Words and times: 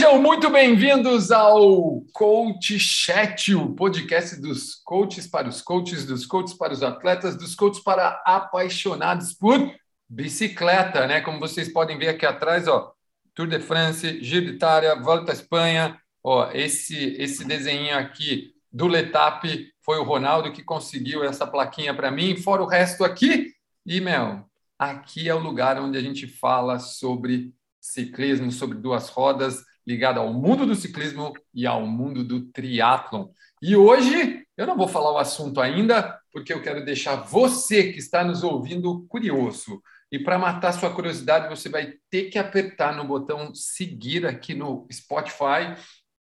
Sejam 0.00 0.18
muito 0.18 0.48
bem-vindos 0.48 1.30
ao 1.30 2.00
Coach 2.14 2.78
Chat, 2.78 3.54
o 3.54 3.74
podcast 3.74 4.40
dos 4.40 4.76
coaches 4.76 5.26
para 5.26 5.46
os 5.46 5.60
coaches, 5.60 6.06
dos 6.06 6.24
coaches 6.24 6.56
para 6.56 6.72
os 6.72 6.82
atletas, 6.82 7.36
dos 7.36 7.54
coaches 7.54 7.82
para 7.82 8.22
apaixonados 8.24 9.34
por 9.34 9.60
bicicleta, 10.08 11.06
né? 11.06 11.20
Como 11.20 11.38
vocês 11.38 11.70
podem 11.70 11.98
ver 11.98 12.08
aqui 12.08 12.24
atrás, 12.24 12.66
ó, 12.66 12.94
Tour 13.34 13.46
de 13.46 13.60
France, 13.60 14.24
Giro 14.24 14.46
de 14.46 14.52
Itália, 14.52 14.98
Volta 14.98 15.32
à 15.32 15.34
Espanha, 15.34 16.00
ó, 16.24 16.50
esse 16.50 16.96
esse 17.18 17.44
desenho 17.44 17.94
aqui 17.94 18.54
do 18.72 18.86
Letap 18.86 19.46
foi 19.84 19.98
o 19.98 20.04
Ronaldo 20.04 20.50
que 20.50 20.62
conseguiu 20.62 21.22
essa 21.22 21.46
plaquinha 21.46 21.92
para 21.92 22.10
mim, 22.10 22.38
fora 22.38 22.62
o 22.62 22.66
resto 22.66 23.04
aqui. 23.04 23.52
E, 23.84 24.00
Mel, 24.00 24.46
aqui 24.78 25.28
é 25.28 25.34
o 25.34 25.38
lugar 25.38 25.78
onde 25.78 25.98
a 25.98 26.00
gente 26.00 26.26
fala 26.26 26.78
sobre 26.78 27.52
ciclismo, 27.78 28.50
sobre 28.50 28.78
duas 28.78 29.10
rodas, 29.10 29.68
ligado 29.90 30.20
ao 30.20 30.32
mundo 30.32 30.64
do 30.64 30.76
ciclismo 30.76 31.32
e 31.52 31.66
ao 31.66 31.84
mundo 31.84 32.22
do 32.22 32.42
triatlon. 32.52 33.28
E 33.60 33.74
hoje 33.74 34.46
eu 34.56 34.66
não 34.66 34.76
vou 34.76 34.86
falar 34.86 35.12
o 35.12 35.18
assunto 35.18 35.60
ainda, 35.60 36.18
porque 36.32 36.52
eu 36.52 36.62
quero 36.62 36.84
deixar 36.84 37.16
você 37.16 37.92
que 37.92 37.98
está 37.98 38.22
nos 38.22 38.44
ouvindo 38.44 39.04
curioso. 39.08 39.82
E 40.12 40.18
para 40.18 40.38
matar 40.38 40.72
sua 40.72 40.94
curiosidade, 40.94 41.48
você 41.48 41.68
vai 41.68 41.94
ter 42.08 42.30
que 42.30 42.38
apertar 42.38 42.96
no 42.96 43.04
botão 43.04 43.52
seguir 43.54 44.26
aqui 44.26 44.54
no 44.54 44.86
Spotify 44.92 45.76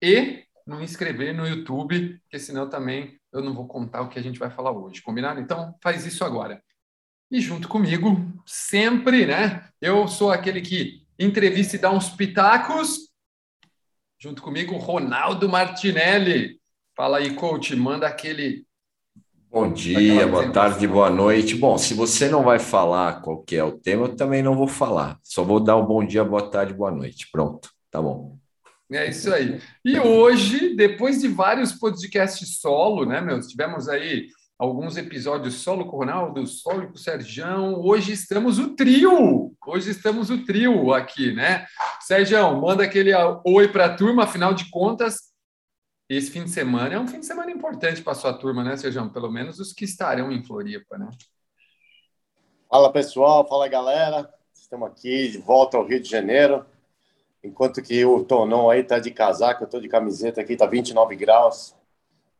e 0.03 0.45
no 0.67 0.83
inscrever 0.83 1.35
no 1.35 1.47
YouTube, 1.47 2.19
porque 2.21 2.39
senão 2.39 2.69
também 2.69 3.19
eu 3.33 3.43
não 3.43 3.55
vou 3.55 3.67
contar 3.67 4.03
o 4.03 4.09
que 4.09 4.19
a 4.19 4.23
gente 4.23 4.39
vai 4.39 4.51
falar 4.51 4.73
hoje, 4.73 5.03
combinado? 5.03 5.41
Então 5.41 5.75
faz 5.83 6.07
isso 6.07 6.25
agora. 6.25 6.63
E 7.31 7.41
junto 7.41 7.69
comigo, 7.69 8.17
sempre, 8.47 9.27
né? 9.27 9.69
Eu 9.81 10.07
sou 10.07 10.31
aquele 10.31 10.61
que 10.61 11.03
entrevista 11.19 11.77
e 11.77 11.79
dá 11.79 11.91
uns 11.91 12.11
pitacos, 12.11 13.14
Junto 14.19 14.43
comigo, 14.43 14.77
Ronaldo 14.77 15.49
Martinelli. 15.49 16.59
Fala 16.97 17.19
aí, 17.19 17.35
coach, 17.35 17.75
manda 17.77 18.07
aquele. 18.07 18.65
Bom 19.51 19.73
dia, 19.73 20.27
boa 20.27 20.51
tarde, 20.51 20.87
boa 20.87 21.11
noite. 21.11 21.55
Bom, 21.55 21.77
se 21.77 21.95
você 21.95 22.29
não 22.29 22.43
vai 22.43 22.59
falar 22.59 23.21
qual 23.21 23.43
que 23.43 23.57
é 23.57 23.63
o 23.63 23.73
tema, 23.73 24.07
eu 24.07 24.17
também 24.17 24.43
não 24.43 24.57
vou 24.57 24.67
falar. 24.67 25.19
Só 25.23 25.45
vou 25.45 25.61
dar 25.61 25.77
um 25.77 25.85
bom 25.85 26.05
dia, 26.05 26.25
boa 26.25 26.51
tarde, 26.51 26.73
boa 26.73 26.91
noite. 26.91 27.29
Pronto, 27.31 27.69
tá 27.91 28.01
bom. 28.01 28.39
É 28.91 29.09
isso 29.09 29.33
aí. 29.33 29.61
E 29.85 29.99
hoje, 29.99 30.75
depois 30.75 31.21
de 31.21 31.29
vários 31.29 31.73
podcasts 31.73 32.61
solo, 32.61 33.05
né, 33.05 33.21
meus? 33.21 33.49
Tivemos 33.49 33.89
aí 33.89 34.29
alguns 34.59 34.97
episódios 34.97 35.55
solo 35.55 35.87
com 35.87 35.97
o 35.97 36.01
Ronaldo, 36.01 36.47
solo 36.47 36.89
com 36.89 36.95
o 36.95 36.99
Sergião. 36.99 37.75
Hoje 37.81 38.13
estamos 38.13 38.59
o 38.59 38.75
trio. 38.75 39.55
Hoje 39.67 39.91
estamos 39.91 40.31
o 40.31 40.45
trio 40.45 40.93
aqui, 40.93 41.33
né? 41.33 41.67
Sergião, 42.01 42.61
manda 42.61 42.85
aquele 42.85 43.13
oi 43.45 43.69
para 43.69 43.87
a 43.87 43.95
turma, 43.97 44.25
afinal 44.25 44.55
de 44.55 44.71
contas, 44.71 45.35
esse 46.09 46.31
fim 46.31 46.45
de 46.45 46.51
semana 46.51 46.95
é 46.95 46.99
um 46.99 47.09
fim 47.09 47.21
de 47.21 47.27
semana 47.27 47.51
importante 47.51 48.03
para 48.03 48.13
a 48.13 48.17
sua 48.17 48.33
turma, 48.35 48.63
né, 48.63 48.77
Sergião? 48.77 49.09
Pelo 49.09 49.31
menos 49.33 49.59
os 49.59 49.73
que 49.73 49.87
estarão 49.87 50.31
em 50.31 50.45
Floripa, 50.45 50.99
né? 50.99 51.09
Fala 52.69 52.93
pessoal, 52.93 53.47
fala 53.49 53.67
galera. 53.69 54.33
Estamos 54.53 54.89
aqui 54.89 55.31
de 55.31 55.39
volta 55.39 55.79
ao 55.79 55.87
Rio 55.87 56.01
de 56.01 56.09
Janeiro. 56.09 56.65
Enquanto 57.43 57.83
que 57.83 58.05
o 58.05 58.23
Tonon 58.23 58.69
aí 58.69 58.85
tá 58.85 58.99
de 58.99 59.11
casaco, 59.11 59.65
eu 59.65 59.69
tô 59.69 59.81
de 59.81 59.89
camiseta 59.89 60.43
aqui, 60.43 60.57
tá 60.57 60.67
29 60.67 61.17
graus. 61.17 61.75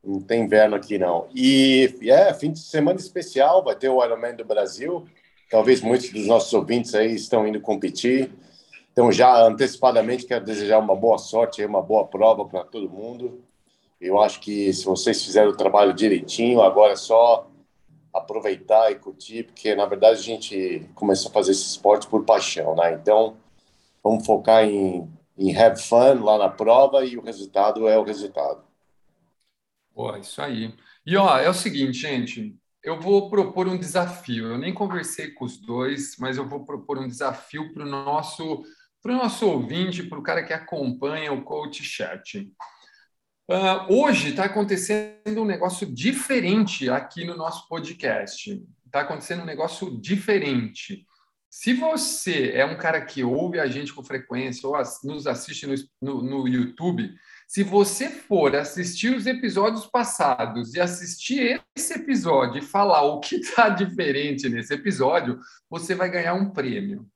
Não 0.05 0.21
tem 0.21 0.43
inverno 0.43 0.77
aqui, 0.77 0.99
não. 0.99 1.27
E 1.35 1.95
é 2.03 2.33
fim 2.35 2.53
de 2.53 2.59
semana 2.59 2.99
especial, 2.99 3.65
vai 3.65 3.75
ter 3.75 3.89
o 3.89 4.05
Ironman 4.05 4.37
do 4.37 4.45
Brasil. 4.45 5.07
Talvez 5.51 5.81
muitos 5.81 6.11
dos 6.11 6.27
nossos 6.27 6.53
ouvintes 6.53 6.95
aí 6.95 7.15
estão 7.15 7.47
indo 7.47 7.61
competir. 7.61 8.31
Então, 8.93 9.11
já 9.11 9.43
antecipadamente, 9.43 10.27
quero 10.27 10.45
desejar 10.45 10.79
uma 10.79 10.95
boa 10.95 11.19
sorte, 11.19 11.65
uma 11.65 11.83
boa 11.83 12.07
prova 12.07 12.45
para 12.45 12.65
todo 12.65 12.89
mundo. 12.89 13.43
Eu 14.01 14.21
acho 14.21 14.41
que 14.41 14.73
se 14.73 14.85
vocês 14.85 15.25
fizeram 15.25 15.51
o 15.51 15.57
trabalho 15.57 15.93
direitinho, 15.93 16.61
agora 16.61 16.93
é 16.93 16.97
só 16.97 17.49
aproveitar 18.13 18.93
e 18.93 18.97
curtir, 18.97 19.45
porque 19.45 19.75
na 19.75 19.87
verdade 19.87 20.21
a 20.21 20.23
gente 20.23 20.89
começou 20.95 21.31
a 21.31 21.33
fazer 21.33 21.51
esse 21.51 21.65
esporte 21.65 22.07
por 22.07 22.25
paixão, 22.25 22.77
né? 22.77 22.93
Então, 22.93 23.37
vamos 24.03 24.25
focar 24.25 24.65
em, 24.65 25.09
em 25.37 25.57
have 25.57 25.81
fun 25.81 26.23
lá 26.23 26.39
na 26.39 26.49
prova 26.49 27.05
e 27.05 27.17
o 27.17 27.23
resultado 27.23 27.89
é 27.89 27.99
o 27.99 28.05
resultado. 28.05 28.63
Pô, 29.95 30.17
isso 30.17 30.43
aí. 30.43 30.75
E 31.07 31.17
ó, 31.17 31.39
é 31.39 31.49
o 31.49 31.55
seguinte, 31.55 31.99
gente, 31.99 32.57
eu 32.83 33.01
vou 33.01 33.31
propor 33.31 33.69
um 33.69 33.79
desafio. 33.79 34.49
Eu 34.49 34.59
nem 34.59 34.75
conversei 34.75 35.31
com 35.31 35.45
os 35.45 35.57
dois, 35.57 36.17
mas 36.19 36.37
eu 36.37 36.49
vou 36.49 36.65
propor 36.67 36.99
um 36.99 37.07
desafio 37.07 37.73
para 37.73 37.85
o 37.85 37.89
nosso, 37.89 38.65
nosso 39.05 39.47
ouvinte, 39.47 40.03
para 40.03 40.19
o 40.19 40.23
cara 40.23 40.43
que 40.43 40.53
acompanha 40.53 41.33
o 41.33 41.43
Coach 41.43 41.85
Chat. 41.85 42.51
Uh, 43.49 43.95
hoje 43.95 44.31
está 44.31 44.47
acontecendo 44.47 45.43
um 45.43 45.45
negócio 45.45 45.87
diferente 45.87 46.91
aqui 46.91 47.25
no 47.25 47.37
nosso 47.37 47.69
podcast. 47.69 48.63
Está 48.85 49.03
acontecendo 49.03 49.43
um 49.43 49.47
negócio 49.47 50.01
diferente. 50.01 51.07
Se 51.49 51.73
você 51.73 52.51
é 52.53 52.65
um 52.67 52.77
cara 52.77 53.01
que 53.05 53.23
ouve 53.23 53.61
a 53.61 53.67
gente 53.69 53.95
com 53.95 54.03
frequência 54.03 54.69
ou 54.69 54.77
nos 55.05 55.27
assiste 55.27 55.67
no, 55.67 55.75
no, 56.03 56.23
no 56.23 56.49
YouTube, 56.49 57.15
se 57.47 57.63
você 57.63 58.09
for 58.09 58.55
assistir 58.57 59.15
os 59.15 59.27
episódios 59.27 59.87
passados 59.87 60.75
e 60.75 60.81
assistir 60.81 61.63
esse 61.77 61.95
episódio 61.95 62.59
e 62.59 62.67
falar 62.67 63.03
o 63.03 63.21
que 63.21 63.37
está 63.37 63.69
diferente 63.71 64.49
nesse 64.49 64.75
episódio, 64.75 65.39
você 65.69 65.95
vai 65.95 66.11
ganhar 66.11 66.35
um 66.35 66.51
prêmio. 66.51 67.07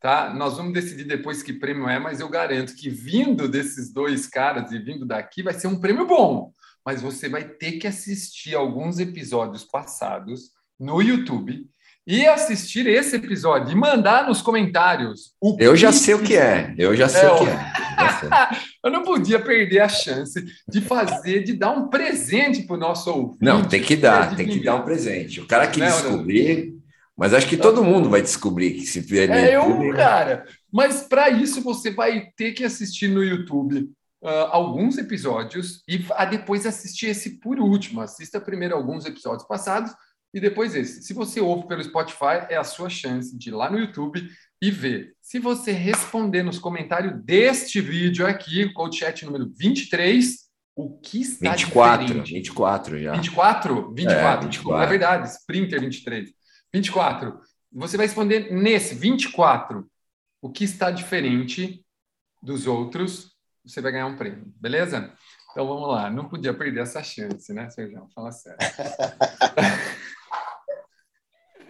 Tá? 0.00 0.32
Nós 0.34 0.56
vamos 0.56 0.72
decidir 0.72 1.04
depois 1.04 1.42
que 1.42 1.52
prêmio 1.52 1.88
é, 1.88 1.98
mas 1.98 2.20
eu 2.20 2.28
garanto 2.28 2.74
que 2.74 2.88
vindo 2.88 3.48
desses 3.48 3.92
dois 3.92 4.26
caras 4.26 4.70
e 4.72 4.78
vindo 4.78 5.06
daqui 5.06 5.42
vai 5.42 5.54
ser 5.54 5.66
um 5.66 5.80
prêmio 5.80 6.06
bom. 6.06 6.52
Mas 6.84 7.02
você 7.02 7.28
vai 7.28 7.44
ter 7.44 7.72
que 7.72 7.86
assistir 7.86 8.54
alguns 8.54 8.98
episódios 8.98 9.64
passados 9.64 10.50
no 10.78 11.02
YouTube 11.02 11.66
e 12.06 12.24
assistir 12.24 12.86
esse 12.86 13.16
episódio 13.16 13.72
e 13.72 13.74
mandar 13.74 14.28
nos 14.28 14.40
comentários. 14.40 15.32
eu 15.58 15.74
já 15.74 15.90
sei 15.90 16.14
o 16.14 16.22
que 16.22 16.36
é. 16.36 16.72
Eu 16.78 16.94
já 16.94 17.08
sei 17.08 17.22
é, 17.22 17.32
o 17.32 17.38
que 17.38 17.48
é. 17.48 17.72
eu 18.86 18.92
não 18.92 19.02
podia 19.02 19.40
perder 19.40 19.80
a 19.80 19.88
chance 19.88 20.44
de 20.68 20.80
fazer, 20.80 21.42
de 21.42 21.52
dar 21.54 21.72
um 21.72 21.88
presente 21.88 22.62
para 22.62 22.76
o 22.76 22.78
nosso 22.78 23.10
ouvinte. 23.10 23.38
Não, 23.42 23.64
tem 23.64 23.82
que 23.82 23.96
dar, 23.96 24.36
tem 24.36 24.46
que 24.46 24.62
dar 24.62 24.76
um 24.76 24.84
presente. 24.84 25.40
O 25.40 25.46
cara 25.46 25.66
que 25.66 25.80
não, 25.80 25.86
descobrir, 25.88 26.70
não. 26.70 26.80
mas 27.16 27.34
acho 27.34 27.48
que 27.48 27.56
todo 27.56 27.82
mundo 27.82 28.08
vai 28.08 28.22
descobrir 28.22 28.74
que 28.74 28.86
se 28.86 29.00
vier 29.00 29.28
É 29.30 29.56
eu, 29.56 29.92
cara. 29.94 30.44
Mas 30.72 31.02
para 31.02 31.28
isso 31.30 31.60
você 31.62 31.90
vai 31.90 32.28
ter 32.36 32.52
que 32.52 32.64
assistir 32.64 33.08
no 33.08 33.24
YouTube. 33.24 33.90
Uh, 34.22 34.48
alguns 34.50 34.98
episódios 34.98 35.82
e 35.86 36.04
a 36.12 36.24
depois 36.24 36.64
assistir 36.64 37.08
esse 37.08 37.38
por 37.38 37.58
último. 37.60 38.00
Assista 38.00 38.40
primeiro 38.40 38.74
alguns 38.74 39.04
episódios 39.04 39.46
passados 39.46 39.92
e 40.32 40.40
depois 40.40 40.74
esse. 40.74 41.02
Se 41.02 41.12
você 41.12 41.40
ouve 41.40 41.66
pelo 41.68 41.82
Spotify, 41.82 42.46
é 42.48 42.56
a 42.56 42.64
sua 42.64 42.88
chance 42.88 43.36
de 43.36 43.50
ir 43.50 43.52
lá 43.52 43.70
no 43.70 43.78
YouTube 43.78 44.28
e 44.60 44.70
ver. 44.70 45.14
Se 45.20 45.38
você 45.38 45.72
responder 45.72 46.42
nos 46.42 46.58
comentários 46.58 47.22
deste 47.24 47.80
vídeo 47.80 48.26
aqui, 48.26 48.70
o 48.76 48.92
chat 48.92 49.24
número 49.24 49.52
23, 49.56 50.46
o 50.74 50.98
que 50.98 51.20
está 51.20 51.52
24, 51.52 52.06
diferente? 52.06 52.34
24 52.34 52.98
já. 52.98 53.12
24? 53.12 53.94
24, 53.94 54.26
é, 54.26 54.40
24. 54.44 54.82
é 54.82 54.86
verdade, 54.86 55.28
Sprinter 55.28 55.80
23. 55.80 56.30
24. 56.72 57.40
Você 57.72 57.96
vai 57.96 58.06
responder 58.06 58.52
nesse 58.52 58.94
24 58.94 59.86
o 60.40 60.50
que 60.50 60.64
está 60.64 60.90
diferente 60.90 61.84
dos 62.42 62.66
outros, 62.66 63.32
você 63.64 63.80
vai 63.80 63.92
ganhar 63.92 64.06
um 64.06 64.16
prêmio, 64.16 64.52
beleza? 64.60 65.12
Então 65.50 65.66
vamos 65.66 65.88
lá, 65.88 66.10
não 66.10 66.28
podia 66.28 66.54
perder 66.54 66.82
essa 66.82 67.02
chance, 67.02 67.52
né, 67.52 67.68
Sérgio? 67.70 68.06
Fala 68.14 68.30
sério. 68.30 68.58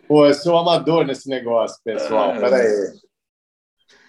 Pô, 0.07 0.27
eu 0.27 0.35
sou 0.35 0.57
amador 0.57 1.05
nesse 1.05 1.29
negócio, 1.29 1.83
pessoal. 1.83 2.35
É. 2.35 2.41
Peraí. 2.41 3.07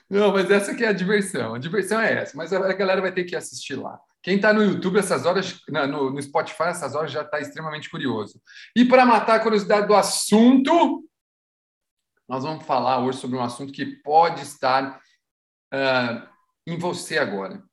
Não, 0.09 0.31
mas 0.31 0.49
essa 0.49 0.73
que 0.73 0.83
é 0.83 0.87
a 0.87 0.93
diversão. 0.93 1.55
A 1.55 1.59
diversão 1.59 1.99
é 1.99 2.21
essa, 2.21 2.37
mas 2.37 2.53
a 2.53 2.73
galera 2.73 3.01
vai 3.01 3.11
ter 3.11 3.25
que 3.25 3.35
assistir 3.35 3.75
lá. 3.75 3.99
Quem 4.21 4.35
está 4.35 4.53
no 4.53 4.63
YouTube 4.63 4.99
essas 4.99 5.25
horas, 5.25 5.61
no, 5.69 6.11
no 6.11 6.21
Spotify 6.21 6.63
essas 6.63 6.95
horas 6.95 7.11
já 7.11 7.21
está 7.21 7.39
extremamente 7.39 7.89
curioso. 7.89 8.41
E 8.75 8.85
para 8.85 9.05
matar 9.05 9.35
a 9.35 9.39
curiosidade 9.39 9.87
do 9.87 9.95
assunto, 9.95 11.03
nós 12.27 12.43
vamos 12.43 12.65
falar 12.65 12.99
hoje 12.99 13.19
sobre 13.19 13.37
um 13.37 13.43
assunto 13.43 13.71
que 13.71 13.85
pode 13.85 14.41
estar 14.41 14.99
uh, 15.73 16.27
em 16.65 16.77
você 16.77 17.17
agora. 17.17 17.63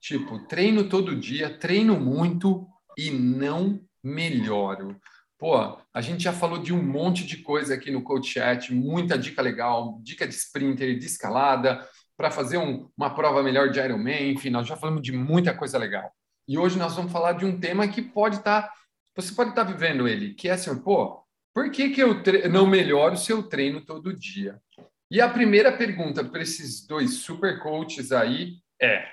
Tipo, 0.00 0.46
treino 0.46 0.88
todo 0.88 1.16
dia, 1.16 1.58
treino 1.58 1.98
muito 1.98 2.66
e 2.96 3.10
não 3.10 3.80
melhoro. 4.02 4.98
Pô, 5.38 5.78
a 5.94 6.00
gente 6.00 6.24
já 6.24 6.32
falou 6.32 6.58
de 6.58 6.72
um 6.72 6.82
monte 6.82 7.24
de 7.24 7.36
coisa 7.36 7.74
aqui 7.74 7.92
no 7.92 8.02
Coach 8.02 8.28
Chat, 8.28 8.74
muita 8.74 9.16
dica 9.16 9.40
legal, 9.40 10.00
dica 10.02 10.26
de 10.26 10.34
sprinter, 10.34 10.98
de 10.98 11.06
escalada, 11.06 11.86
para 12.16 12.28
fazer 12.28 12.58
um, 12.58 12.90
uma 12.96 13.14
prova 13.14 13.40
melhor 13.40 13.70
de 13.70 13.78
Ironman, 13.78 14.32
enfim, 14.32 14.50
nós 14.50 14.66
já 14.66 14.76
falamos 14.76 15.00
de 15.00 15.12
muita 15.12 15.54
coisa 15.54 15.78
legal. 15.78 16.12
E 16.48 16.58
hoje 16.58 16.76
nós 16.76 16.96
vamos 16.96 17.12
falar 17.12 17.34
de 17.34 17.46
um 17.46 17.58
tema 17.58 17.86
que 17.86 18.02
pode 18.02 18.38
estar, 18.38 18.62
tá, 18.62 18.74
você 19.14 19.32
pode 19.32 19.50
estar 19.50 19.64
tá 19.64 19.70
vivendo 19.70 20.08
ele, 20.08 20.34
que 20.34 20.48
é 20.48 20.52
assim, 20.52 20.76
pô, 20.82 21.22
por 21.54 21.70
que, 21.70 21.90
que 21.90 22.02
eu 22.02 22.20
não 22.50 22.66
melhoro 22.66 23.16
se 23.16 23.30
eu 23.30 23.44
treino 23.44 23.80
todo 23.80 24.16
dia? 24.16 24.60
E 25.08 25.20
a 25.20 25.28
primeira 25.28 25.76
pergunta 25.76 26.24
para 26.24 26.42
esses 26.42 26.84
dois 26.84 27.14
super 27.14 27.60
coaches 27.60 28.10
aí 28.10 28.56
é: 28.80 29.06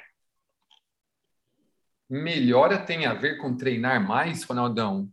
melhora 2.10 2.77
tem 2.80 3.06
a 3.06 3.13
ver 3.13 3.38
com 3.38 3.56
treinar 3.56 4.06
mais, 4.06 4.44
Ronaldão? 4.44 5.10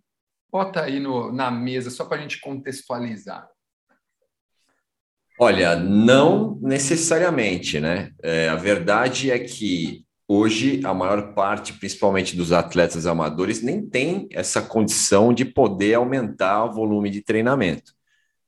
Bota 0.53 0.83
aí 0.83 1.01
no, 1.01 1.33
na 1.33 1.51
mesa, 1.51 1.91
só 1.91 2.05
para 2.05 2.19
a 2.19 2.21
gente 2.21 2.39
contextualizar. 2.41 3.49
Olha, 5.41 5.75
não 5.75 6.59
necessariamente, 6.61 7.81
né? 7.81 8.13
É, 8.23 8.51
a 8.51 8.55
verdade 8.55 9.31
é 9.31 9.39
que 9.39 10.05
hoje 10.29 10.81
a 10.85 10.93
maior 10.93 11.35
parte, 11.35 11.73
principalmente 11.73 12.37
dos 12.37 12.53
atletas 12.53 13.07
amadores, 13.07 13.63
nem 13.63 13.85
tem 13.85 14.29
essa 14.31 14.61
condição 14.61 15.33
de 15.33 15.45
poder 15.45 15.95
aumentar 15.95 16.67
o 16.67 16.73
volume 16.73 17.09
de 17.09 17.23
treinamento. 17.23 17.93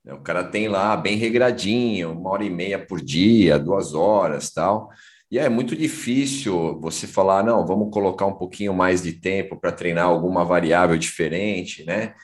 O 0.06 0.20
cara 0.20 0.44
tem 0.44 0.68
lá 0.68 0.94
bem 0.96 1.16
regradinho, 1.16 2.12
uma 2.12 2.30
hora 2.30 2.44
e 2.44 2.50
meia 2.50 2.78
por 2.78 3.00
dia, 3.00 3.58
duas 3.58 3.94
horas, 3.94 4.50
tal. 4.50 4.90
E 5.34 5.38
é 5.40 5.48
muito 5.48 5.74
difícil 5.74 6.78
você 6.78 7.08
falar, 7.08 7.42
não, 7.42 7.66
vamos 7.66 7.90
colocar 7.92 8.24
um 8.24 8.34
pouquinho 8.34 8.72
mais 8.72 9.02
de 9.02 9.14
tempo 9.14 9.56
para 9.56 9.72
treinar 9.72 10.04
alguma 10.04 10.44
variável 10.44 10.96
diferente, 10.96 11.84
né? 11.84 12.14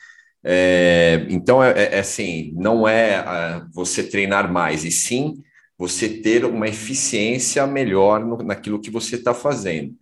É, 0.44 1.26
então, 1.28 1.60
é, 1.60 1.72
é, 1.72 1.96
é 1.96 1.98
assim, 1.98 2.54
não 2.54 2.86
é 2.86 3.20
uh, 3.20 3.68
você 3.74 4.04
treinar 4.04 4.52
mais, 4.52 4.84
e 4.84 4.92
sim 4.92 5.42
você 5.76 6.08
ter 6.08 6.44
uma 6.44 6.68
eficiência 6.68 7.66
melhor 7.66 8.24
no, 8.24 8.36
naquilo 8.44 8.80
que 8.80 8.92
você 8.92 9.16
está 9.16 9.34
fazendo. 9.34 9.92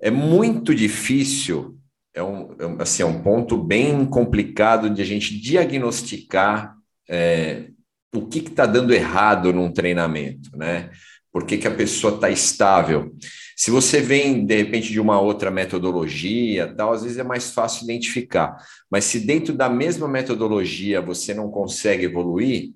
É 0.00 0.08
muito 0.08 0.72
difícil, 0.72 1.76
é 2.14 2.22
um, 2.22 2.52
é 2.52 2.82
assim, 2.82 3.02
é 3.02 3.06
um 3.06 3.20
ponto 3.20 3.56
bem 3.60 4.06
complicado 4.06 4.88
de 4.88 5.02
a 5.02 5.04
gente 5.04 5.36
diagnosticar 5.40 6.76
é, 7.10 7.70
o 8.14 8.28
que 8.28 8.38
está 8.38 8.64
dando 8.64 8.94
errado 8.94 9.52
num 9.52 9.72
treinamento, 9.72 10.56
né? 10.56 10.90
Por 11.32 11.44
que, 11.44 11.58
que 11.58 11.68
a 11.68 11.74
pessoa 11.74 12.14
está 12.14 12.30
estável? 12.30 13.14
Se 13.56 13.70
você 13.70 14.00
vem, 14.00 14.46
de 14.46 14.56
repente, 14.56 14.92
de 14.92 15.00
uma 15.00 15.20
outra 15.20 15.50
metodologia, 15.50 16.72
tal, 16.76 16.92
às 16.92 17.02
vezes 17.02 17.18
é 17.18 17.24
mais 17.24 17.50
fácil 17.50 17.84
identificar. 17.84 18.56
Mas 18.90 19.04
se 19.04 19.18
dentro 19.20 19.52
da 19.52 19.68
mesma 19.68 20.06
metodologia 20.06 21.00
você 21.00 21.34
não 21.34 21.50
consegue 21.50 22.04
evoluir, 22.04 22.70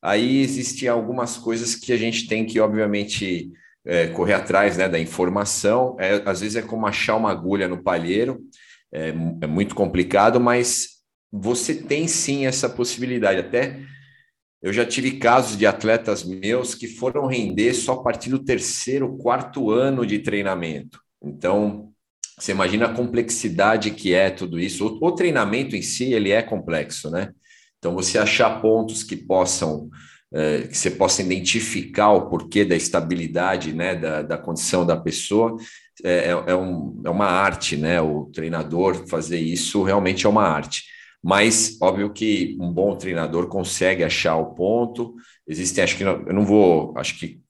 aí 0.00 0.40
existem 0.40 0.88
algumas 0.88 1.36
coisas 1.36 1.74
que 1.74 1.92
a 1.92 1.96
gente 1.96 2.28
tem 2.28 2.46
que, 2.46 2.60
obviamente, 2.60 3.50
é, 3.84 4.06
correr 4.08 4.34
atrás 4.34 4.76
né, 4.76 4.88
da 4.88 4.98
informação. 4.98 5.96
É, 5.98 6.22
às 6.24 6.40
vezes 6.40 6.56
é 6.56 6.62
como 6.62 6.86
achar 6.86 7.16
uma 7.16 7.32
agulha 7.32 7.66
no 7.66 7.82
palheiro, 7.82 8.40
é, 8.92 9.08
é 9.40 9.46
muito 9.46 9.74
complicado, 9.74 10.38
mas 10.38 10.98
você 11.32 11.74
tem 11.74 12.06
sim 12.06 12.46
essa 12.46 12.68
possibilidade. 12.68 13.40
Até 13.40 13.80
eu 14.60 14.72
já 14.72 14.84
tive 14.84 15.12
casos 15.12 15.56
de 15.56 15.66
atletas 15.66 16.24
meus 16.24 16.74
que 16.74 16.88
foram 16.88 17.26
render 17.26 17.74
só 17.74 17.92
a 17.92 18.02
partir 18.02 18.30
do 18.30 18.38
terceiro, 18.38 19.16
quarto 19.16 19.70
ano 19.70 20.04
de 20.04 20.18
treinamento. 20.18 21.00
Então, 21.22 21.92
você 22.38 22.52
imagina 22.52 22.86
a 22.86 22.94
complexidade 22.94 23.90
que 23.92 24.14
é 24.14 24.30
tudo 24.30 24.58
isso. 24.58 24.98
O, 25.00 25.12
treinamento 25.12 25.76
em 25.76 25.82
si, 25.82 26.12
ele 26.12 26.30
é 26.30 26.42
complexo, 26.42 27.10
né? 27.10 27.30
Então, 27.78 27.94
você 27.94 28.18
achar 28.18 28.60
pontos 28.60 29.04
que 29.04 29.16
possam, 29.16 29.88
é, 30.32 30.62
que 30.62 30.76
você 30.76 30.90
possa 30.90 31.22
identificar 31.22 32.10
o 32.10 32.28
porquê 32.28 32.64
da 32.64 32.74
estabilidade, 32.76 33.72
né, 33.72 33.94
da, 33.94 34.22
da 34.22 34.38
condição 34.38 34.84
da 34.84 34.96
pessoa, 34.96 35.56
é, 36.04 36.30
é, 36.30 36.30
é 36.30 36.54
um, 36.56 37.00
é 37.04 37.10
uma 37.10 37.26
arte, 37.26 37.76
né? 37.76 38.00
O 38.00 38.26
treinador 38.32 39.06
fazer 39.08 39.38
isso 39.38 39.82
realmente 39.84 40.26
é 40.26 40.28
uma 40.28 40.46
arte. 40.46 40.84
Mas, 41.22 41.76
óbvio 41.80 42.12
que 42.12 42.56
um 42.60 42.72
bom 42.72 42.96
treinador 42.96 43.48
consegue 43.48 44.04
achar 44.04 44.36
o 44.36 44.54
ponto. 44.54 45.14
Existem, 45.46 45.82
acho 45.82 45.96
que 45.96 46.04
eu 46.04 46.32
não 46.32 46.44
vou, 46.44 46.94
acho 46.96 47.18
que 47.18 47.40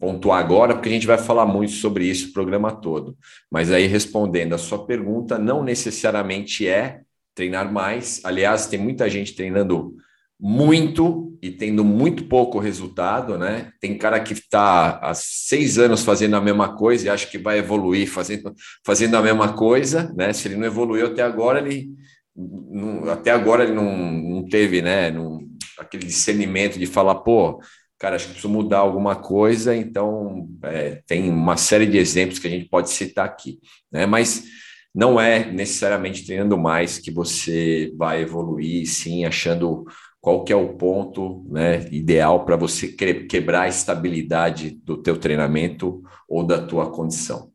pontuar 0.00 0.40
agora, 0.40 0.74
porque 0.74 0.88
a 0.88 0.92
gente 0.92 1.06
vai 1.06 1.18
falar 1.18 1.44
muito 1.44 1.72
sobre 1.72 2.06
isso 2.06 2.30
o 2.30 2.32
programa 2.32 2.72
todo. 2.72 3.16
Mas 3.50 3.70
aí, 3.70 3.86
respondendo 3.86 4.54
a 4.54 4.58
sua 4.58 4.86
pergunta, 4.86 5.38
não 5.38 5.62
necessariamente 5.62 6.66
é 6.66 7.00
treinar 7.34 7.70
mais. 7.72 8.20
Aliás, 8.24 8.66
tem 8.66 8.78
muita 8.78 9.08
gente 9.08 9.34
treinando 9.34 9.94
muito 10.40 11.38
e 11.40 11.50
tendo 11.50 11.84
muito 11.84 12.24
pouco 12.24 12.58
resultado, 12.58 13.38
né? 13.38 13.72
Tem 13.80 13.96
cara 13.96 14.18
que 14.20 14.32
está 14.32 14.98
há 14.98 15.14
seis 15.14 15.78
anos 15.78 16.02
fazendo 16.02 16.34
a 16.34 16.40
mesma 16.40 16.74
coisa 16.74 17.06
e 17.06 17.10
acha 17.10 17.26
que 17.26 17.38
vai 17.38 17.58
evoluir 17.58 18.10
fazendo, 18.10 18.52
fazendo 18.84 19.16
a 19.16 19.22
mesma 19.22 19.52
coisa, 19.52 20.12
né? 20.16 20.32
Se 20.32 20.48
ele 20.48 20.56
não 20.56 20.66
evoluiu 20.66 21.06
até 21.06 21.22
agora, 21.22 21.60
ele 21.60 21.90
não, 22.34 23.10
até 23.10 23.30
agora 23.30 23.64
ele 23.64 23.72
não, 23.72 23.96
não 23.96 24.44
teve, 24.44 24.82
né, 24.82 25.10
não, 25.10 25.40
aquele 25.78 26.04
discernimento 26.04 26.78
de 26.78 26.86
falar, 26.86 27.16
pô, 27.16 27.60
cara, 27.98 28.16
acho 28.16 28.26
que 28.26 28.32
preciso 28.32 28.52
mudar 28.52 28.78
alguma 28.78 29.16
coisa, 29.16 29.76
então 29.76 30.48
é, 30.64 31.02
tem 31.06 31.30
uma 31.30 31.56
série 31.56 31.86
de 31.86 31.98
exemplos 31.98 32.38
que 32.38 32.46
a 32.46 32.50
gente 32.50 32.68
pode 32.68 32.90
citar 32.90 33.26
aqui, 33.26 33.58
né, 33.90 34.06
mas 34.06 34.44
não 34.94 35.20
é 35.20 35.50
necessariamente 35.50 36.24
treinando 36.26 36.58
mais 36.58 36.98
que 36.98 37.10
você 37.10 37.92
vai 37.96 38.22
evoluir, 38.22 38.86
sim, 38.86 39.24
achando 39.24 39.84
qual 40.20 40.44
que 40.44 40.52
é 40.52 40.56
o 40.56 40.74
ponto 40.76 41.44
né, 41.50 41.88
ideal 41.90 42.44
para 42.44 42.56
você 42.56 42.88
quebrar 42.88 43.62
a 43.62 43.68
estabilidade 43.68 44.70
do 44.84 45.02
teu 45.02 45.18
treinamento 45.18 46.02
ou 46.28 46.46
da 46.46 46.64
tua 46.64 46.90
condição. 46.90 47.50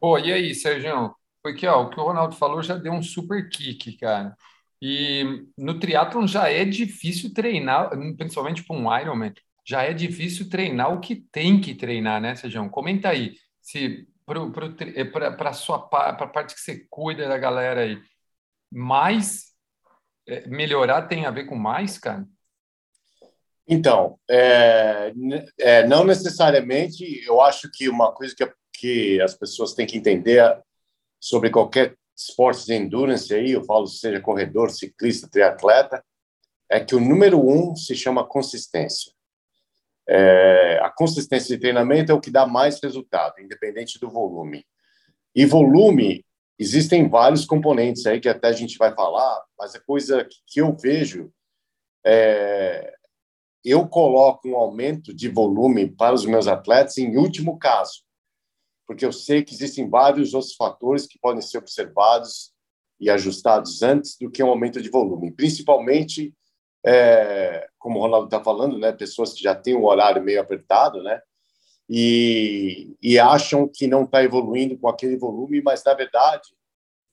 Pô, 0.00 0.18
e 0.18 0.32
aí, 0.32 0.54
Sérgio? 0.54 1.14
Porque 1.44 1.66
ó, 1.66 1.82
o 1.82 1.90
que 1.90 2.00
o 2.00 2.04
Ronaldo 2.04 2.34
falou 2.34 2.62
já 2.62 2.74
deu 2.74 2.90
um 2.90 3.02
super 3.02 3.50
kick, 3.50 3.98
cara. 3.98 4.34
E 4.80 5.46
no 5.58 5.78
triatlon 5.78 6.26
já 6.26 6.48
é 6.48 6.64
difícil 6.64 7.34
treinar, 7.34 7.90
principalmente 8.16 8.64
para 8.64 8.74
um 8.74 8.98
Ironman, 8.98 9.34
já 9.62 9.82
é 9.82 9.92
difícil 9.92 10.48
treinar 10.48 10.90
o 10.94 11.00
que 11.00 11.16
tem 11.30 11.60
que 11.60 11.74
treinar, 11.74 12.18
né, 12.18 12.34
Sejão? 12.34 12.66
Comenta 12.70 13.10
aí, 13.10 13.36
se 13.60 14.08
para 14.24 15.50
a 15.50 15.52
sua 15.52 15.78
para 15.86 16.12
a 16.12 16.26
parte 16.26 16.54
que 16.54 16.60
você 16.62 16.86
cuida 16.88 17.28
da 17.28 17.36
galera 17.36 17.82
aí, 17.82 18.00
mais 18.72 19.52
é, 20.26 20.48
melhorar 20.48 21.02
tem 21.02 21.26
a 21.26 21.30
ver 21.30 21.44
com 21.44 21.56
mais, 21.56 21.98
cara? 21.98 22.26
Então, 23.68 24.18
é, 24.30 25.12
é, 25.58 25.86
não 25.86 26.04
necessariamente. 26.04 27.22
Eu 27.26 27.42
acho 27.42 27.70
que 27.70 27.86
uma 27.86 28.12
coisa 28.12 28.34
que, 28.34 28.50
que 28.72 29.20
as 29.20 29.34
pessoas 29.34 29.74
têm 29.74 29.86
que 29.86 29.98
entender 29.98 30.40
sobre 31.24 31.48
qualquer 31.48 31.96
esporte 32.14 32.66
de 32.66 32.74
endurance 32.74 33.32
aí, 33.32 33.52
eu 33.52 33.64
falo 33.64 33.86
seja 33.86 34.20
corredor, 34.20 34.70
ciclista, 34.70 35.26
triatleta, 35.26 36.04
é 36.70 36.78
que 36.78 36.94
o 36.94 37.00
número 37.00 37.40
um 37.40 37.74
se 37.74 37.94
chama 37.96 38.28
consistência. 38.28 39.10
É, 40.06 40.78
a 40.82 40.90
consistência 40.90 41.56
de 41.56 41.60
treinamento 41.62 42.12
é 42.12 42.14
o 42.14 42.20
que 42.20 42.30
dá 42.30 42.46
mais 42.46 42.78
resultado, 42.82 43.40
independente 43.40 43.98
do 43.98 44.10
volume. 44.10 44.66
E 45.34 45.46
volume, 45.46 46.22
existem 46.58 47.08
vários 47.08 47.46
componentes 47.46 48.04
aí 48.04 48.20
que 48.20 48.28
até 48.28 48.48
a 48.48 48.52
gente 48.52 48.76
vai 48.76 48.94
falar, 48.94 49.42
mas 49.58 49.74
a 49.74 49.80
coisa 49.80 50.28
que 50.46 50.60
eu 50.60 50.76
vejo 50.76 51.32
é, 52.04 52.94
eu 53.64 53.88
coloco 53.88 54.46
um 54.46 54.56
aumento 54.56 55.14
de 55.14 55.30
volume 55.30 55.90
para 55.90 56.14
os 56.14 56.26
meus 56.26 56.46
atletas 56.46 56.98
em 56.98 57.16
último 57.16 57.58
caso 57.58 58.04
porque 58.86 59.04
eu 59.04 59.12
sei 59.12 59.42
que 59.42 59.54
existem 59.54 59.88
vários 59.88 60.34
outros 60.34 60.54
fatores 60.54 61.06
que 61.06 61.18
podem 61.18 61.40
ser 61.40 61.58
observados 61.58 62.52
e 63.00 63.10
ajustados 63.10 63.82
antes 63.82 64.16
do 64.18 64.30
que 64.30 64.42
um 64.42 64.48
aumento 64.48 64.80
de 64.80 64.88
volume, 64.88 65.32
principalmente, 65.32 66.34
é, 66.84 67.66
como 67.78 67.98
o 67.98 68.02
Ronaldo 68.02 68.26
está 68.26 68.42
falando, 68.42 68.78
né, 68.78 68.92
pessoas 68.92 69.32
que 69.32 69.42
já 69.42 69.54
têm 69.54 69.76
um 69.76 69.84
horário 69.84 70.22
meio 70.22 70.40
apertado, 70.40 71.02
né, 71.02 71.20
e, 71.88 72.94
e 73.02 73.18
acham 73.18 73.68
que 73.68 73.86
não 73.86 74.04
está 74.04 74.22
evoluindo 74.22 74.78
com 74.78 74.88
aquele 74.88 75.16
volume, 75.16 75.60
mas 75.62 75.82
na 75.84 75.94
verdade, 75.94 76.54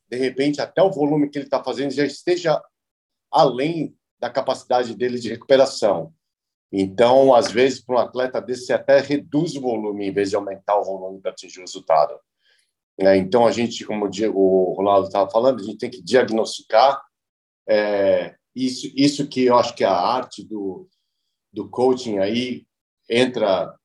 de 0.09 0.17
repente, 0.17 0.61
até 0.61 0.81
o 0.81 0.91
volume 0.91 1.29
que 1.29 1.37
ele 1.37 1.45
está 1.45 1.63
fazendo 1.63 1.91
já 1.91 2.05
esteja 2.05 2.61
além 3.31 3.95
da 4.19 4.29
capacidade 4.29 4.93
dele 4.93 5.17
de 5.17 5.29
recuperação. 5.29 6.13
Então, 6.71 7.33
às 7.33 7.51
vezes, 7.51 7.83
para 7.83 7.95
um 7.95 7.99
atleta 7.99 8.41
desse, 8.41 8.65
você 8.65 8.73
até 8.73 8.99
reduz 8.99 9.55
o 9.55 9.61
volume 9.61 10.07
em 10.07 10.13
vez 10.13 10.29
de 10.29 10.35
aumentar 10.35 10.79
o 10.79 10.85
volume 10.85 11.19
para 11.19 11.31
atingir 11.31 11.59
o 11.59 11.63
resultado. 11.63 12.17
É, 12.97 13.17
então, 13.17 13.45
a 13.45 13.51
gente, 13.51 13.83
como 13.85 14.09
o 14.33 14.73
Ronaldo 14.77 15.07
estava 15.07 15.29
falando, 15.29 15.59
a 15.59 15.63
gente 15.63 15.77
tem 15.77 15.89
que 15.89 16.01
diagnosticar 16.01 17.01
é, 17.67 18.35
isso, 18.55 18.91
isso 18.95 19.27
que 19.27 19.45
eu 19.45 19.57
acho 19.57 19.75
que 19.75 19.83
a 19.83 19.93
arte 19.93 20.43
do, 20.43 20.87
do 21.51 21.69
coaching 21.69 22.19
aí 22.19 22.65
entra 23.09 23.75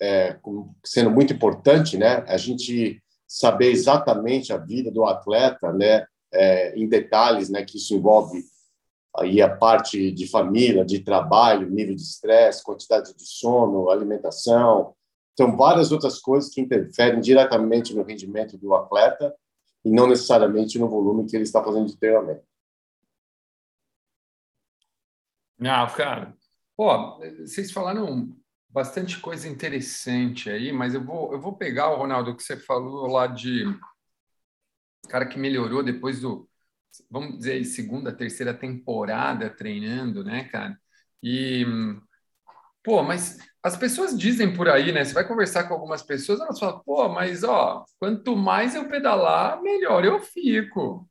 é, 0.00 0.38
sendo 0.84 1.10
muito 1.10 1.32
importante, 1.32 1.96
né? 1.96 2.24
A 2.26 2.36
gente 2.36 3.02
saber 3.26 3.70
exatamente 3.70 4.52
a 4.52 4.56
vida 4.56 4.90
do 4.90 5.04
atleta, 5.04 5.72
né? 5.72 6.06
É, 6.32 6.76
em 6.78 6.88
detalhes, 6.88 7.50
né? 7.50 7.64
Que 7.64 7.76
isso 7.76 7.94
envolve 7.94 8.42
aí 9.16 9.42
a 9.42 9.54
parte 9.54 10.10
de 10.12 10.28
família, 10.28 10.84
de 10.84 11.00
trabalho, 11.00 11.70
nível 11.70 11.94
de 11.94 12.02
estresse, 12.02 12.62
quantidade 12.62 13.14
de 13.14 13.26
sono, 13.26 13.90
alimentação. 13.90 14.94
Então, 15.32 15.56
várias 15.56 15.90
outras 15.90 16.18
coisas 16.18 16.52
que 16.52 16.60
interferem 16.60 17.20
diretamente 17.20 17.94
no 17.94 18.02
rendimento 18.02 18.56
do 18.58 18.74
atleta 18.74 19.34
e 19.84 19.90
não 19.90 20.06
necessariamente 20.06 20.78
no 20.78 20.88
volume 20.88 21.26
que 21.26 21.36
ele 21.36 21.44
está 21.44 21.62
fazendo 21.62 21.86
de 21.86 21.98
treinamento. 21.98 22.44
Não, 25.58 25.86
cara. 25.88 26.34
Pô, 26.76 27.18
vocês 27.40 27.70
falaram 27.70 28.34
bastante 28.68 29.20
coisa 29.20 29.48
interessante 29.48 30.48
aí, 30.48 30.72
mas 30.72 30.94
eu 30.94 31.04
vou, 31.04 31.32
eu 31.32 31.40
vou 31.40 31.56
pegar, 31.56 31.90
o 31.90 31.96
Ronaldo, 31.96 32.34
que 32.34 32.42
você 32.42 32.56
falou 32.56 33.06
lá 33.06 33.26
de 33.26 33.64
cara 35.08 35.26
que 35.26 35.38
melhorou 35.38 35.82
depois 35.82 36.20
do, 36.20 36.48
vamos 37.10 37.38
dizer, 37.38 37.64
segunda, 37.64 38.12
terceira 38.12 38.54
temporada 38.54 39.50
treinando, 39.50 40.24
né, 40.24 40.44
cara? 40.44 40.78
E, 41.22 41.64
pô, 42.82 43.02
mas 43.02 43.38
as 43.62 43.76
pessoas 43.76 44.16
dizem 44.18 44.54
por 44.54 44.68
aí, 44.68 44.92
né? 44.92 45.04
Você 45.04 45.12
vai 45.12 45.26
conversar 45.26 45.64
com 45.64 45.74
algumas 45.74 46.02
pessoas, 46.02 46.40
elas 46.40 46.58
falam, 46.58 46.80
pô, 46.80 47.08
mas 47.08 47.44
ó, 47.44 47.84
quanto 47.98 48.36
mais 48.36 48.74
eu 48.74 48.88
pedalar, 48.88 49.62
melhor 49.62 50.04
eu 50.04 50.20
fico. 50.20 51.08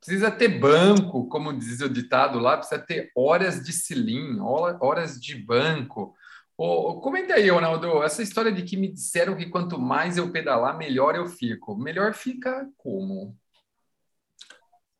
Precisa 0.00 0.32
ter 0.32 0.48
banco, 0.58 1.28
como 1.28 1.52
diz 1.56 1.80
o 1.80 1.88
ditado 1.88 2.40
lá, 2.40 2.56
precisa 2.56 2.80
ter 2.80 3.12
horas 3.16 3.62
de 3.62 3.72
cilim, 3.72 4.40
horas 4.40 5.20
de 5.20 5.36
banco. 5.36 6.14
Oh, 6.56 7.00
comenta 7.00 7.34
aí, 7.34 7.48
Ronaldo, 7.48 8.02
essa 8.02 8.22
história 8.22 8.50
de 8.52 8.62
que 8.62 8.76
me 8.76 8.92
disseram 8.92 9.36
que 9.36 9.48
quanto 9.48 9.78
mais 9.80 10.16
eu 10.16 10.30
pedalar, 10.32 10.76
melhor 10.76 11.14
eu 11.14 11.26
fico. 11.26 11.76
Melhor 11.76 12.14
fica 12.14 12.68
como? 12.76 13.36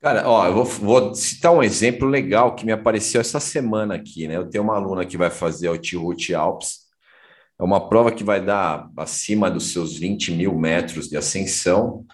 Cara, 0.03 0.29
ó, 0.29 0.49
eu 0.49 0.53
vou, 0.53 0.65
vou, 0.65 1.15
citar 1.15 1.53
um 1.53 1.63
exemplo 1.63 2.09
legal 2.09 2.57
que 2.57 2.67
me 2.67 2.73
apareceu 2.73 3.21
essa 3.21 3.39
semana 3.39 3.95
aqui, 3.95 4.27
né? 4.27 4.37
Eu 4.37 4.51
tenho 4.51 4.65
uma 4.65 4.75
aluna 4.75 5.07
que 5.07 5.17
vai 5.17 5.31
fazer 5.31 5.69
o 5.69 5.79
T-Route 5.79 6.35
Alps. 6.35 6.81
É 7.57 7.63
uma 7.63 7.89
prova 7.89 8.11
que 8.11 8.25
vai 8.25 8.45
dar 8.45 8.91
acima 8.97 9.49
dos 9.49 9.71
seus 9.73 9.97
20 9.97 10.33
mil 10.33 10.59
metros 10.59 11.09
de 11.09 11.17
ascensão. 11.17 12.05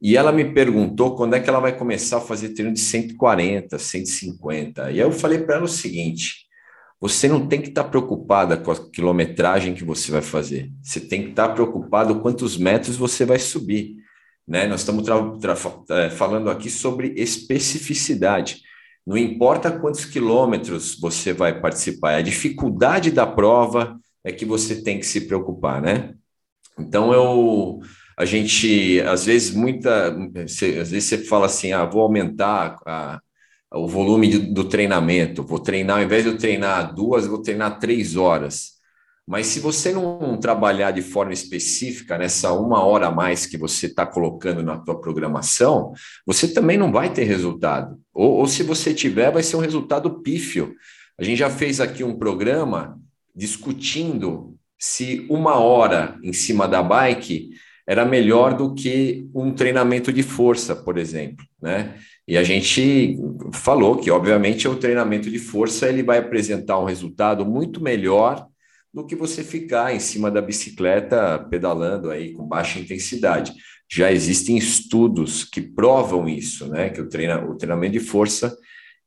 E 0.00 0.16
ela 0.16 0.30
me 0.30 0.44
perguntou 0.54 1.16
quando 1.16 1.34
é 1.34 1.40
que 1.40 1.50
ela 1.50 1.58
vai 1.58 1.76
começar 1.76 2.18
a 2.18 2.20
fazer 2.20 2.50
treino 2.50 2.72
de 2.72 2.78
140, 2.78 3.80
150. 3.80 4.92
E 4.92 5.00
eu 5.00 5.10
falei 5.10 5.40
para 5.40 5.56
ela 5.56 5.64
o 5.64 5.68
seguinte: 5.68 6.46
você 7.00 7.26
não 7.26 7.48
tem 7.48 7.60
que 7.60 7.70
estar 7.70 7.82
tá 7.82 7.88
preocupada 7.90 8.56
com 8.56 8.70
a 8.70 8.90
quilometragem 8.92 9.74
que 9.74 9.82
você 9.82 10.12
vai 10.12 10.22
fazer. 10.22 10.70
Você 10.80 11.00
tem 11.00 11.24
que 11.24 11.30
estar 11.30 11.48
tá 11.48 11.54
preocupado 11.54 12.20
quantos 12.20 12.56
metros 12.56 12.96
você 12.96 13.24
vai 13.24 13.40
subir. 13.40 14.03
Né? 14.46 14.66
Nós 14.66 14.80
estamos 14.80 15.06
é, 15.90 16.10
falando 16.10 16.50
aqui 16.50 16.68
sobre 16.70 17.14
especificidade. 17.16 18.62
Não 19.06 19.16
importa 19.16 19.70
quantos 19.70 20.04
quilômetros 20.04 20.98
você 20.98 21.32
vai 21.32 21.60
participar, 21.60 22.12
é 22.12 22.16
a 22.16 22.22
dificuldade 22.22 23.10
da 23.10 23.26
prova 23.26 23.98
é 24.24 24.32
que 24.32 24.46
você 24.46 24.82
tem 24.82 24.98
que 24.98 25.04
se 25.04 25.22
preocupar, 25.22 25.82
né? 25.82 26.14
Então 26.78 27.12
eu 27.12 27.80
a 28.16 28.24
gente 28.24 29.00
às 29.02 29.26
vezes 29.26 29.54
muita 29.54 30.08
às 30.08 30.60
vezes 30.90 31.04
você 31.04 31.18
fala 31.18 31.46
assim, 31.46 31.72
ah, 31.72 31.84
vou 31.84 32.02
aumentar 32.02 32.78
a, 32.86 33.20
o 33.72 33.86
volume 33.86 34.28
do, 34.28 34.54
do 34.54 34.64
treinamento, 34.64 35.42
vou 35.42 35.58
treinar 35.58 35.98
ao 35.98 36.04
invés 36.04 36.24
de 36.24 36.30
eu 36.30 36.38
treinar 36.38 36.94
duas, 36.94 37.26
vou 37.26 37.42
treinar 37.42 37.78
três 37.78 38.16
horas. 38.16 38.73
Mas 39.26 39.46
se 39.46 39.58
você 39.58 39.90
não 39.90 40.36
trabalhar 40.38 40.90
de 40.90 41.00
forma 41.00 41.32
específica 41.32 42.18
nessa 42.18 42.52
uma 42.52 42.84
hora 42.84 43.06
a 43.06 43.10
mais 43.10 43.46
que 43.46 43.56
você 43.56 43.86
está 43.86 44.04
colocando 44.04 44.62
na 44.62 44.76
tua 44.76 45.00
programação, 45.00 45.92
você 46.26 46.46
também 46.48 46.76
não 46.76 46.92
vai 46.92 47.10
ter 47.10 47.24
resultado. 47.24 47.98
Ou, 48.12 48.32
ou, 48.32 48.46
se 48.46 48.62
você 48.62 48.92
tiver, 48.92 49.32
vai 49.32 49.42
ser 49.42 49.56
um 49.56 49.60
resultado 49.60 50.20
pífio. 50.20 50.74
A 51.18 51.24
gente 51.24 51.38
já 51.38 51.48
fez 51.48 51.80
aqui 51.80 52.04
um 52.04 52.18
programa 52.18 53.00
discutindo 53.34 54.54
se 54.78 55.26
uma 55.30 55.54
hora 55.54 56.18
em 56.22 56.32
cima 56.32 56.68
da 56.68 56.82
bike 56.82 57.50
era 57.86 58.04
melhor 58.04 58.54
do 58.54 58.74
que 58.74 59.26
um 59.34 59.52
treinamento 59.52 60.12
de 60.12 60.22
força, 60.22 60.76
por 60.76 60.98
exemplo, 60.98 61.44
né? 61.60 61.94
E 62.26 62.38
a 62.38 62.42
gente 62.42 63.18
falou 63.52 63.96
que, 63.98 64.10
obviamente, 64.10 64.66
o 64.66 64.76
treinamento 64.76 65.30
de 65.30 65.38
força 65.38 65.88
ele 65.88 66.02
vai 66.02 66.18
apresentar 66.18 66.78
um 66.78 66.84
resultado 66.84 67.44
muito 67.44 67.82
melhor 67.82 68.46
do 68.94 69.04
que 69.04 69.16
você 69.16 69.42
ficar 69.42 69.92
em 69.92 69.98
cima 69.98 70.30
da 70.30 70.40
bicicleta 70.40 71.36
pedalando 71.50 72.12
aí 72.12 72.32
com 72.32 72.46
baixa 72.46 72.78
intensidade. 72.78 73.52
Já 73.90 74.12
existem 74.12 74.56
estudos 74.56 75.42
que 75.42 75.60
provam 75.60 76.28
isso, 76.28 76.68
né? 76.68 76.90
Que 76.90 77.00
o, 77.00 77.08
treina, 77.08 77.44
o 77.44 77.56
treinamento 77.56 77.94
de 77.94 78.00
força 78.00 78.56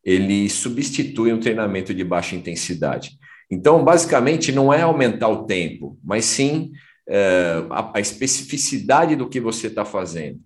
ele 0.03 0.49
substitui 0.49 1.31
um 1.33 1.39
treinamento 1.39 1.93
de 1.93 2.03
baixa 2.03 2.35
intensidade. 2.35 3.11
Então, 3.49 3.83
basicamente, 3.83 4.51
não 4.51 4.73
é 4.73 4.81
aumentar 4.81 5.29
o 5.29 5.45
tempo, 5.45 5.97
mas 6.03 6.25
sim 6.25 6.71
é, 7.07 7.63
a, 7.69 7.97
a, 7.97 7.99
especificidade 7.99 9.15
do 9.15 9.27
que 9.27 9.39
você 9.39 9.67
está 9.67 9.83
fazendo. 9.85 10.39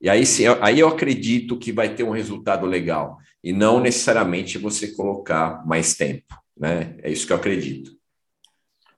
E 0.00 0.08
aí, 0.08 0.22
aí 0.60 0.80
eu 0.80 0.88
acredito 0.88 1.58
que 1.58 1.72
vai 1.72 1.94
ter 1.94 2.02
um 2.02 2.10
resultado 2.10 2.66
legal, 2.66 3.18
e 3.42 3.52
não 3.52 3.80
necessariamente 3.80 4.58
você 4.58 4.88
colocar 4.88 5.64
mais 5.66 5.94
tempo. 5.94 6.34
Né? 6.56 6.96
É 7.02 7.10
isso 7.10 7.26
que 7.26 7.32
eu 7.32 7.36
acredito. 7.36 7.99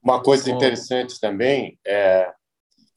Uma 0.02 0.22
coisa 0.22 0.50
interessante 0.50 1.20
também 1.20 1.78
é 1.86 2.32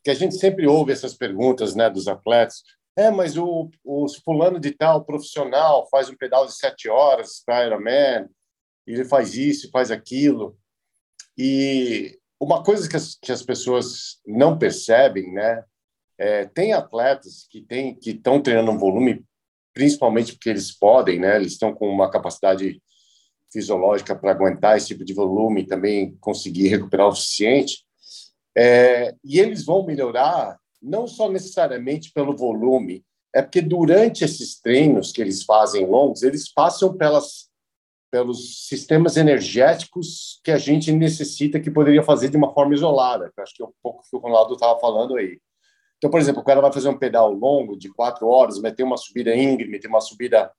que 0.03 0.09
a 0.09 0.13
gente 0.13 0.35
sempre 0.35 0.67
ouve 0.67 0.91
essas 0.91 1.13
perguntas 1.13 1.75
né, 1.75 1.89
dos 1.89 2.07
atletas. 2.07 2.63
É, 2.97 3.12
mas 3.12 3.38
o, 3.38 3.69
o 3.83 4.07
fulano 4.24 4.59
de 4.59 4.71
tal 4.71 5.03
profissional 5.03 5.88
faz 5.89 6.09
um 6.09 6.15
pedal 6.15 6.45
de 6.45 6.55
sete 6.55 6.88
horas 6.88 7.41
para 7.45 7.65
Ironman, 7.65 8.29
ele 8.88 9.03
faz 9.03 9.35
isso, 9.35 9.69
faz 9.71 9.91
aquilo. 9.91 10.57
E 11.38 12.17
uma 12.39 12.63
coisa 12.63 12.88
que 12.88 12.95
as, 12.95 13.15
que 13.15 13.31
as 13.31 13.41
pessoas 13.41 14.19
não 14.25 14.57
percebem, 14.57 15.33
né? 15.33 15.63
É, 16.17 16.45
tem 16.45 16.71
atletas 16.71 17.45
que 17.50 17.62
tem 17.62 17.93
que 17.93 18.12
estão 18.12 18.41
treinando 18.41 18.71
um 18.71 18.77
volume, 18.77 19.25
principalmente 19.74 20.33
porque 20.33 20.50
eles 20.50 20.71
podem, 20.71 21.19
né? 21.19 21.35
Eles 21.35 21.53
estão 21.53 21.74
com 21.74 21.89
uma 21.89 22.09
capacidade 22.09 22.81
fisiológica 23.55 24.13
para 24.13 24.31
aguentar 24.31 24.75
esse 24.75 24.88
tipo 24.88 25.05
de 25.05 25.13
volume 25.13 25.65
também 25.65 26.15
conseguir 26.19 26.67
recuperar 26.67 27.07
o 27.07 27.15
suficiente. 27.15 27.85
É, 28.57 29.15
e 29.24 29.39
eles 29.39 29.65
vão 29.65 29.85
melhorar 29.85 30.57
não 30.81 31.07
só 31.07 31.31
necessariamente 31.31 32.12
pelo 32.12 32.35
volume, 32.35 33.03
é 33.33 33.41
porque 33.41 33.62
durante 33.62 34.24
esses 34.24 34.59
treinos 34.59 35.12
que 35.12 35.21
eles 35.21 35.43
fazem 35.43 35.85
longos, 35.85 36.21
eles 36.21 36.51
passam 36.51 36.95
pelas 36.95 37.50
pelos 38.12 38.67
sistemas 38.69 39.17
energéticos 39.17 40.39
que 40.41 40.50
a 40.50 40.57
gente 40.57 40.89
necessita 40.89 41.59
que 41.59 41.69
poderia 41.69 42.01
fazer 42.01 42.29
de 42.29 42.38
uma 42.38 42.53
forma 42.53 42.74
isolada. 42.74 43.29
Que 43.35 43.41
acho 43.41 43.53
que 43.53 43.62
é 43.62 43.65
um 43.65 43.74
pouco 43.83 44.03
que 44.09 44.15
o 44.15 44.19
Ronaldo 44.19 44.53
estava 44.53 44.79
falando 44.79 45.17
aí. 45.17 45.38
Então, 45.97 46.09
por 46.09 46.21
exemplo, 46.21 46.41
o 46.41 46.45
cara 46.45 46.62
vai 46.62 46.71
fazer 46.71 46.88
um 46.88 46.97
pedal 46.97 47.33
longo 47.33 47.77
de 47.77 47.89
quatro 47.89 48.27
horas, 48.27 48.62
vai 48.62 48.71
ter 48.71 48.83
uma 48.83 48.95
subida 48.95 49.35
íngreme, 49.35 49.79
tem 49.79 49.89
uma 49.89 50.00
subida 50.00 50.50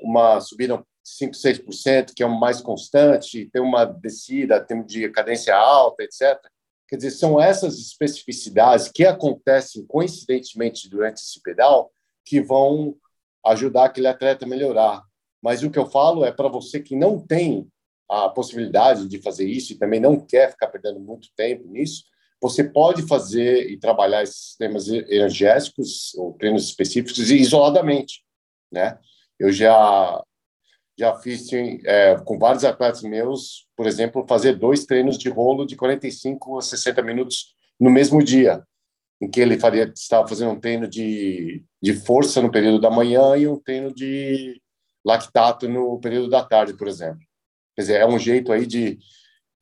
uma 0.00 0.40
subida 0.40 0.84
5, 1.06 1.34
6%, 1.34 2.12
que 2.14 2.22
é 2.22 2.26
o 2.26 2.40
mais 2.40 2.60
constante, 2.60 3.48
tem 3.52 3.62
uma 3.62 3.84
descida, 3.84 4.60
tem 4.60 4.84
de 4.84 5.08
cadência 5.10 5.54
alta, 5.54 6.02
etc. 6.02 6.36
Quer 6.88 6.96
dizer, 6.96 7.12
são 7.12 7.40
essas 7.40 7.78
especificidades 7.78 8.88
que 8.88 9.06
acontecem 9.06 9.86
coincidentemente 9.86 10.90
durante 10.90 11.18
esse 11.18 11.40
pedal 11.40 11.92
que 12.24 12.40
vão 12.40 12.96
ajudar 13.44 13.84
aquele 13.84 14.08
atleta 14.08 14.44
a 14.44 14.48
melhorar. 14.48 15.04
Mas 15.40 15.62
o 15.62 15.70
que 15.70 15.78
eu 15.78 15.86
falo 15.86 16.24
é 16.24 16.32
para 16.32 16.48
você 16.48 16.80
que 16.80 16.96
não 16.96 17.24
tem 17.24 17.68
a 18.10 18.28
possibilidade 18.28 19.06
de 19.06 19.22
fazer 19.22 19.46
isso 19.46 19.72
e 19.72 19.78
também 19.78 20.00
não 20.00 20.18
quer 20.18 20.50
ficar 20.50 20.66
perdendo 20.66 20.98
muito 20.98 21.28
tempo 21.36 21.68
nisso, 21.68 22.04
você 22.42 22.64
pode 22.64 23.02
fazer 23.02 23.70
e 23.70 23.78
trabalhar 23.78 24.24
esses 24.24 24.46
sistemas 24.46 24.88
energéticos 24.88 26.14
ou 26.16 26.32
treinos 26.32 26.64
específicos 26.64 27.30
isoladamente, 27.30 28.24
né? 28.72 28.98
Eu 29.38 29.52
já 29.52 30.22
já 30.98 31.14
fiz 31.16 31.48
é, 31.84 32.16
com 32.24 32.38
vários 32.38 32.64
atletas 32.64 33.02
meus, 33.02 33.66
por 33.76 33.86
exemplo, 33.86 34.24
fazer 34.26 34.54
dois 34.54 34.86
treinos 34.86 35.18
de 35.18 35.28
rolo 35.28 35.66
de 35.66 35.76
45 35.76 36.58
a 36.58 36.62
60 36.62 37.02
minutos 37.02 37.54
no 37.78 37.90
mesmo 37.90 38.22
dia, 38.22 38.62
em 39.20 39.30
que 39.30 39.40
ele 39.40 39.58
faria, 39.58 39.92
estava 39.94 40.26
fazendo 40.26 40.52
um 40.52 40.60
treino 40.60 40.88
de, 40.88 41.62
de 41.82 41.92
força 41.92 42.40
no 42.40 42.50
período 42.50 42.80
da 42.80 42.90
manhã 42.90 43.36
e 43.36 43.46
um 43.46 43.60
treino 43.60 43.94
de 43.94 44.60
lactato 45.04 45.68
no 45.68 46.00
período 46.00 46.30
da 46.30 46.42
tarde, 46.42 46.74
por 46.74 46.88
exemplo. 46.88 47.20
Quer 47.74 47.82
dizer, 47.82 48.00
é 48.00 48.06
um 48.06 48.18
jeito 48.18 48.50
aí 48.50 48.66
de 48.66 48.98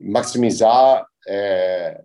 maximizar 0.00 1.04
é, 1.28 2.00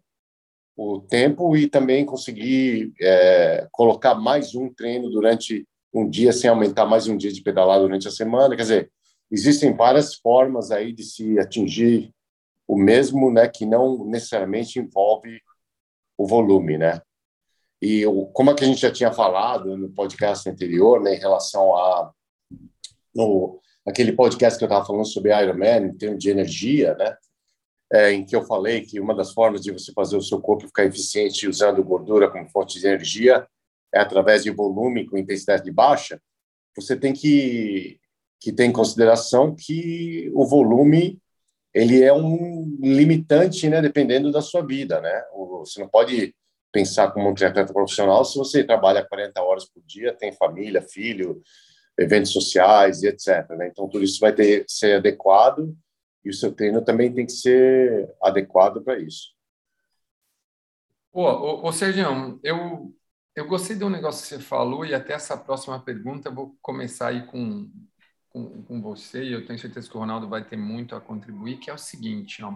o 0.75 0.99
tempo 1.01 1.55
e 1.55 1.67
também 1.67 2.05
conseguir 2.05 2.91
é, 2.99 3.67
colocar 3.71 4.15
mais 4.15 4.55
um 4.55 4.73
treino 4.73 5.09
durante 5.09 5.67
um 5.93 6.09
dia 6.09 6.31
sem 6.31 6.49
aumentar 6.49 6.85
mais 6.85 7.07
um 7.07 7.15
dia 7.15 7.31
de 7.31 7.41
pedalar 7.41 7.79
durante 7.79 8.07
a 8.07 8.11
semana. 8.11 8.55
Quer 8.55 8.61
dizer, 8.63 8.91
existem 9.31 9.75
várias 9.75 10.15
formas 10.15 10.71
aí 10.71 10.91
de 10.91 11.03
se 11.03 11.39
atingir 11.39 12.13
o 12.67 12.77
mesmo, 12.77 13.31
né, 13.31 13.47
que 13.47 13.65
não 13.65 14.05
necessariamente 14.05 14.79
envolve 14.79 15.41
o 16.17 16.27
volume, 16.27 16.77
né? 16.77 17.01
E 17.81 18.03
como 18.33 18.51
é 18.51 18.53
que 18.53 18.63
a 18.63 18.67
gente 18.67 18.81
já 18.81 18.91
tinha 18.91 19.11
falado 19.11 19.75
no 19.77 19.89
podcast 19.89 20.47
anterior, 20.49 21.01
né, 21.01 21.15
em 21.15 21.19
relação 21.19 21.75
a 21.75 22.11
no 23.15 23.59
aquele 23.87 24.11
podcast 24.11 24.57
que 24.57 24.63
eu 24.63 24.67
estava 24.67 24.85
falando 24.85 25.05
sobre 25.05 25.31
Ironman 25.31 25.87
em 25.87 25.97
termos 25.97 26.19
de 26.19 26.29
energia, 26.29 26.93
né? 26.95 27.17
É, 27.91 28.11
em 28.11 28.23
que 28.23 28.35
eu 28.35 28.43
falei 28.43 28.81
que 28.81 28.99
uma 28.99 29.15
das 29.15 29.33
formas 29.33 29.61
de 29.61 29.71
você 29.71 29.91
fazer 29.93 30.15
o 30.15 30.21
seu 30.21 30.39
corpo 30.39 30.67
ficar 30.67 30.85
eficiente 30.85 31.47
usando 31.47 31.83
gordura 31.83 32.29
como 32.29 32.47
fonte 32.49 32.79
de 32.79 32.85
energia 32.85 33.47
é 33.91 33.99
através 33.99 34.43
de 34.43 34.51
volume 34.51 35.07
com 35.07 35.17
intensidade 35.17 35.71
baixa. 35.71 36.21
Você 36.75 36.95
tem 36.95 37.13
que 37.13 37.98
que 38.39 38.51
ter 38.51 38.65
em 38.65 38.71
consideração 38.71 39.55
que 39.55 40.31
o 40.33 40.45
volume 40.45 41.21
ele 41.73 42.01
é 42.01 42.11
um 42.13 42.77
limitante, 42.81 43.69
né, 43.69 43.81
dependendo 43.81 44.31
da 44.31 44.41
sua 44.41 44.65
vida, 44.65 44.99
né? 45.01 45.23
Você 45.59 45.79
não 45.79 45.87
pode 45.87 46.35
pensar 46.71 47.11
como 47.11 47.29
um 47.29 47.33
triatleta 47.33 47.73
profissional 47.73 48.23
se 48.25 48.37
você 48.37 48.63
trabalha 48.63 49.05
40 49.05 49.41
horas 49.41 49.65
por 49.65 49.83
dia, 49.83 50.13
tem 50.13 50.31
família, 50.31 50.81
filho, 50.81 51.41
eventos 51.97 52.31
sociais 52.31 53.03
e 53.03 53.07
etc. 53.07 53.49
Né? 53.51 53.67
Então, 53.67 53.87
tudo 53.87 54.03
isso 54.03 54.19
vai 54.19 54.33
ter 54.33 54.65
ser 54.67 54.97
adequado 54.97 55.75
e 56.23 56.29
o 56.29 56.33
seu 56.33 56.51
treino 56.51 56.83
também 56.83 57.13
tem 57.13 57.25
que 57.25 57.31
ser 57.31 58.13
adequado 58.21 58.83
para 58.83 58.99
isso. 58.99 59.33
Pô, 61.11 61.23
ô, 61.23 61.67
ô 61.67 61.71
Sérgio, 61.71 62.39
eu, 62.43 62.93
eu 63.35 63.47
gostei 63.47 63.75
de 63.75 63.83
um 63.83 63.89
negócio 63.89 64.21
que 64.21 64.27
você 64.27 64.39
falou 64.39 64.85
e 64.85 64.93
até 64.93 65.13
essa 65.13 65.35
próxima 65.35 65.79
pergunta 65.83 66.29
eu 66.29 66.35
vou 66.35 66.55
começar 66.61 67.07
aí 67.07 67.25
com, 67.25 67.69
com, 68.29 68.63
com 68.63 68.81
você 68.81 69.23
e 69.23 69.33
eu 69.33 69.45
tenho 69.45 69.59
certeza 69.59 69.89
que 69.89 69.97
o 69.97 69.99
Ronaldo 69.99 70.27
vai 70.27 70.43
ter 70.43 70.57
muito 70.57 70.95
a 70.95 71.01
contribuir, 71.01 71.57
que 71.59 71.69
é 71.69 71.73
o 71.73 71.77
seguinte, 71.77 72.43
ó. 72.43 72.53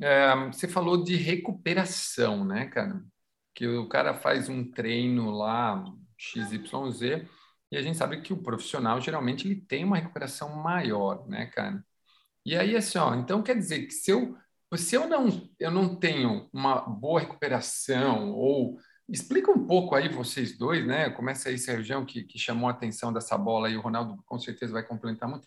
É, 0.00 0.34
você 0.46 0.66
falou 0.66 1.04
de 1.04 1.16
recuperação, 1.16 2.44
né, 2.44 2.66
cara? 2.66 3.02
Que 3.54 3.66
o 3.68 3.88
cara 3.88 4.14
faz 4.14 4.48
um 4.48 4.70
treino 4.70 5.30
lá, 5.30 5.84
XYZ, 6.18 7.28
e 7.70 7.76
a 7.76 7.82
gente 7.82 7.98
sabe 7.98 8.20
que 8.22 8.32
o 8.32 8.42
profissional 8.42 9.00
geralmente 9.00 9.46
ele 9.46 9.60
tem 9.60 9.84
uma 9.84 9.96
recuperação 9.96 10.56
maior, 10.56 11.26
né, 11.28 11.46
cara? 11.46 11.84
E 12.44 12.56
aí, 12.56 12.76
assim, 12.76 12.98
ó, 12.98 13.14
então 13.14 13.42
quer 13.42 13.56
dizer 13.56 13.86
que 13.86 13.92
se 13.92 14.10
eu, 14.10 14.36
se 14.76 14.96
eu 14.96 15.08
não, 15.08 15.28
eu 15.58 15.70
não 15.70 15.96
tenho 15.96 16.48
uma 16.52 16.80
boa 16.80 17.20
recuperação, 17.20 18.32
ou 18.32 18.78
explica 19.10 19.50
um 19.50 19.66
pouco 19.66 19.94
aí 19.94 20.08
vocês 20.08 20.56
dois, 20.56 20.86
né? 20.86 21.10
Começa 21.10 21.48
aí, 21.48 21.58
Sérgio, 21.58 22.04
que, 22.06 22.22
que 22.22 22.38
chamou 22.38 22.68
a 22.68 22.72
atenção 22.72 23.12
dessa 23.12 23.36
bola 23.36 23.68
e 23.68 23.76
o 23.76 23.80
Ronaldo 23.80 24.22
com 24.24 24.38
certeza 24.38 24.72
vai 24.72 24.82
complementar 24.82 25.28
muito. 25.28 25.46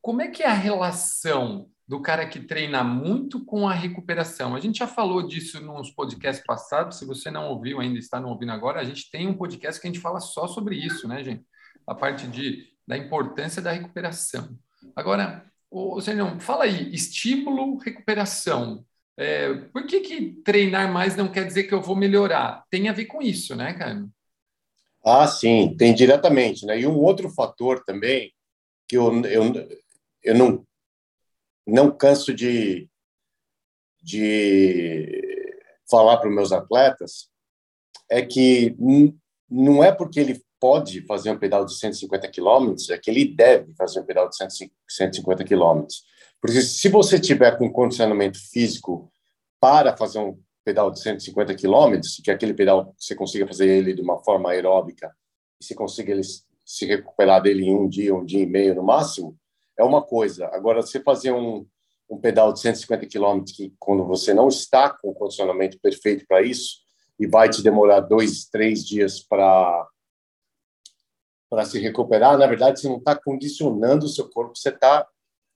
Como 0.00 0.22
é 0.22 0.28
que 0.28 0.42
é 0.42 0.46
a 0.46 0.54
relação 0.54 1.68
do 1.86 2.00
cara 2.00 2.26
que 2.26 2.40
treina 2.40 2.84
muito 2.84 3.44
com 3.44 3.66
a 3.66 3.72
recuperação? 3.72 4.54
A 4.54 4.60
gente 4.60 4.78
já 4.78 4.86
falou 4.86 5.26
disso 5.26 5.60
nos 5.60 5.90
podcasts 5.90 6.44
passados. 6.46 6.98
Se 6.98 7.06
você 7.06 7.30
não 7.30 7.48
ouviu 7.48 7.80
ainda, 7.80 7.98
está 7.98 8.20
não 8.20 8.28
ouvindo 8.28 8.52
agora, 8.52 8.80
a 8.80 8.84
gente 8.84 9.10
tem 9.10 9.26
um 9.26 9.34
podcast 9.34 9.80
que 9.80 9.86
a 9.86 9.90
gente 9.90 10.00
fala 10.00 10.20
só 10.20 10.46
sobre 10.46 10.76
isso, 10.76 11.08
né, 11.08 11.24
gente? 11.24 11.44
A 11.86 11.94
parte 11.94 12.26
de, 12.26 12.68
da 12.86 12.96
importância 12.96 13.62
da 13.62 13.72
recuperação. 13.72 14.56
Agora, 14.94 15.50
o 15.70 16.00
Senhor, 16.00 16.38
fala 16.40 16.64
aí, 16.64 16.94
estímulo, 16.94 17.78
recuperação. 17.78 18.84
É, 19.18 19.52
por 19.72 19.84
que, 19.84 19.98
que 19.98 20.30
treinar 20.44 20.92
mais 20.92 21.16
não 21.16 21.26
quer 21.26 21.44
dizer 21.44 21.64
que 21.64 21.74
eu 21.74 21.82
vou 21.82 21.96
melhorar? 21.96 22.64
Tem 22.70 22.88
a 22.88 22.92
ver 22.92 23.06
com 23.06 23.20
isso, 23.20 23.56
né, 23.56 23.72
cara? 23.74 24.06
Ah, 25.04 25.26
sim, 25.26 25.74
tem 25.76 25.92
diretamente, 25.92 26.64
né? 26.64 26.78
E 26.78 26.86
um 26.86 26.96
outro 26.96 27.28
fator 27.28 27.82
também 27.84 28.32
que 28.86 28.96
eu, 28.96 29.22
eu, 29.24 29.42
eu 30.22 30.34
não, 30.36 30.64
não 31.66 31.90
canso 31.90 32.32
de, 32.32 32.88
de 34.00 35.20
falar 35.90 36.18
para 36.18 36.28
os 36.28 36.34
meus 36.34 36.52
atletas 36.52 37.28
é 38.08 38.24
que 38.24 38.76
não 39.50 39.82
é 39.82 39.90
porque 39.90 40.20
ele 40.20 40.40
pode 40.60 41.04
fazer 41.06 41.30
um 41.30 41.38
pedal 41.38 41.64
de 41.64 41.76
150 41.76 42.28
quilômetros, 42.28 42.88
é 42.90 42.98
que 42.98 43.10
ele 43.10 43.24
deve 43.24 43.74
fazer 43.74 44.00
um 44.00 44.04
pedal 44.04 44.28
de 44.28 44.36
150 44.36 45.44
quilômetros. 45.44 46.04
Porque 46.40 46.60
se 46.60 46.88
você 46.88 47.18
tiver 47.18 47.56
com 47.58 47.70
condicionamento 47.70 48.38
físico 48.38 49.10
para 49.60 49.96
fazer 49.96 50.20
um 50.20 50.38
pedal 50.64 50.90
de 50.90 51.00
150 51.00 51.54
quilômetros, 51.54 52.20
que 52.22 52.30
é 52.30 52.34
aquele 52.34 52.54
pedal 52.54 52.94
você 52.96 53.14
consiga 53.14 53.46
fazer 53.46 53.68
ele 53.68 53.94
de 53.94 54.02
uma 54.02 54.18
forma 54.18 54.50
aeróbica 54.50 55.14
e 55.60 55.64
se 55.64 55.74
consiga 55.74 56.12
ele 56.12 56.22
se 56.22 56.84
recuperar 56.84 57.42
dele 57.42 57.64
em 57.64 57.74
um 57.74 57.88
dia, 57.88 58.14
um 58.14 58.24
dia 58.24 58.42
e 58.42 58.46
meio 58.46 58.74
no 58.74 58.82
máximo, 58.82 59.36
é 59.76 59.82
uma 59.82 60.02
coisa. 60.02 60.48
Agora, 60.52 60.82
você 60.82 61.00
fazer 61.00 61.32
um, 61.32 61.66
um 62.10 62.18
pedal 62.18 62.52
de 62.52 62.60
150 62.60 63.06
quilômetros 63.06 63.56
que 63.56 63.72
quando 63.78 64.04
você 64.04 64.34
não 64.34 64.48
está 64.48 64.90
com 64.90 65.08
o 65.08 65.14
condicionamento 65.14 65.78
perfeito 65.80 66.26
para 66.26 66.42
isso 66.42 66.80
e 67.18 67.26
vai 67.26 67.48
te 67.48 67.62
demorar 67.62 68.00
dois, 68.00 68.44
três 68.46 68.86
dias 68.86 69.20
para 69.20 69.86
para 71.50 71.64
se 71.64 71.78
recuperar, 71.78 72.36
na 72.36 72.46
verdade, 72.46 72.78
você 72.78 72.88
não 72.90 72.98
está 72.98 73.16
condicionando 73.16 74.04
o 74.04 74.08
seu 74.08 74.28
corpo, 74.28 74.54
você 74.54 74.68
está 74.68 75.08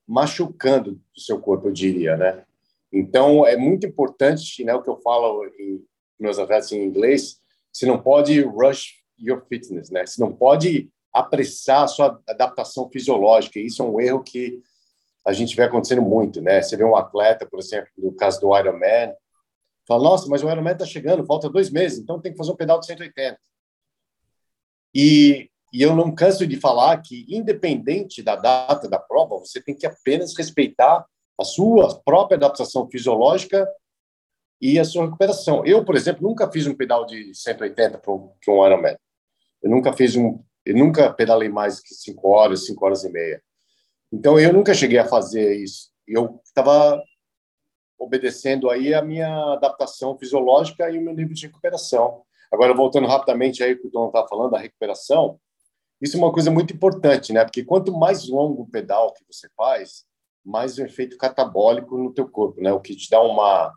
machucando 0.07 1.01
o 1.17 1.21
seu 1.21 1.41
corpo, 1.41 1.69
eu 1.69 1.73
diria, 1.73 2.17
né? 2.17 2.45
Então, 2.93 3.47
é 3.47 3.57
muito 3.57 3.87
importante, 3.87 4.62
né, 4.65 4.75
o 4.75 4.83
que 4.83 4.91
eu 4.91 4.97
falo 5.01 5.47
em 5.59 5.83
meus 6.21 6.38
atletas 6.38 6.71
em 6.73 6.85
inglês, 6.85 7.41
você 7.73 7.87
não 7.87 8.01
pode 8.01 8.41
rush 8.43 9.03
your 9.19 9.45
fitness, 9.49 9.91
né? 9.91 10.05
Você 10.05 10.21
não 10.21 10.33
pode 10.33 10.91
apressar 11.12 11.85
a 11.85 11.88
sua 11.88 12.21
adaptação 12.29 12.88
fisiológica. 12.91 13.59
Isso 13.59 13.83
é 13.83 13.87
um 13.87 14.01
erro 14.01 14.23
que 14.23 14.62
a 15.25 15.33
gente 15.33 15.55
vê 15.55 15.62
acontecendo 15.62 16.03
muito, 16.03 16.41
né? 16.41 16.61
Você 16.61 16.77
vê 16.77 16.85
um 16.85 16.97
atleta, 16.97 17.47
por 17.47 17.61
exemplo, 17.61 17.88
no 17.97 18.12
caso 18.12 18.41
do 18.41 18.57
Ironman, 18.57 19.15
fala, 19.87 20.03
nossa, 20.03 20.29
mas 20.29 20.43
o 20.43 20.51
Ironman 20.51 20.73
está 20.73 20.85
chegando, 20.85 21.25
falta 21.25 21.49
dois 21.49 21.71
meses, 21.71 21.99
então 21.99 22.21
tem 22.21 22.33
que 22.33 22.38
fazer 22.38 22.53
um 22.53 22.57
pedal 22.57 22.81
de 22.81 22.87
180. 22.87 23.38
E 24.95 25.51
e 25.72 25.80
eu 25.80 25.96
não 25.96 26.14
canso 26.14 26.46
de 26.46 26.61
falar 26.61 27.00
que, 27.00 27.24
independente 27.28 28.22
da 28.22 28.37
data 28.37 28.88
da 28.88 28.98
prova, 28.98 29.38
você 29.38 29.61
tem 29.61 29.74
que 29.74 29.87
apenas 29.87 30.37
respeitar 30.37 31.06
a 31.40 31.44
sua 31.44 31.98
própria 32.04 32.37
adaptação 32.37 32.88
fisiológica 32.90 33.66
e 34.61 34.78
a 34.78 34.85
sua 34.85 35.06
recuperação. 35.06 35.64
Eu, 35.64 35.82
por 35.85 35.96
exemplo, 35.96 36.28
nunca 36.28 36.50
fiz 36.50 36.66
um 36.66 36.74
pedal 36.74 37.06
de 37.06 37.35
180 37.35 37.98
para 37.98 38.12
um, 38.12 38.32
Ironman. 38.46 38.96
Eu 39.62 39.70
nunca 39.70 39.92
fiz 39.94 40.14
um, 40.14 40.44
eu 40.64 40.76
nunca 40.76 41.12
pedalei 41.12 41.48
mais 41.48 41.80
que 41.80 41.94
5 41.94 42.28
horas, 42.28 42.66
5 42.66 42.85
horas 42.85 43.02
e 43.04 43.11
meia. 43.11 43.42
Então, 44.12 44.38
eu 44.38 44.52
nunca 44.52 44.74
cheguei 44.74 44.98
a 44.98 45.08
fazer 45.08 45.56
isso. 45.56 45.90
Eu 46.06 46.38
estava 46.44 47.02
obedecendo 47.98 48.68
aí 48.68 48.92
a 48.92 49.00
minha 49.00 49.54
adaptação 49.54 50.18
fisiológica 50.18 50.90
e 50.90 50.98
o 50.98 51.02
meu 51.02 51.14
nível 51.14 51.35
de 51.35 51.46
recuperação. 51.46 52.22
Agora, 52.52 52.74
voltando 52.74 53.06
rapidamente 53.06 53.64
aí 53.64 53.74
que 53.74 53.87
o 53.87 53.90
Tom 53.90 54.08
estava 54.08 54.28
falando, 54.28 54.50
da 54.50 54.58
recuperação, 54.58 55.40
isso 56.03 56.17
é 56.17 56.21
uma 56.21 56.33
coisa 56.33 56.51
muito 56.51 56.75
importante, 56.75 57.33
né? 57.33 57.45
Porque 57.45 57.65
quanto 57.65 57.97
mais 57.97 58.29
longo 58.29 58.62
o 58.62 58.69
pedal 58.69 59.15
que 59.15 59.25
você 59.31 59.49
faz, 59.57 60.05
mais 60.45 60.79
um 60.79 60.85
efeito 60.85 61.17
catabólico 61.17 61.97
no 61.97 62.12
teu 62.12 62.29
corpo, 62.29 62.61
né? 62.61 62.73
O 62.73 62.81
que 62.81 62.97
te 62.97 63.09
dá 63.09 63.23
uma 63.23 63.73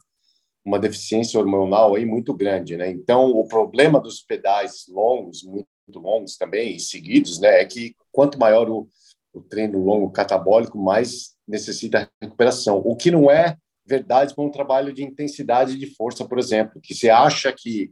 uma 0.65 0.79
deficiência 0.79 1.39
hormonal 1.39 1.93
aí 1.93 2.05
muito 2.07 2.33
grande, 2.33 2.75
né? 2.75 2.89
Então, 2.89 3.29
o 3.29 3.47
problema 3.47 3.99
dos 3.99 4.21
pedais 4.21 4.85
longos, 4.89 5.43
muito 5.43 5.67
longos 5.93 6.37
também, 6.37 6.79
seguidos, 6.79 7.39
né, 7.39 7.61
é 7.61 7.65
que 7.65 7.95
quanto 8.11 8.39
maior 8.39 8.67
o, 8.67 8.89
o 9.31 9.41
treino 9.41 9.77
longo 9.77 10.09
catabólico, 10.09 10.79
mais 10.79 11.35
necessita 11.47 12.09
recuperação. 12.19 12.79
O 12.83 12.95
que 12.95 13.11
não 13.11 13.29
é 13.29 13.55
verdade 13.85 14.33
com 14.33 14.47
um 14.47 14.51
trabalho 14.51 14.91
de 14.91 15.03
intensidade 15.03 15.77
de 15.77 15.95
força, 15.95 16.25
por 16.27 16.39
exemplo, 16.39 16.81
que 16.81 16.95
você 16.95 17.09
acha 17.09 17.53
que 17.55 17.91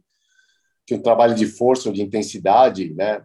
que 0.85 0.95
um 0.95 1.01
trabalho 1.01 1.33
de 1.33 1.45
força 1.45 1.87
ou 1.87 1.95
de 1.95 2.01
intensidade, 2.01 2.93
né, 2.93 3.23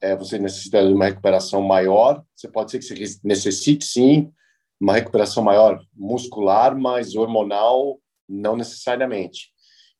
é, 0.00 0.16
você 0.16 0.38
necessita 0.38 0.86
de 0.86 0.92
uma 0.92 1.06
recuperação 1.06 1.62
maior. 1.62 2.22
Você 2.34 2.48
pode 2.48 2.70
ser 2.70 2.78
que 2.78 2.84
você 2.84 3.18
necessite, 3.24 3.84
sim, 3.84 4.32
uma 4.80 4.94
recuperação 4.94 5.42
maior 5.42 5.80
muscular, 5.94 6.76
mas 6.76 7.14
hormonal 7.14 7.98
não 8.28 8.56
necessariamente. 8.56 9.50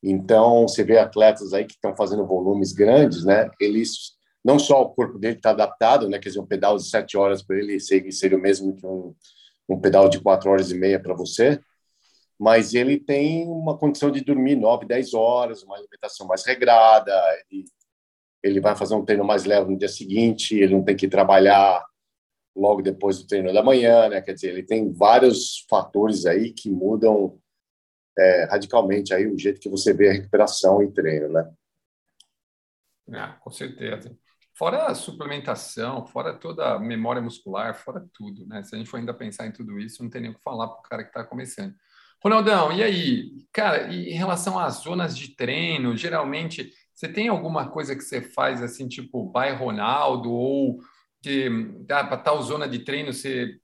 Então, 0.02 0.68
você 0.68 0.84
vê 0.84 0.98
atletas 0.98 1.52
aí 1.52 1.64
que 1.64 1.72
estão 1.72 1.96
fazendo 1.96 2.26
volumes 2.26 2.72
grandes, 2.72 3.24
né? 3.24 3.50
Eles 3.60 4.16
não 4.44 4.58
só 4.58 4.82
o 4.82 4.90
corpo 4.90 5.18
dele 5.18 5.36
está 5.36 5.50
adaptado, 5.50 6.08
né? 6.08 6.18
Quer 6.18 6.28
dizer, 6.28 6.40
um 6.40 6.46
pedal 6.46 6.76
de 6.76 6.88
sete 6.88 7.16
horas 7.16 7.42
para 7.42 7.58
ele 7.58 7.80
seria, 7.80 8.12
seria 8.12 8.38
o 8.38 8.40
mesmo 8.40 8.74
que 8.74 8.86
um, 8.86 9.14
um 9.68 9.80
pedal 9.80 10.08
de 10.08 10.20
quatro 10.20 10.50
horas 10.50 10.70
e 10.70 10.78
meia 10.78 11.00
para 11.00 11.14
você, 11.14 11.60
mas 12.38 12.72
ele 12.72 12.98
tem 12.98 13.48
uma 13.48 13.76
condição 13.76 14.10
de 14.10 14.20
dormir 14.20 14.54
nove, 14.54 14.86
dez 14.86 15.12
horas, 15.12 15.64
uma 15.64 15.76
alimentação 15.76 16.26
mais 16.26 16.44
regrada, 16.46 17.12
ele 17.50 17.64
ele 18.48 18.60
vai 18.60 18.76
fazer 18.76 18.94
um 18.94 19.04
treino 19.04 19.24
mais 19.24 19.44
leve 19.44 19.70
no 19.70 19.78
dia 19.78 19.88
seguinte, 19.88 20.56
ele 20.56 20.74
não 20.74 20.84
tem 20.84 20.96
que 20.96 21.08
trabalhar 21.08 21.84
logo 22.56 22.82
depois 22.82 23.18
do 23.18 23.26
treino 23.26 23.52
da 23.52 23.62
manhã, 23.62 24.08
né? 24.08 24.20
Quer 24.20 24.34
dizer, 24.34 24.48
ele 24.48 24.62
tem 24.64 24.92
vários 24.92 25.64
fatores 25.70 26.26
aí 26.26 26.52
que 26.52 26.70
mudam 26.70 27.38
é, 28.18 28.44
radicalmente 28.50 29.14
aí 29.14 29.26
o 29.26 29.38
jeito 29.38 29.60
que 29.60 29.68
você 29.68 29.92
vê 29.92 30.08
a 30.08 30.12
recuperação 30.12 30.82
e 30.82 30.92
treino, 30.92 31.28
né? 31.28 31.50
Ah, 33.12 33.38
com 33.40 33.50
certeza. 33.50 34.16
Fora 34.54 34.86
a 34.86 34.94
suplementação, 34.94 36.04
fora 36.04 36.34
toda 36.34 36.74
a 36.74 36.78
memória 36.80 37.22
muscular, 37.22 37.76
fora 37.76 38.04
tudo, 38.12 38.44
né? 38.46 38.64
Se 38.64 38.74
a 38.74 38.78
gente 38.78 38.90
for 38.90 38.96
ainda 38.96 39.14
pensar 39.14 39.46
em 39.46 39.52
tudo 39.52 39.78
isso, 39.78 40.02
não 40.02 40.10
tem 40.10 40.20
nem 40.20 40.30
o 40.32 40.34
que 40.34 40.42
falar 40.42 40.66
para 40.66 40.80
o 40.80 40.82
cara 40.82 41.04
que 41.04 41.10
está 41.10 41.22
começando. 41.22 41.74
Ronaldão, 42.20 42.72
e 42.72 42.82
aí? 42.82 43.46
Cara, 43.52 43.92
e 43.92 44.08
em 44.08 44.16
relação 44.16 44.58
às 44.58 44.82
zonas 44.82 45.16
de 45.16 45.36
treino, 45.36 45.96
geralmente 45.96 46.72
você 46.98 47.06
tem 47.06 47.28
alguma 47.28 47.68
coisa 47.70 47.94
que 47.94 48.02
você 48.02 48.20
faz 48.20 48.60
assim, 48.60 48.88
tipo 48.88 49.32
by 49.32 49.52
Ronaldo, 49.56 50.32
ou 50.32 50.80
que 51.22 51.48
ah, 51.88 52.02
para 52.02 52.16
tal 52.16 52.42
zona 52.42 52.66
de 52.66 52.80
treino 52.80 53.12
você 53.12 53.56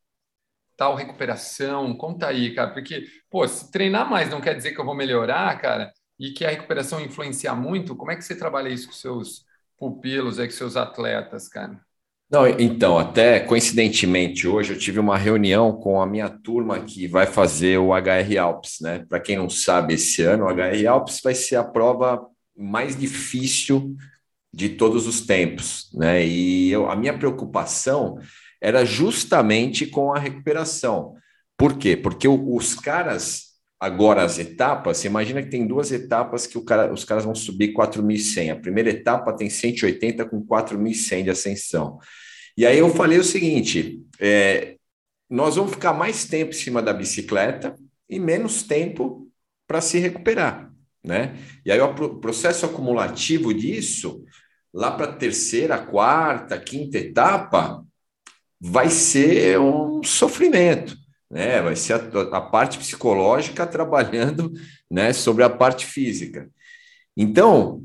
tal 0.77 0.95
recuperação? 0.95 1.97
Conta 1.97 2.29
aí, 2.29 2.55
cara, 2.55 2.71
porque, 2.71 3.09
pô, 3.29 3.47
se 3.49 3.73
treinar 3.73 4.09
mais 4.09 4.31
não 4.31 4.41
quer 4.41 4.55
dizer 4.55 4.71
que 4.71 4.81
eu 4.81 4.85
vou 4.85 4.95
melhorar, 4.95 5.61
cara, 5.61 5.93
e 6.17 6.31
que 6.31 6.45
a 6.45 6.51
recuperação 6.51 7.01
influencia 7.01 7.53
muito, 7.57 7.97
como 7.97 8.13
é 8.13 8.17
que 8.17 8.23
você 8.23 8.37
trabalha 8.37 8.69
isso 8.69 8.87
com 8.87 8.93
seus 8.93 9.45
pupilos, 9.77 10.39
aí, 10.39 10.47
com 10.47 10.55
seus 10.55 10.77
atletas, 10.77 11.49
cara? 11.49 11.81
Não, 12.31 12.47
então, 12.47 12.97
até 12.97 13.41
coincidentemente, 13.41 14.47
hoje 14.47 14.75
eu 14.75 14.79
tive 14.79 15.01
uma 15.01 15.19
reunião 15.19 15.73
com 15.73 16.01
a 16.01 16.07
minha 16.07 16.29
turma 16.29 16.79
que 16.79 17.09
vai 17.09 17.27
fazer 17.27 17.79
o 17.79 17.93
HR 17.93 18.39
Alps, 18.39 18.79
né? 18.81 19.05
Para 19.09 19.19
quem 19.19 19.37
não 19.37 19.51
sabe, 19.51 19.95
esse 19.95 20.23
ano 20.23 20.45
o 20.45 20.49
HR 20.49 20.87
Alps 20.87 21.21
vai 21.21 21.35
ser 21.35 21.57
a 21.57 21.65
prova 21.65 22.33
mais 22.57 22.97
difícil 22.97 23.97
de 24.53 24.71
todos 24.71 25.07
os 25.07 25.23
tempos, 25.23 25.91
né? 25.95 26.25
E 26.25 26.71
eu, 26.71 26.89
a 26.91 26.95
minha 26.95 27.17
preocupação 27.19 28.19
era 28.61 28.85
justamente 28.85 29.87
com 29.87 30.13
a 30.13 30.19
recuperação. 30.19 31.15
Por 31.57 31.77
quê? 31.77 31.97
Porque 31.97 32.29
os 32.29 32.75
caras 32.75 33.55
Agora, 33.85 34.23
as 34.23 34.39
etapas, 34.39 34.97
você 34.97 35.09
imagina 35.09 35.43
que 35.43 35.51
tem 35.51 35.67
duas 35.67 35.93
etapas 35.93 36.47
que 36.47 36.59
cara, 36.63 36.91
os 36.91 37.05
caras 37.05 37.23
vão 37.23 37.35
subir 37.35 37.75
4.100. 37.75 38.51
A 38.51 38.57
primeira 38.57 38.89
etapa 38.89 39.37
tem 39.37 39.51
180 39.51 40.25
com 40.25 40.43
4.100 40.43 41.25
de 41.25 41.29
ascensão. 41.29 41.99
E 42.57 42.65
aí 42.65 42.79
eu 42.79 42.89
falei 42.89 43.19
o 43.19 43.25
seguinte: 43.25 44.01
é, 44.19 44.77
nós 45.29 45.57
vamos 45.57 45.73
ficar 45.73 45.93
mais 45.93 46.25
tempo 46.25 46.53
em 46.53 46.57
cima 46.57 46.81
da 46.81 46.95
bicicleta 46.95 47.75
e 48.09 48.19
menos 48.19 48.63
tempo 48.63 49.29
para 49.67 49.83
se 49.83 49.99
recuperar. 49.99 50.73
Né? 51.05 51.37
E 51.65 51.71
aí 51.71 51.81
o 51.81 52.19
processo 52.19 52.65
acumulativo 52.65 53.53
disso, 53.53 54.25
lá 54.73 54.91
para 54.91 55.07
a 55.07 55.13
terceira, 55.13 55.79
quarta, 55.79 56.59
quinta 56.59 56.99
etapa, 56.99 57.85
vai 58.59 58.89
ser 58.89 59.61
um 59.61 60.03
sofrimento 60.03 60.97
né? 61.35 61.61
Vai 61.61 61.75
ser 61.75 61.95
a, 61.95 62.37
a 62.37 62.41
parte 62.41 62.79
psicológica 62.79 63.67
trabalhando, 63.67 64.53
né, 64.89 65.13
sobre 65.13 65.43
a 65.43 65.51
parte 65.51 65.85
física. 65.85 66.49
Então, 67.17 67.83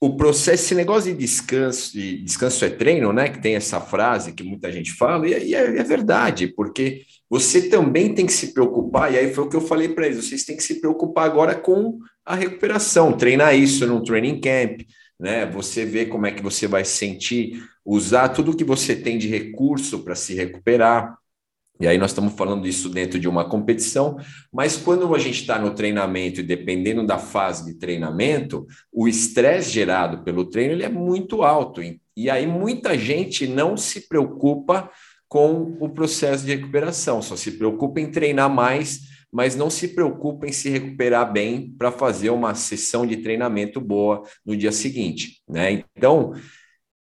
o 0.00 0.16
processo, 0.16 0.64
esse 0.64 0.74
negócio 0.74 1.12
de 1.12 1.18
descanso, 1.18 1.92
de 1.92 2.22
descanso 2.22 2.64
é 2.64 2.70
treino, 2.70 3.12
né? 3.12 3.28
Que 3.28 3.40
tem 3.40 3.54
essa 3.54 3.80
frase 3.80 4.32
que 4.32 4.42
muita 4.42 4.70
gente 4.72 4.92
fala, 4.92 5.28
e, 5.28 5.50
e 5.50 5.54
é, 5.54 5.78
é, 5.78 5.84
verdade, 5.84 6.48
porque 6.48 7.02
você 7.30 7.68
também 7.68 8.14
tem 8.14 8.26
que 8.26 8.32
se 8.32 8.52
preocupar, 8.52 9.12
e 9.12 9.18
aí 9.18 9.32
foi 9.32 9.44
o 9.44 9.48
que 9.48 9.56
eu 9.56 9.60
falei 9.60 9.88
para 9.88 10.06
eles: 10.06 10.24
vocês 10.24 10.44
têm 10.44 10.56
que 10.56 10.62
se 10.62 10.80
preocupar 10.80 11.24
agora 11.24 11.54
com 11.54 11.98
a 12.28 12.34
recuperação, 12.34 13.16
treinar 13.16 13.56
isso 13.56 13.86
num 13.86 14.02
training 14.02 14.38
camp, 14.38 14.82
né? 15.18 15.46
Você 15.46 15.86
vê 15.86 16.04
como 16.04 16.26
é 16.26 16.30
que 16.30 16.42
você 16.42 16.66
vai 16.66 16.84
sentir, 16.84 17.64
usar 17.84 18.28
tudo 18.28 18.54
que 18.54 18.62
você 18.62 18.94
tem 18.94 19.16
de 19.16 19.26
recurso 19.26 20.00
para 20.00 20.14
se 20.14 20.34
recuperar. 20.34 21.16
E 21.80 21.86
aí 21.86 21.96
nós 21.96 22.10
estamos 22.10 22.34
falando 22.34 22.68
isso 22.68 22.90
dentro 22.90 23.18
de 23.18 23.26
uma 23.26 23.48
competição, 23.48 24.18
mas 24.52 24.76
quando 24.76 25.14
a 25.14 25.18
gente 25.18 25.40
está 25.40 25.58
no 25.58 25.74
treinamento 25.74 26.40
e 26.40 26.42
dependendo 26.42 27.06
da 27.06 27.18
fase 27.18 27.64
de 27.64 27.78
treinamento, 27.78 28.66
o 28.92 29.08
estresse 29.08 29.70
gerado 29.70 30.22
pelo 30.22 30.44
treino 30.44 30.74
ele 30.74 30.84
é 30.84 30.88
muito 30.88 31.42
alto. 31.42 31.80
E 32.16 32.28
aí 32.28 32.46
muita 32.46 32.98
gente 32.98 33.46
não 33.46 33.76
se 33.76 34.06
preocupa 34.06 34.90
com 35.28 35.76
o 35.80 35.88
processo 35.88 36.44
de 36.44 36.54
recuperação, 36.54 37.22
só 37.22 37.36
se 37.36 37.52
preocupa 37.52 38.00
em 38.00 38.10
treinar 38.10 38.50
mais, 38.50 39.00
mas 39.32 39.54
não 39.54 39.68
se 39.68 39.88
preocupa 39.88 40.46
em 40.46 40.52
se 40.52 40.68
recuperar 40.68 41.30
bem 41.32 41.74
para 41.76 41.92
fazer 41.92 42.30
uma 42.30 42.54
sessão 42.54 43.06
de 43.06 43.18
treinamento 43.18 43.80
boa 43.80 44.22
no 44.44 44.56
dia 44.56 44.72
seguinte. 44.72 45.42
Né? 45.48 45.84
Então, 45.96 46.32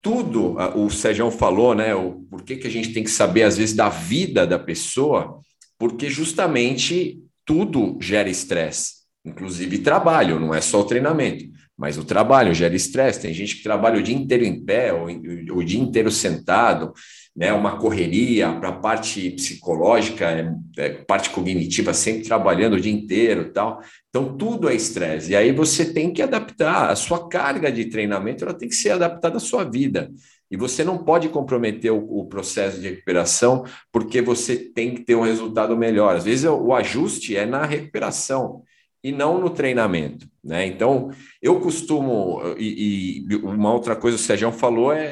tudo, 0.01 0.55
o 0.75 0.89
Sérgio 0.89 1.29
falou, 1.29 1.75
né? 1.75 1.93
O, 1.93 2.25
por 2.29 2.43
que, 2.43 2.55
que 2.55 2.67
a 2.67 2.71
gente 2.71 2.91
tem 2.91 3.03
que 3.03 3.09
saber, 3.09 3.43
às 3.43 3.57
vezes, 3.57 3.75
da 3.75 3.87
vida 3.87 4.47
da 4.47 4.57
pessoa? 4.57 5.39
Porque 5.77 6.09
justamente 6.09 7.21
tudo 7.45 7.97
gera 8.01 8.29
estresse, 8.29 9.01
inclusive 9.23 9.79
trabalho, 9.79 10.39
não 10.39 10.53
é 10.53 10.61
só 10.61 10.81
o 10.81 10.85
treinamento, 10.85 11.45
mas 11.77 11.97
o 11.97 12.03
trabalho 12.03 12.53
gera 12.53 12.75
estresse. 12.75 13.21
Tem 13.21 13.33
gente 13.33 13.57
que 13.57 13.63
trabalha 13.63 13.99
o 13.99 14.03
dia 14.03 14.15
inteiro 14.15 14.43
em 14.43 14.63
pé, 14.63 14.91
ou 14.91 15.07
o 15.53 15.63
dia 15.63 15.79
inteiro 15.79 16.09
sentado, 16.09 16.93
né, 17.35 17.53
uma 17.53 17.77
correria 17.77 18.51
para 18.53 18.69
a 18.69 18.73
parte 18.73 19.31
psicológica, 19.31 20.25
é, 20.29 20.53
é, 20.77 20.89
parte 20.89 21.29
cognitiva 21.29 21.93
sempre 21.93 22.23
trabalhando 22.23 22.73
o 22.73 22.79
dia 22.79 22.91
inteiro 22.91 23.51
tal. 23.53 23.81
Então, 24.09 24.37
tudo 24.37 24.69
é 24.69 24.75
estresse. 24.75 25.31
E 25.31 25.35
aí 25.35 25.51
você 25.53 25.93
tem 25.93 26.11
que 26.11 26.21
adaptar. 26.21 26.89
A 26.89 26.95
sua 26.95 27.29
carga 27.29 27.71
de 27.71 27.85
treinamento 27.85 28.43
ela 28.43 28.53
tem 28.53 28.67
que 28.67 28.75
ser 28.75 28.91
adaptada 28.91 29.37
à 29.37 29.39
sua 29.39 29.63
vida. 29.63 30.11
E 30.49 30.57
você 30.57 30.83
não 30.83 30.97
pode 30.97 31.29
comprometer 31.29 31.91
o, 31.91 32.19
o 32.19 32.25
processo 32.25 32.81
de 32.81 32.89
recuperação 32.89 33.63
porque 33.91 34.21
você 34.21 34.57
tem 34.57 34.93
que 34.93 35.01
ter 35.01 35.15
um 35.15 35.21
resultado 35.21 35.77
melhor. 35.77 36.17
Às 36.17 36.25
vezes 36.25 36.43
o 36.43 36.73
ajuste 36.73 37.37
é 37.37 37.45
na 37.45 37.65
recuperação 37.65 38.61
e 39.01 39.13
não 39.13 39.39
no 39.39 39.49
treinamento. 39.49 40.27
Né? 40.43 40.65
Então, 40.65 41.09
eu 41.41 41.61
costumo, 41.61 42.41
e, 42.57 43.23
e 43.29 43.35
uma 43.37 43.73
outra 43.73 43.95
coisa 43.95 44.17
que 44.17 44.23
o 44.23 44.25
Sérgio 44.27 44.51
falou 44.51 44.91
é, 44.91 45.05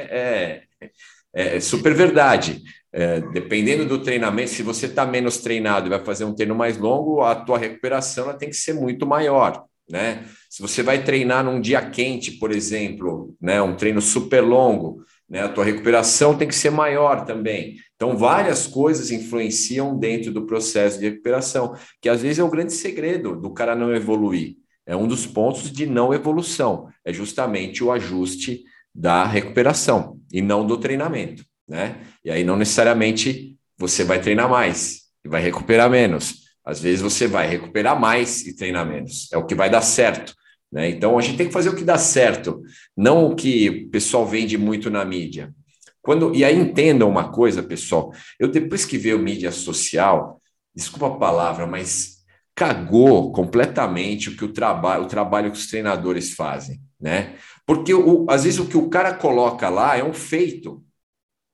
é 0.82 0.90
é, 1.34 1.58
é 1.58 1.60
super 1.60 1.94
verdade. 1.94 2.62
É, 2.92 3.22
dependendo 3.22 3.86
do 3.86 4.02
treinamento, 4.02 4.50
se 4.50 4.64
você 4.64 4.88
está 4.88 5.06
menos 5.06 5.38
treinado 5.38 5.88
e 5.88 5.90
vai 5.90 6.04
fazer 6.04 6.26
um 6.26 6.34
treino 6.34 6.56
mais 6.56 6.78
longo, 6.78 7.22
a 7.22 7.36
tua 7.36 7.58
recuperação 7.58 8.26
ela 8.26 8.34
tem 8.34 8.50
que 8.50 8.56
ser 8.56 8.74
muito 8.74 9.06
maior, 9.06 9.64
né? 9.90 10.26
Se 10.50 10.62
você 10.62 10.82
vai 10.82 11.04
treinar 11.04 11.44
num 11.44 11.62
dia 11.62 11.88
quente, 11.88 12.32
por 12.32 12.52
exemplo, 12.52 13.36
né, 13.40 13.62
um 13.62 13.76
treino 13.76 14.02
super 14.02 14.42
longo, 14.42 15.04
né, 15.30 15.44
a 15.44 15.50
tua 15.50 15.64
recuperação 15.64 16.36
tem 16.36 16.48
que 16.48 16.56
ser 16.56 16.72
maior 16.72 17.26
também. 17.26 17.76
Então, 17.96 18.18
várias 18.18 18.66
coisas 18.66 19.12
influenciam 19.12 19.96
dentro 19.96 20.32
do 20.32 20.48
processo 20.48 21.00
de 21.00 21.10
recuperação, 21.10 21.76
que 22.02 22.10
às 22.10 22.24
vezes 22.24 22.40
é 22.40 22.44
o 22.44 22.50
grande 22.50 22.74
segredo 22.74 23.40
do 23.40 23.54
cara 23.54 23.76
não 23.76 23.94
evoluir. 23.94 24.56
É 24.88 24.96
um 24.96 25.08
dos 25.08 25.28
pontos 25.28 25.72
de 25.72 25.86
não 25.86 26.12
evolução, 26.12 26.88
é 27.06 27.14
justamente 27.14 27.84
o 27.84 27.92
ajuste 27.92 28.64
da 28.96 29.24
recuperação 29.24 30.19
e 30.32 30.42
não 30.42 30.66
do 30.66 30.78
treinamento, 30.78 31.44
né? 31.68 31.98
E 32.24 32.32
aí 32.32 32.44
não 32.44 32.56
necessariamente 32.56 33.58
você 33.78 34.04
vai 34.04 34.22
treinar 34.22 34.50
mais 34.50 35.02
e 35.24 35.30
vai 35.30 35.42
recuperar 35.42 35.90
menos. 35.90 36.50
Às 36.66 36.80
vezes 36.82 37.02
você 37.02 37.28
vai 37.28 37.48
recuperar 37.48 38.00
mais 38.00 38.46
e 38.46 38.56
treinar 38.56 38.86
menos. 38.86 39.32
É 39.32 39.38
o 39.38 39.46
que 39.46 39.56
vai 39.56 39.70
dar 39.70 39.82
certo. 39.82 40.34
Né? 40.72 40.90
Então 40.90 41.18
a 41.18 41.22
gente 41.22 41.38
tem 41.38 41.48
que 41.48 41.54
fazer 41.54 41.70
o 41.70 41.76
que 41.76 41.84
dá 41.84 41.98
certo, 41.98 42.62
não 42.96 43.26
o 43.26 43.36
que 43.36 43.70
o 43.70 43.90
pessoal 43.90 44.26
vende 44.26 44.58
muito 44.58 44.90
na 44.90 45.04
mídia. 45.04 45.54
Quando 46.02 46.34
e 46.36 46.44
aí 46.44 46.58
entendam 46.58 47.10
uma 47.10 47.32
coisa, 47.32 47.62
pessoal. 47.64 48.14
Eu 48.40 48.48
depois 48.48 48.86
que 48.86 48.98
veio 48.98 49.20
mídia 49.20 49.52
social, 49.52 50.42
desculpa 50.76 51.08
a 51.08 51.18
palavra, 51.18 51.66
mas 51.66 52.20
cagou 52.56 53.32
completamente 53.32 54.30
o 54.30 54.36
que 54.36 54.44
o 54.44 54.54
trabalho, 54.54 55.04
o 55.04 55.08
trabalho 55.08 55.52
que 55.52 55.58
os 55.58 55.68
treinadores 55.68 56.34
fazem, 56.34 56.80
né? 57.00 57.36
Porque 57.70 57.94
o, 57.94 58.26
às 58.28 58.46
vezes 58.46 58.60
o 58.60 58.66
que 58.66 58.76
o 58.76 58.90
cara 58.90 59.14
coloca 59.14 59.70
lá 59.70 59.96
é 59.96 60.04
um 60.04 60.12
feito, 60.12 60.84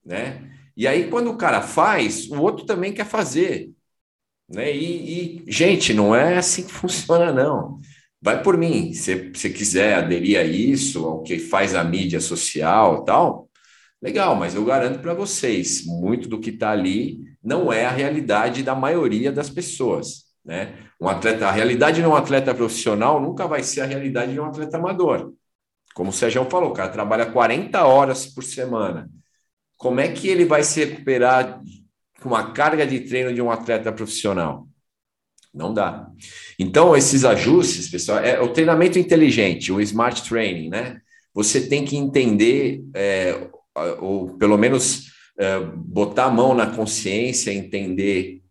né? 0.06 0.50
E 0.78 0.88
aí, 0.88 1.10
quando 1.10 1.30
o 1.30 1.36
cara 1.36 1.62
faz, 1.62 2.30
o 2.30 2.40
outro 2.40 2.66
também 2.66 2.94
quer 2.94 3.06
fazer. 3.06 3.74
Né? 4.48 4.74
E, 4.74 5.44
e 5.44 5.52
gente, 5.52 5.94
não 5.94 6.16
é 6.16 6.38
assim 6.38 6.64
que 6.64 6.72
funciona, 6.72 7.34
não. 7.34 7.82
Vai 8.22 8.42
por 8.42 8.58
mim. 8.58 8.94
Se 8.94 9.30
você 9.34 9.50
quiser 9.50 9.96
aderir 9.96 10.40
a 10.40 10.44
isso, 10.46 11.06
ao 11.06 11.22
que 11.22 11.38
faz 11.38 11.76
a 11.76 11.84
mídia 11.84 12.22
social 12.22 13.04
tal, 13.04 13.50
legal, 14.02 14.38
mas 14.38 14.56
eu 14.56 14.64
garanto 14.64 15.00
para 15.00 15.14
vocês, 15.14 15.86
muito 15.86 16.30
do 16.30 16.40
que 16.40 16.52
está 16.52 16.72
ali 16.72 17.26
não 17.44 17.74
é 17.74 17.84
a 17.86 17.92
realidade 17.92 18.64
da 18.64 18.74
maioria 18.74 19.34
das 19.34 19.50
pessoas. 19.50 20.28
Né? 20.46 20.78
Um 20.98 21.10
atleta, 21.10 21.46
a 21.46 21.52
realidade 21.52 22.00
de 22.00 22.08
um 22.08 22.16
atleta 22.16 22.56
profissional 22.56 23.20
nunca 23.20 23.46
vai 23.46 23.64
ser 23.64 23.82
a 23.82 23.86
realidade 23.86 24.32
de 24.32 24.40
um 24.40 24.46
atleta 24.46 24.78
amador. 24.78 25.34
Como 25.96 26.10
o 26.10 26.14
Sérgio 26.14 26.46
falou, 26.50 26.72
o 26.72 26.74
cara 26.74 26.90
trabalha 26.90 27.26
40 27.26 27.86
horas 27.86 28.26
por 28.26 28.44
semana. 28.44 29.10
Como 29.78 30.02
é 30.02 30.10
que 30.10 30.28
ele 30.28 30.44
vai 30.44 30.62
se 30.62 30.84
recuperar 30.84 31.62
com 32.22 32.36
a 32.36 32.52
carga 32.52 32.86
de 32.86 33.00
treino 33.00 33.34
de 33.34 33.42
um 33.42 33.50
atleta 33.50 33.94
profissional? 33.94 34.68
Não 35.54 35.74
dá. 35.74 36.10
Então, 36.60 36.98
esses 36.98 37.24
ajustes, 37.24 37.88
pessoal, 37.88 38.20
é 38.20 38.42
o 38.42 38.52
treinamento 38.52 39.00
inteligente, 39.00 39.72
o 39.72 39.80
smart 39.80 40.22
training, 40.28 40.70
né? 40.70 41.00
Você 41.34 41.66
tem 41.66 41.86
que 41.86 41.96
entender, 41.96 42.84
é, 42.94 43.48
ou 44.02 44.36
pelo 44.38 44.58
menos 44.58 45.14
é, 45.40 45.62
botar 45.62 46.26
a 46.26 46.32
mão 46.32 46.54
na 46.54 46.76
consciência, 46.76 47.54
entender 47.54 48.42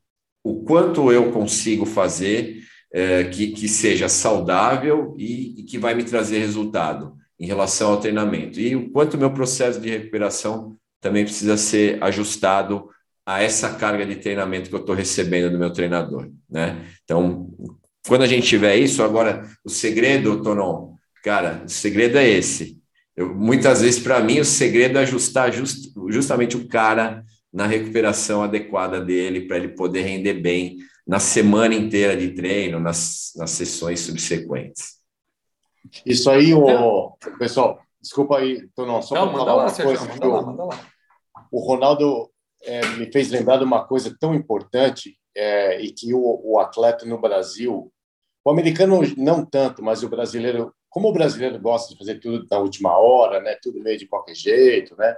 o 0.43 0.65
quanto 0.65 1.13
eu 1.13 1.31
consigo 1.31 1.85
fazer 1.85 2.63
é, 2.91 3.25
que, 3.25 3.49
que 3.49 3.69
seja 3.69 4.09
saudável 4.09 5.15
e, 5.19 5.61
e 5.61 5.63
que 5.65 5.77
vai 5.77 5.95
me 5.95 6.05
trazer 6.05 6.39
resultado 6.39 7.23
em 7.39 7.47
relação 7.47 7.91
ao 7.91 8.01
treinamento 8.01 8.61
e 8.61 8.77
o 8.77 8.91
quanto 8.91 9.19
meu 9.19 9.31
processo 9.33 9.81
de 9.81 9.91
recuperação 9.91 10.77
também 11.01 11.25
precisa 11.25 11.57
ser 11.57 12.03
ajustado 12.03 12.89
a 13.27 13.43
essa 13.43 13.75
carga 13.75 14.05
de 14.05 14.17
treinamento 14.17 14.69
que 14.69 14.75
eu 14.75 14.81
estou 14.81 14.95
recebendo 14.95 15.51
do 15.51 15.59
meu 15.59 15.73
treinador, 15.73 16.31
né? 16.49 16.85
Então, 17.05 17.51
quando 18.07 18.23
a 18.23 18.27
gente 18.27 18.47
tiver 18.47 18.77
isso, 18.77 19.03
agora 19.03 19.49
o 19.65 19.71
segredo, 19.71 20.43
Tonon, 20.43 20.95
cara, 21.23 21.63
o 21.65 21.69
segredo 21.69 22.19
é 22.19 22.29
esse. 22.29 22.79
Eu, 23.17 23.35
muitas 23.35 23.81
vezes, 23.81 24.01
para 24.01 24.21
mim, 24.21 24.41
o 24.41 24.45
segredo 24.45 24.99
é 24.99 25.03
ajustar 25.03 25.53
just, 25.53 25.93
justamente 26.09 26.57
o 26.57 26.69
cara 26.69 27.25
na 27.53 27.67
recuperação 27.67 28.43
adequada 28.43 29.01
dele, 29.01 29.43
para 29.43 29.57
ele 29.57 29.69
poder 29.69 30.03
render 30.03 30.35
bem 30.35 30.79
na 31.07 31.19
semana 31.19 31.75
inteira 31.75 32.17
de 32.17 32.31
treino, 32.31 32.81
nas, 32.81 33.33
nas 33.37 33.51
sessões 33.51 34.01
subsequentes. 34.01 35.04
Isso 36.05 36.31
aí, 36.31 36.55
o 36.55 37.17
pessoal, 37.39 37.81
desculpa 38.01 38.39
aí, 38.39 38.67
Tonão, 38.75 39.03
só 39.03 39.15
para 39.15 39.39
falar 39.39 39.55
lá, 39.55 39.65
uma 39.65 39.75
coisa. 39.75 40.09
Manda 40.09 40.27
lá, 40.27 40.43
manda 40.43 40.65
lá. 40.65 40.81
O 41.51 41.61
Ronaldo 41.61 42.31
é, 42.63 42.87
me 42.97 43.11
fez 43.13 43.31
lembrar 43.31 43.59
de 43.59 43.65
uma 43.65 43.87
coisa 43.87 44.15
tão 44.19 44.35
importante 44.35 45.17
é, 45.37 45.81
e 45.81 45.93
que 45.93 46.15
o, 46.15 46.41
o, 46.45 46.59
atleta 46.59 47.05
no 47.05 47.21
Brasil, 47.21 47.93
o 48.45 48.51
americano 48.51 49.01
não 49.17 49.45
tanto, 49.45 49.83
mas 49.83 50.03
o 50.03 50.09
brasileiro 50.09 50.73
como 50.95 51.09
o 51.09 51.13
brasileiro 51.13 51.59
gosta 51.59 51.93
de 51.93 51.99
fazer 51.99 52.21
tudo 52.21 52.47
na 52.49 52.59
última 52.59 52.97
hora, 52.97 53.41
né? 53.41 53.57
Tudo 53.61 53.83
meio 53.83 53.99
de 53.99 54.07
qualquer 54.07 54.37
jeito, 54.37 54.95
né? 54.97 55.17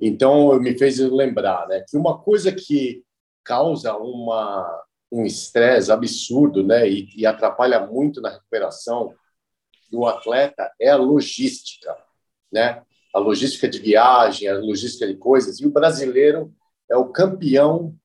Então, 0.00 0.58
me 0.58 0.76
fez 0.76 0.98
lembrar, 0.98 1.68
né? 1.68 1.84
Que 1.88 1.96
uma 1.96 2.18
coisa 2.18 2.50
que 2.50 3.04
causa 3.44 3.96
uma 3.96 4.82
um 5.12 5.24
estresse 5.24 5.92
absurdo, 5.92 6.64
né? 6.64 6.88
E, 6.88 7.08
e 7.16 7.24
atrapalha 7.24 7.86
muito 7.86 8.20
na 8.20 8.30
recuperação 8.30 9.14
do 9.90 10.06
atleta 10.06 10.72
é 10.80 10.90
a 10.90 10.96
logística, 10.96 11.96
né? 12.52 12.82
A 13.14 13.18
logística 13.18 13.68
de 13.68 13.78
viagem, 13.78 14.48
a 14.48 14.58
logística 14.58 15.06
de 15.06 15.16
coisas. 15.16 15.60
E 15.60 15.66
o 15.66 15.70
brasileiro 15.70 16.52
é 16.90 16.96
o 16.96 17.08
campeão 17.10 17.96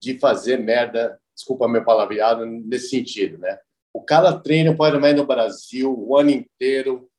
de 0.00 0.18
fazer 0.18 0.58
merda, 0.58 1.20
desculpa 1.34 1.68
meu 1.68 1.84
palavreado, 1.84 2.46
nesse 2.46 2.90
sentido, 2.90 3.38
né? 3.38 3.58
O 3.92 4.02
cara 4.02 4.38
treina 4.38 4.76
para 4.76 4.84
o 4.84 4.88
Ironman 4.88 5.14
no 5.14 5.26
Brasil 5.26 5.92
o 5.92 6.16
ano 6.16 6.30
inteiro, 6.30 7.10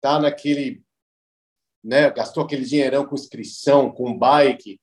tá 0.00 0.18
naquele, 0.20 0.82
né, 1.82 2.10
gastou 2.10 2.44
aquele 2.44 2.64
dinheirão 2.64 3.06
com 3.06 3.14
inscrição, 3.14 3.90
com 3.90 4.16
bike. 4.16 4.80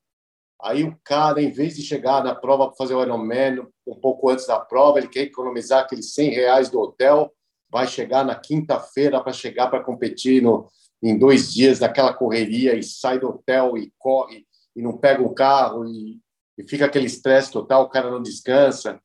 Aí 0.62 0.84
o 0.84 0.98
cara, 1.04 1.42
em 1.42 1.52
vez 1.52 1.76
de 1.76 1.84
chegar 1.84 2.24
na 2.24 2.34
prova 2.34 2.68
para 2.68 2.78
fazer 2.78 2.96
o 2.96 3.02
Ironman 3.02 3.68
um 3.86 3.96
pouco 4.00 4.30
antes 4.30 4.48
da 4.48 4.60
prova, 4.60 4.98
ele 4.98 5.08
quer 5.08 5.22
economizar 5.22 5.84
aqueles 5.84 6.14
100 6.14 6.30
reais 6.32 6.70
do 6.70 6.80
hotel, 6.80 7.32
vai 7.76 7.88
chegar 7.88 8.24
na 8.24 8.36
quinta-feira 8.36 9.22
para 9.22 9.34
chegar 9.34 9.68
para 9.68 9.84
competir 9.84 10.42
no, 10.42 10.66
em 11.04 11.20
dois 11.20 11.54
dias 11.54 11.82
naquela 11.82 12.14
correria 12.14 12.74
e 12.74 12.82
sai 12.82 13.20
do 13.20 13.28
hotel 13.28 13.78
e 13.78 13.92
corre 14.00 14.48
e 14.74 14.82
não 14.82 14.98
pega 14.98 15.22
o 15.22 15.34
carro 15.34 15.86
e, 15.86 16.18
e 16.58 16.64
fica 16.66 16.86
aquele 16.86 17.08
estresse 17.08 17.52
total, 17.52 17.84
o 17.84 17.90
cara 17.90 18.10
não 18.10 18.24
descansa. 18.24 18.98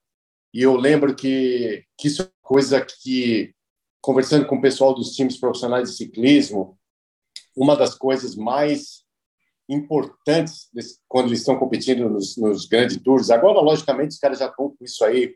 E 0.54 0.62
eu 0.62 0.76
lembro 0.76 1.16
que, 1.16 1.85
que 1.98 2.06
isso 2.06 2.22
é 2.22 2.30
coisa 2.40 2.80
que, 2.80 3.52
conversando 4.00 4.46
com 4.46 4.54
o 4.54 4.62
pessoal 4.62 4.94
dos 4.94 5.16
times 5.16 5.37
profissionais 5.37 5.90
de 5.90 5.96
ciclismo, 5.96 6.78
uma 7.56 7.76
das 7.76 7.96
coisas 7.96 8.37
mais 8.37 9.02
importantes 9.68 10.68
desse, 10.72 11.00
quando 11.09 11.26
eles 11.26 11.40
estão 11.40 11.59
competindo 11.59 12.09
nos, 12.09 12.37
nos 12.37 12.66
grandes 12.66 13.02
tours. 13.02 13.30
Agora, 13.30 13.61
logicamente, 13.61 14.12
os 14.12 14.18
caras 14.20 14.38
já 14.38 14.46
estão 14.46 14.68
com 14.68 14.85
isso 14.85 15.04
aí 15.04 15.35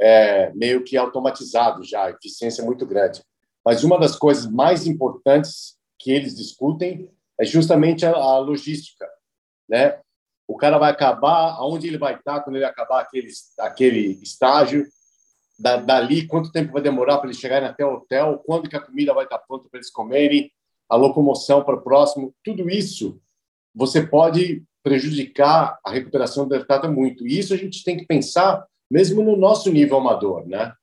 é, 0.00 0.52
meio 0.54 0.82
que 0.82 0.96
automatizado 0.96 1.84
já, 1.84 2.10
eficiência 2.10 2.62
é 2.62 2.64
muito 2.64 2.86
grande. 2.86 3.22
Mas 3.64 3.84
uma 3.84 3.98
das 3.98 4.16
coisas 4.16 4.50
mais 4.50 4.86
importantes 4.86 5.76
que 5.98 6.10
eles 6.10 6.36
discutem 6.36 7.10
é 7.38 7.44
justamente 7.44 8.06
a, 8.06 8.12
a 8.12 8.38
logística, 8.38 9.06
né? 9.68 10.00
o 10.50 10.56
cara 10.56 10.78
vai 10.78 10.90
acabar, 10.90 11.52
aonde 11.52 11.86
ele 11.86 11.96
vai 11.96 12.16
estar 12.16 12.40
quando 12.40 12.56
ele 12.56 12.64
acabar 12.64 13.00
aquele, 13.00 13.28
aquele 13.60 14.18
estágio, 14.20 14.84
da, 15.56 15.76
dali, 15.76 16.26
quanto 16.26 16.50
tempo 16.50 16.72
vai 16.72 16.82
demorar 16.82 17.18
para 17.18 17.28
eles 17.28 17.38
chegarem 17.38 17.68
até 17.68 17.84
o 17.84 17.94
hotel, 17.94 18.42
quando 18.44 18.68
que 18.68 18.74
a 18.74 18.80
comida 18.80 19.14
vai 19.14 19.24
estar 19.24 19.38
pronta 19.38 19.68
para 19.70 19.78
eles 19.78 19.92
comerem, 19.92 20.50
a 20.88 20.96
locomoção 20.96 21.62
para 21.62 21.76
o 21.76 21.82
próximo, 21.82 22.34
tudo 22.42 22.68
isso 22.68 23.20
você 23.72 24.04
pode 24.04 24.64
prejudicar 24.82 25.78
a 25.84 25.90
recuperação 25.92 26.48
do 26.48 26.54
atleta 26.56 26.88
muito. 26.88 27.24
E 27.24 27.38
isso 27.38 27.54
a 27.54 27.56
gente 27.56 27.84
tem 27.84 27.96
que 27.96 28.06
pensar 28.06 28.66
mesmo 28.90 29.22
no 29.22 29.36
nosso 29.36 29.70
nível 29.70 29.98
amador, 29.98 30.46
né? 30.46 30.74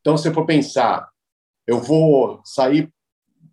Então, 0.00 0.16
se 0.16 0.32
for 0.32 0.44
pensar, 0.44 1.08
eu 1.66 1.80
vou 1.80 2.40
sair 2.44 2.92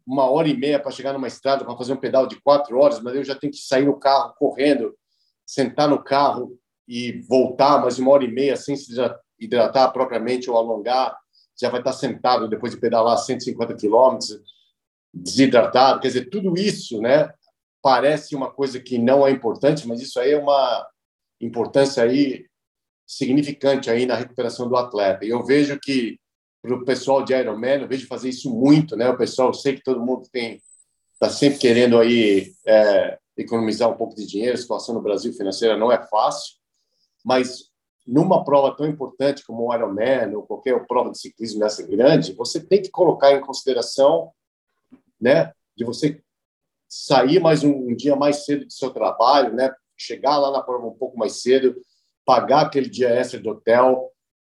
uma 0.06 0.30
hora 0.30 0.48
e 0.48 0.58
meia 0.58 0.80
para 0.80 0.92
chegar 0.92 1.14
numa 1.14 1.28
estrada 1.28 1.64
para 1.64 1.78
fazer 1.78 1.94
um 1.94 1.98
pedal 1.98 2.28
de 2.28 2.42
quatro 2.42 2.78
horas, 2.80 3.00
mas 3.00 3.16
eu 3.16 3.24
já 3.24 3.36
tenho 3.36 3.54
que 3.54 3.60
sair 3.60 3.86
no 3.86 3.98
carro 3.98 4.34
correndo 4.38 4.94
sentar 5.52 5.90
no 5.90 6.02
carro 6.02 6.58
e 6.88 7.22
voltar 7.28 7.82
mais 7.82 8.00
uma 8.00 8.12
hora 8.12 8.24
e 8.24 8.32
meia 8.32 8.56
sem 8.56 8.76
se 8.76 8.94
hidratar 9.38 9.92
propriamente 9.92 10.50
ou 10.50 10.58
alongar, 10.58 11.18
já 11.60 11.70
vai 11.70 11.82
estar 11.82 11.92
sentado 11.92 12.48
depois 12.48 12.74
de 12.74 12.80
pedalar 12.80 13.18
150 13.18 13.76
quilômetros, 13.76 14.40
desidratado. 15.14 16.00
Quer 16.00 16.08
dizer, 16.08 16.30
tudo 16.30 16.58
isso, 16.58 17.02
né? 17.02 17.34
Parece 17.82 18.34
uma 18.34 18.50
coisa 18.50 18.80
que 18.80 18.98
não 18.98 19.28
é 19.28 19.32
importante, 19.32 19.86
mas 19.88 20.00
isso 20.00 20.20
aí 20.20 20.32
é 20.32 20.38
uma 20.38 20.88
importância 21.42 22.04
aí 22.04 22.46
significante 23.12 23.90
aí 23.90 24.06
na 24.06 24.16
recuperação 24.16 24.70
do 24.70 24.78
atleta. 24.78 25.26
E 25.26 25.30
eu 25.30 25.44
vejo 25.44 25.78
que 25.80 26.18
para 26.62 26.76
o 26.76 26.86
pessoal 26.86 27.24
de 27.24 27.34
Ironman, 27.34 27.82
eu 27.82 27.88
vejo 27.88 28.08
fazer 28.08 28.30
isso 28.30 28.50
muito, 28.50 28.96
né? 28.96 29.10
O 29.10 29.18
pessoal, 29.18 29.50
eu 29.50 29.54
sei 29.54 29.76
que 29.76 29.84
todo 29.84 30.06
mundo 30.06 30.28
tem 30.32 30.62
está 31.14 31.30
sempre 31.30 31.60
querendo 31.60 32.00
aí 32.00 32.52
é, 32.66 33.20
economizar 33.38 33.90
um 33.90 33.98
pouco 33.98 34.16
de 34.16 34.26
dinheiro. 34.26 34.56
A 34.56 34.58
situação 34.58 34.96
no 34.96 35.02
Brasil 35.02 35.34
financeira 35.34 35.78
não 35.78 35.92
é 35.92 36.02
fácil, 36.08 36.56
mas 37.24 37.70
numa 38.08 38.44
prova 38.44 38.76
tão 38.76 38.88
importante 38.88 39.46
como 39.46 39.68
o 39.68 39.76
Ironman 39.76 40.34
ou 40.36 40.44
qualquer 40.44 40.88
prova 40.88 41.12
de 41.12 41.20
ciclismo 41.20 41.60
nessa 41.60 41.86
grande, 41.86 42.34
você 42.34 42.60
tem 42.60 42.82
que 42.82 42.90
colocar 42.90 43.34
em 43.34 43.42
consideração, 43.42 44.32
né, 45.20 45.52
de 45.76 45.84
você 45.84 46.24
sair 46.88 47.40
mais 47.40 47.64
um, 47.64 47.72
um 47.72 47.96
dia 47.96 48.16
mais 48.16 48.46
cedo 48.46 48.66
do 48.66 48.74
seu 48.74 48.90
trabalho, 48.90 49.54
né, 49.54 49.72
chegar 49.96 50.40
lá 50.40 50.50
na 50.50 50.64
prova 50.64 50.88
um 50.88 50.98
pouco 50.98 51.20
mais 51.20 51.42
cedo, 51.42 51.76
pagar 52.32 52.68
aquele 52.68 52.90
dia 52.90 53.10
extra 53.10 53.42
do 53.42 53.50
hotel, 53.50 54.10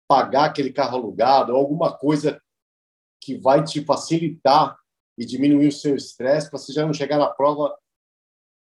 pagar 0.06 0.44
aquele 0.44 0.72
carro 0.72 0.96
alugado, 0.96 1.56
alguma 1.56 1.92
coisa 1.92 2.40
que 3.20 3.36
vai 3.36 3.64
te 3.64 3.84
facilitar 3.84 4.78
e 5.18 5.26
diminuir 5.26 5.66
o 5.66 5.72
seu 5.72 5.96
estresse 5.96 6.48
para 6.48 6.60
você 6.60 6.72
já 6.72 6.86
não 6.86 6.92
chegar 6.92 7.18
na 7.18 7.26
prova 7.26 7.76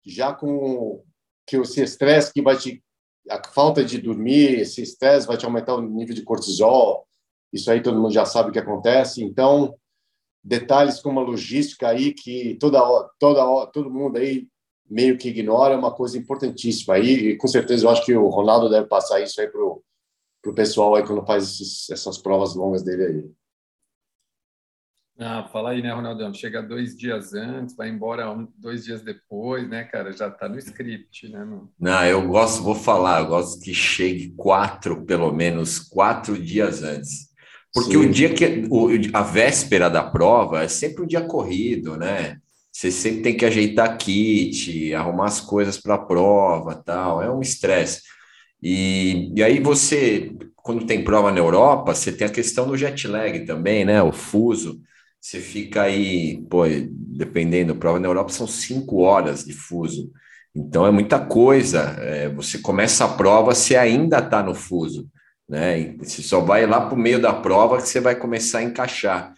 já 0.07 0.33
com 0.33 1.05
que 1.45 1.57
esse 1.57 1.83
estresse 1.83 2.33
que 2.33 2.41
vai 2.41 2.57
te 2.57 2.85
a 3.29 3.43
falta 3.49 3.85
de 3.85 4.01
dormir, 4.01 4.61
esse 4.61 4.81
estresse 4.81 5.27
vai 5.27 5.37
te 5.37 5.45
aumentar 5.45 5.75
o 5.75 5.83
nível 5.83 6.15
de 6.15 6.23
cortisol. 6.23 7.05
Isso 7.53 7.69
aí 7.73 7.83
todo 7.83 8.01
mundo 8.01 8.13
já 8.13 8.25
sabe 8.25 8.51
o 8.51 8.53
que 8.53 8.61
acontece. 8.61 9.25
Então, 9.25 9.77
detalhes 10.41 11.01
como 11.01 11.19
a 11.19 11.25
logística 11.25 11.89
aí 11.89 12.15
que 12.15 12.57
toda 12.61 12.79
toda 13.19 13.67
todo 13.73 13.91
mundo 13.91 14.19
aí 14.19 14.47
meio 14.89 15.17
que 15.19 15.29
ignora 15.29 15.75
é 15.75 15.77
uma 15.77 15.95
coisa 15.95 16.19
importantíssima 16.19 16.95
aí 16.95 17.31
e 17.31 17.37
com 17.37 17.49
certeza 17.49 17.87
eu 17.87 17.91
acho 17.91 18.05
que 18.05 18.15
o 18.15 18.29
Ronaldo 18.29 18.69
deve 18.69 18.87
passar 18.87 19.21
isso 19.21 19.41
aí 19.41 19.49
pro 19.49 19.83
pro 20.45 20.55
pessoal 20.55 20.95
aí 20.95 21.07
quando 21.07 21.25
faz 21.25 21.45
esses, 21.45 21.91
essas 21.91 22.19
provas 22.19 22.55
longas 22.55 22.83
dele 22.83 23.05
aí. 23.05 23.25
Ah, 25.19 25.49
fala 25.51 25.71
aí, 25.71 25.81
né, 25.81 25.93
Ronaldão? 25.93 26.35
Chega 26.35 26.61
dois 26.61 26.97
dias 26.97 27.33
antes, 27.35 27.77
vai 27.77 27.89
embora 27.89 28.31
um, 28.31 28.49
dois 28.59 28.85
dias 28.85 29.01
depois, 29.01 29.67
né, 29.69 29.85
cara? 29.85 30.13
Já 30.13 30.29
tá 30.29 30.49
no 30.49 30.59
script, 30.59 31.29
né, 31.29 31.39
mano? 31.39 31.73
Não, 31.79 32.05
eu 32.05 32.27
gosto, 32.27 32.63
vou 32.63 32.75
falar, 32.75 33.21
eu 33.21 33.29
gosto 33.29 33.63
que 33.63 33.73
chegue 33.73 34.35
quatro, 34.37 35.05
pelo 35.07 35.33
menos 35.33 35.79
quatro 35.79 36.37
dias 36.37 36.83
antes. 36.83 37.33
Porque 37.73 37.93
Sim. 37.93 37.97
o 37.97 38.11
dia 38.11 38.35
que 38.35 38.67
o, 38.69 38.89
a 39.13 39.23
véspera 39.23 39.89
da 39.89 40.03
prova 40.03 40.65
é 40.65 40.69
sempre 40.69 41.05
um 41.05 41.07
dia 41.07 41.23
corrido, 41.23 41.97
né? 41.97 42.39
Você 42.75 42.91
sempre 42.91 43.23
tem 43.23 43.37
que 43.37 43.47
ajeitar 43.47 43.97
kit, 43.99 44.93
arrumar 44.95 45.27
as 45.27 45.41
coisas 45.41 45.79
para 45.79 45.95
a 45.95 45.99
prova, 45.99 46.75
tal. 46.75 47.23
É 47.23 47.31
um 47.31 47.41
estresse. 47.41 48.03
E, 48.63 49.33
e 49.37 49.43
aí 49.45 49.61
você, 49.61 50.33
quando 50.57 50.87
tem 50.87 51.05
prova 51.05 51.31
na 51.33 51.39
Europa, 51.39 51.95
você 51.95 52.13
tem 52.13 52.27
a 52.27 52.31
questão 52.31 52.67
do 52.67 52.77
jet 52.77 53.07
lag 53.09 53.45
também, 53.47 53.85
né? 53.85 54.03
O 54.03 54.13
fuso 54.13 54.81
você 55.21 55.41
fica 55.41 55.83
aí, 55.83 56.43
pô, 56.51 56.65
dependendo, 56.69 57.75
prova 57.77 57.99
na 57.99 58.07
Europa 58.09 58.29
são 58.31 58.47
cinco 58.47 58.99
horas 59.01 59.43
de 59.45 59.55
fuso. 59.55 60.11
Então 60.55 60.87
é 60.87 60.91
muita 60.91 61.19
coisa. 61.19 61.81
É, 61.99 62.29
você 62.29 62.59
começa 62.59 63.07
a 63.07 63.09
prova, 63.09 63.55
você 63.55 63.75
ainda 63.77 64.19
está 64.19 64.43
no 64.43 64.55
fuso, 64.55 65.09
né? 65.49 65.95
Você 65.99 66.23
só 66.23 66.41
vai 66.41 66.67
lá 66.67 66.83
para 66.83 66.95
o 66.95 66.99
meio 66.99 67.21
da 67.21 67.33
prova 67.33 67.79
que 67.79 67.89
você 67.89 68.01
vai 68.01 68.17
começar 68.17 68.59
a 68.59 68.63
encaixar. 68.65 69.33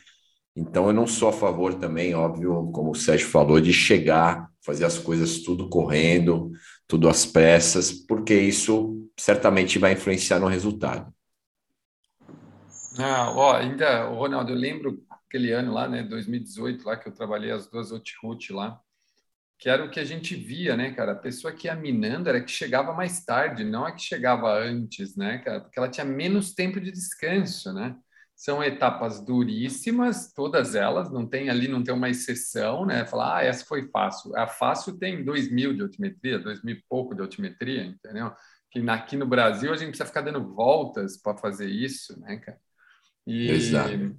Então 0.57 0.87
eu 0.87 0.93
não 0.95 1.07
sou 1.07 1.29
a 1.29 1.33
favor 1.33 1.75
também, 1.75 2.15
óbvio, 2.15 2.71
como 2.73 2.93
o 2.93 2.95
Sérgio 2.95 3.29
falou, 3.29 3.61
de 3.61 3.75
chegar, 3.75 4.51
fazer 4.65 4.87
as 4.87 4.97
coisas 4.99 5.41
tudo 5.43 5.69
correndo, 5.69 6.51
tudo 6.89 7.09
às 7.09 7.27
pressas, 7.27 7.93
porque 7.93 8.35
isso 8.35 9.07
certamente 9.19 9.79
vai 9.79 9.93
influenciar 9.93 10.41
no 10.41 10.47
resultado. 10.47 11.13
Ah, 12.99 13.31
ó, 13.37 13.55
ainda, 13.55 14.07
Ronaldo, 14.09 14.53
eu 14.53 14.57
lembro 14.57 15.05
aquele 15.11 15.53
ano 15.53 15.75
lá, 15.75 15.87
né, 15.87 16.03
2018, 16.03 16.87
lá 16.87 16.97
que 16.97 17.09
eu 17.09 17.13
trabalhei 17.13 17.51
as 17.51 17.67
duas 17.67 17.93
Outroute 17.93 18.55
lá, 18.55 18.81
que 19.59 19.69
era 19.69 19.85
o 19.85 19.91
que 19.91 20.01
a 20.01 20.05
gente 20.05 20.35
via, 20.35 20.75
né, 20.77 20.93
cara? 20.93 21.13
A 21.13 21.17
pessoa 21.17 21.53
que 21.53 21.67
ia 21.67 21.75
minando 21.75 22.31
era 22.31 22.43
que 22.43 22.51
chegava 22.51 22.95
mais 22.95 23.25
tarde, 23.25 23.65
não 23.65 23.85
a 23.85 23.93
que 23.93 24.03
chegava 24.03 24.53
antes, 24.59 25.17
né, 25.17 25.39
cara? 25.39 25.61
Porque 25.61 25.79
ela 25.79 25.91
tinha 25.91 26.05
menos 26.05 26.55
tempo 26.55 26.81
de 26.81 26.91
descanso, 26.91 27.73
né? 27.75 27.97
São 28.37 28.63
etapas 28.63 29.25
duríssimas, 29.25 30.31
todas 30.35 30.75
elas, 30.75 31.11
não 31.11 31.27
tem 31.27 31.49
ali, 31.49 31.67
não 31.67 31.83
tem 31.83 31.95
uma 31.95 32.11
exceção, 32.11 32.85
né? 32.85 33.07
Falar, 33.07 33.39
ah, 33.39 33.43
essa 33.43 33.65
foi 33.65 33.89
fácil. 33.89 34.37
A 34.37 34.47
fácil 34.47 34.99
tem 34.99 35.25
dois 35.25 35.51
mil 35.51 35.75
de 35.75 35.81
altimetria, 35.81 36.39
dois 36.39 36.63
mil 36.63 36.77
e 36.77 36.85
pouco 36.87 37.15
de 37.15 37.23
altimetria, 37.23 37.83
entendeu? 37.83 38.31
Que 38.71 38.79
aqui 38.91 39.17
no 39.17 39.27
Brasil 39.27 39.73
a 39.73 39.77
gente 39.77 39.89
precisa 39.89 40.07
ficar 40.07 40.21
dando 40.21 40.55
voltas 40.55 41.17
para 41.17 41.39
fazer 41.39 41.67
isso, 41.67 42.21
né, 42.21 42.37
cara? 42.37 42.59
E, 43.27 43.51
Exato. 43.51 44.17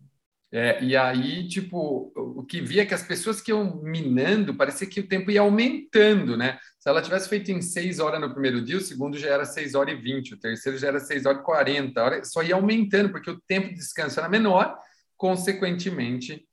É, 0.51 0.81
e 0.81 0.95
aí, 0.95 1.45
tipo, 1.47 2.11
o 2.15 2.43
que 2.43 2.61
via 2.61 2.83
é 2.83 2.85
que 2.85 2.93
as 2.93 3.03
pessoas 3.03 3.41
que 3.41 3.51
iam 3.51 3.81
minando, 3.83 4.55
parecia 4.55 4.87
que 4.87 5.01
o 5.01 5.07
tempo 5.07 5.29
ia 5.29 5.41
aumentando, 5.41 6.37
né? 6.37 6.57
Se 6.79 6.89
ela 6.89 7.01
tivesse 7.01 7.27
feito 7.27 7.51
em 7.51 7.61
6 7.61 7.99
horas 7.99 8.21
no 8.21 8.31
primeiro 8.31 8.63
dia, 8.63 8.77
o 8.77 8.81
segundo 8.81 9.17
já 9.17 9.27
era 9.27 9.43
6 9.43 9.75
horas 9.75 9.93
e 9.93 10.01
20, 10.01 10.35
o 10.35 10.39
terceiro 10.39 10.77
já 10.77 10.87
era 10.87 10.99
6 11.01 11.25
horas 11.25 11.41
e 11.41 11.43
40, 11.43 12.23
só 12.23 12.41
ia 12.41 12.55
aumentando, 12.55 13.11
porque 13.11 13.29
o 13.29 13.41
tempo 13.41 13.67
de 13.67 13.75
descanso 13.75 14.19
era 14.19 14.29
menor 14.29 14.77
consequentemente, 15.17 16.47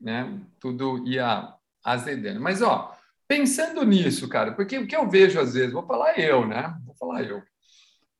né, 0.00 0.40
tudo 0.60 1.02
ia 1.06 1.52
azedando. 1.84 2.40
Mas, 2.40 2.62
ó, 2.62 2.96
pensando 3.26 3.82
nisso, 3.84 4.28
cara, 4.28 4.52
porque 4.52 4.78
o 4.78 4.86
que 4.86 4.94
eu 4.94 5.08
vejo 5.08 5.40
às 5.40 5.54
vezes, 5.54 5.72
vou 5.72 5.86
falar 5.86 6.18
eu, 6.18 6.46
né? 6.46 6.74
Vou 6.84 6.94
falar 6.96 7.24
eu. 7.24 7.42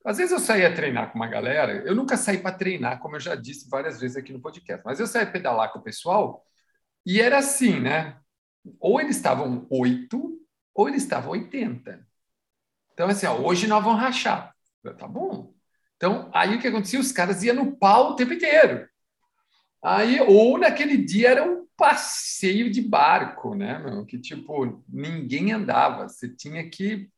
Às 0.05 0.17
vezes 0.17 0.33
eu 0.33 0.39
saía 0.39 0.75
treinar 0.75 1.11
com 1.11 1.19
uma 1.19 1.27
galera, 1.27 1.73
eu 1.87 1.95
nunca 1.95 2.17
saí 2.17 2.39
para 2.39 2.57
treinar, 2.57 2.99
como 3.01 3.17
eu 3.17 3.21
já 3.21 3.35
disse 3.35 3.69
várias 3.69 4.01
vezes 4.01 4.17
aqui 4.17 4.33
no 4.33 4.41
podcast, 4.41 4.83
mas 4.85 4.99
eu 4.99 5.07
saía 5.07 5.31
pedalar 5.31 5.73
com 5.73 5.79
o 5.79 5.83
pessoal 5.83 6.45
e 7.05 7.21
era 7.21 7.39
assim, 7.39 7.79
né? 7.81 8.19
Ou 8.79 9.01
eles 9.01 9.17
estavam 9.17 9.67
oito, 9.71 10.39
ou 10.75 10.89
eles 10.89 11.03
estavam 11.03 11.33
80. 11.33 12.07
Então, 12.93 13.09
assim, 13.09 13.27
ó, 13.27 13.37
hoje 13.41 13.67
nós 13.67 13.83
vamos 13.83 14.01
rachar. 14.01 14.55
Tá 14.99 15.07
bom. 15.07 15.55
Então, 15.97 16.31
aí 16.33 16.57
o 16.57 16.61
que 16.61 16.69
acontecia? 16.69 17.01
Os 17.01 17.13
caras 17.13 17.43
iam 17.43 17.57
no 17.57 17.77
pau 17.77 18.13
o 18.13 18.17
tempo 18.17 18.33
inteiro. 18.33 18.89
Aí, 19.83 20.21
ou 20.21 20.59
naquele 20.59 20.97
dia 20.97 21.31
era 21.31 21.45
um 21.45 21.67
passeio 21.77 22.71
de 22.71 22.83
barco, 22.83 23.55
né, 23.55 23.79
meu? 23.79 24.05
Que 24.05 24.19
tipo, 24.19 24.83
ninguém 24.89 25.53
andava. 25.53 26.09
Você 26.09 26.29
tinha 26.29 26.69
que 26.69 27.11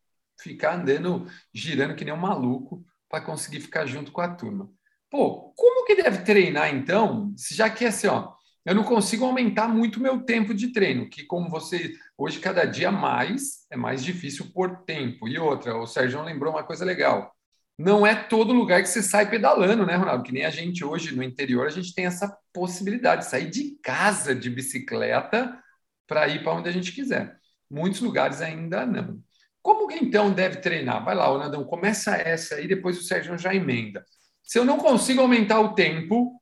ficar 0.43 0.75
andando, 0.75 1.27
girando 1.55 1.95
que 1.95 2.05
nem 2.05 2.13
um 2.13 2.19
maluco 2.19 2.85
para 3.09 3.25
conseguir 3.25 3.61
ficar 3.61 3.87
junto 3.87 4.11
com 4.13 4.21
a 4.21 4.29
turma. 4.29 4.71
Pô, 5.11 5.53
como 5.57 5.85
que 5.85 5.95
deve 5.95 6.19
treinar 6.25 6.75
então? 6.75 7.35
Já 7.51 7.69
que 7.69 7.85
assim, 7.85 8.07
ó, 8.07 8.33
eu 8.65 8.75
não 8.75 8.85
consigo 8.85 9.25
aumentar 9.25 9.69
muito 9.69 10.01
meu 10.01 10.23
tempo 10.23 10.55
de 10.55 10.73
treino, 10.73 11.09
que 11.09 11.25
como 11.25 11.51
você 11.51 11.93
hoje 12.17 12.39
cada 12.39 12.65
dia 12.65 12.91
mais 12.91 13.67
é 13.71 13.77
mais 13.77 14.05
difícil 14.05 14.51
por 14.53 14.85
tempo. 14.85 15.29
E 15.29 15.39
outra, 15.39 15.77
o 15.77 15.87
Sérgio 15.87 16.23
lembrou 16.23 16.53
uma 16.53 16.63
coisa 16.63 16.85
legal. 16.85 17.35
Não 17.77 18.07
é 18.07 18.15
todo 18.15 18.53
lugar 18.53 18.81
que 18.83 18.89
você 18.89 19.03
sai 19.03 19.29
pedalando, 19.29 19.85
né, 19.85 19.97
Ronaldo? 19.97 20.23
Que 20.23 20.33
nem 20.33 20.45
a 20.45 20.51
gente 20.51 20.85
hoje 20.85 21.15
no 21.15 21.23
interior, 21.23 21.67
a 21.67 21.71
gente 21.71 21.93
tem 21.95 22.07
essa 22.07 22.35
possibilidade 22.53 23.25
de 23.25 23.31
sair 23.31 23.51
de 23.51 23.77
casa 23.83 24.35
de 24.35 24.49
bicicleta 24.49 25.59
para 26.07 26.29
ir 26.29 26.43
para 26.43 26.53
onde 26.53 26.69
a 26.69 26.73
gente 26.73 26.93
quiser. 26.93 27.37
Muitos 27.69 28.01
lugares 28.01 28.41
ainda 28.41 28.87
não. 28.87 29.21
Como 29.63 29.87
que 29.87 29.97
então 29.97 30.33
deve 30.33 30.57
treinar? 30.57 31.05
Vai 31.05 31.15
lá, 31.15 31.27
Ronaldão, 31.27 31.65
começa 31.65 32.17
essa 32.17 32.61
e 32.61 32.67
depois 32.67 32.99
o 32.99 33.03
Sérgio 33.03 33.39
já 33.39 33.55
emenda. 33.55 34.05
Se 34.43 34.59
eu 34.59 34.65
não 34.65 34.77
consigo 34.77 35.21
aumentar 35.21 35.61
o 35.61 35.75
tempo, 35.75 36.33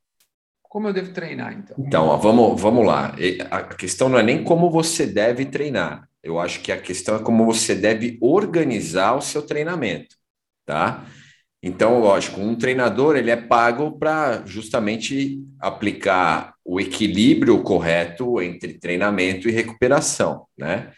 como 0.62 0.88
eu 0.88 0.92
devo 0.92 1.12
treinar, 1.12 1.52
então? 1.52 1.76
Então, 1.78 2.06
ó, 2.06 2.16
vamos, 2.16 2.60
vamos 2.60 2.86
lá. 2.86 3.14
A 3.50 3.62
questão 3.62 4.08
não 4.08 4.18
é 4.18 4.22
nem 4.22 4.42
como 4.42 4.70
você 4.70 5.06
deve 5.06 5.44
treinar. 5.44 6.08
Eu 6.22 6.38
acho 6.38 6.60
que 6.60 6.70
a 6.70 6.80
questão 6.80 7.16
é 7.16 7.22
como 7.22 7.44
você 7.44 7.74
deve 7.74 8.18
organizar 8.20 9.16
o 9.16 9.22
seu 9.22 9.42
treinamento, 9.42 10.16
tá? 10.64 11.04
Então, 11.62 12.00
lógico, 12.00 12.40
um 12.40 12.54
treinador 12.54 13.16
ele 13.16 13.30
é 13.30 13.36
pago 13.36 13.98
para 13.98 14.46
justamente 14.46 15.42
aplicar 15.58 16.54
o 16.64 16.80
equilíbrio 16.80 17.62
correto 17.62 18.40
entre 18.40 18.78
treinamento 18.78 19.48
e 19.48 19.52
recuperação, 19.52 20.46
né? 20.56 20.90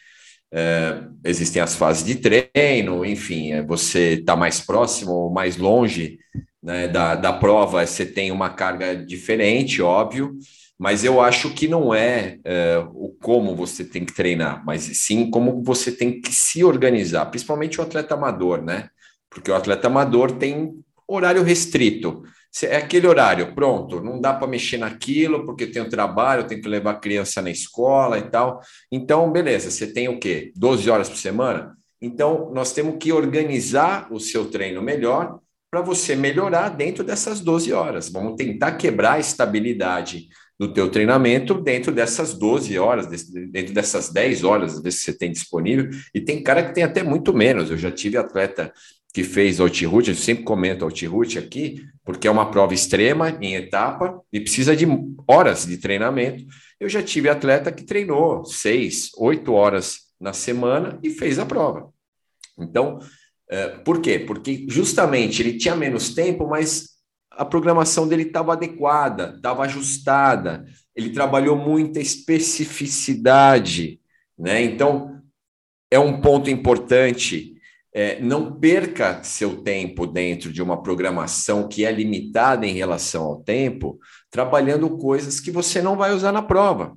É, 0.55 1.03
existem 1.25 1.63
as 1.63 1.75
fases 1.75 2.05
de 2.05 2.17
treino, 2.17 3.05
enfim, 3.05 3.53
é, 3.53 3.63
você 3.63 4.15
está 4.15 4.37
mais 4.37 4.61
próximo 4.61 5.13
ou 5.13 5.31
mais 5.33 5.57
longe 5.57 6.19
né, 6.63 6.87
da, 6.89 7.15
da 7.15 7.33
prova, 7.33 7.87
você 7.87 8.05
tem 8.05 8.31
uma 8.31 8.51
carga 8.51 8.95
diferente, 8.95 9.81
óbvio, 9.81 10.37
mas 10.79 11.05
eu 11.05 11.21
acho 11.21 11.55
que 11.55 11.67
não 11.67 11.95
é, 11.95 12.39
é, 12.45 12.79
o 12.93 13.17
como 13.21 13.57
você 13.57 13.85
tem 13.85 14.05
que 14.05 14.13
treinar, 14.13 14.63
mas 14.65 14.83
sim 14.83 15.31
como 15.31 15.63
você 15.63 15.91
tem 15.91 16.21
que 16.21 16.35
se 16.35 16.63
organizar, 16.65 17.27
principalmente 17.27 17.81
o 17.81 17.85
atleta 17.85 18.15
amador, 18.15 18.63
né? 18.63 18.89
Porque 19.31 19.51
o 19.51 19.55
atleta 19.55 19.87
amador 19.87 20.33
tem 20.33 20.75
horário 21.07 21.43
restrito. 21.43 22.23
É 22.65 22.77
aquele 22.77 23.07
horário, 23.07 23.55
pronto, 23.55 24.01
não 24.01 24.21
dá 24.21 24.35
para 24.35 24.47
mexer 24.47 24.77
naquilo, 24.77 25.47
porque 25.47 25.67
tem 25.67 25.81
o 25.81 25.89
trabalho, 25.89 26.47
tem 26.47 26.61
que 26.61 26.69
levar 26.69 26.93
a 26.93 27.01
criança 27.01 27.41
na 27.41 27.51
escola 27.51 28.19
e 28.19 28.31
tal. 28.31 28.61
Então, 28.91 29.33
beleza, 29.33 29.71
você 29.71 29.87
tem 29.87 30.09
o 30.09 30.19
quê? 30.19 30.53
12 30.55 30.91
horas 30.91 31.09
por 31.09 31.17
semana? 31.17 31.75
Então, 32.01 32.51
nós 32.53 32.73
temos 32.73 32.97
que 33.01 33.13
organizar 33.13 34.13
o 34.13 34.21
seu 34.21 34.51
treino 34.51 34.83
melhor 34.83 35.39
para 35.71 35.81
você 35.81 36.15
melhorar 36.15 36.69
dentro 36.69 37.03
dessas 37.03 37.41
12 37.41 37.73
horas. 37.73 38.11
Vamos 38.11 38.37
tentar 38.37 38.73
quebrar 38.73 39.15
a 39.15 39.21
estabilidade 39.21 40.29
do 40.59 40.73
teu 40.73 40.91
treinamento 40.91 41.55
dentro 41.55 41.91
dessas 41.91 42.35
12 42.35 42.79
horas, 42.79 43.07
dentro 43.51 43.73
dessas 43.73 44.11
10 44.11 44.45
horas 44.45 44.79
que 44.79 44.91
você 44.91 45.17
tem 45.17 45.33
disponível. 45.33 45.89
E 46.15 46.21
tem 46.21 46.43
cara 46.43 46.63
que 46.63 46.75
tem 46.75 46.85
até 46.85 47.03
muito 47.03 47.33
menos. 47.33 47.71
Eu 47.71 47.79
já 47.79 47.91
tive 47.91 48.19
atleta 48.19 48.73
que 49.13 49.23
fez 49.23 49.61
o 49.61 49.67
Route, 49.67 50.11
eu 50.11 50.17
sempre 50.17 50.43
comento 50.43 50.87
o 50.87 51.11
Route 51.11 51.39
aqui, 51.39 51.85
porque 52.05 52.27
é 52.27 52.31
uma 52.31 52.51
prova 52.51 52.73
extrema 52.73 53.37
em 53.41 53.55
etapa 53.55 54.21
e 54.33 54.41
precisa 54.41 54.75
de 54.75 54.87
horas 55.29 55.67
de 55.67 55.77
treinamento. 55.77 56.45
Eu 56.81 56.89
já 56.89 57.03
tive 57.03 57.29
atleta 57.29 57.71
que 57.71 57.85
treinou 57.85 58.45
seis, 58.45 59.11
oito 59.19 59.53
horas 59.53 59.99
na 60.19 60.33
semana 60.33 60.99
e 61.03 61.11
fez 61.11 61.39
a 61.39 61.45
prova. 61.45 61.93
Então, 62.59 62.99
é, 63.51 63.69
por 63.69 64.01
quê? 64.01 64.19
Porque 64.19 64.67
justamente 64.69 65.43
ele 65.43 65.59
tinha 65.59 65.77
menos 65.77 66.15
tempo, 66.15 66.49
mas 66.49 66.93
a 67.31 67.45
programação 67.45 68.09
dele 68.09 68.23
estava 68.23 68.55
adequada, 68.55 69.35
estava 69.37 69.65
ajustada, 69.65 70.65
ele 70.97 71.11
trabalhou 71.11 71.57
muita 71.57 72.01
especificidade, 72.01 74.01
né? 74.39 74.63
Então, 74.63 75.21
é 75.91 75.99
um 75.99 76.21
ponto 76.21 76.51
importante. 76.51 77.53
É, 77.95 78.21
não 78.21 78.59
perca 78.59 79.23
seu 79.23 79.63
tempo 79.63 80.07
dentro 80.07 80.51
de 80.51 80.63
uma 80.63 80.83
programação 80.83 81.69
que 81.69 81.85
é 81.85 81.93
limitada 81.93 82.67
em 82.67 82.73
relação 82.73 83.25
ao 83.25 83.43
tempo, 83.43 83.99
trabalhando 84.31 84.97
coisas 84.97 85.39
que 85.41 85.51
você 85.51 85.83
não 85.83 85.97
vai 85.97 86.13
usar 86.13 86.33
na 86.33 86.41
prova. 86.41 86.97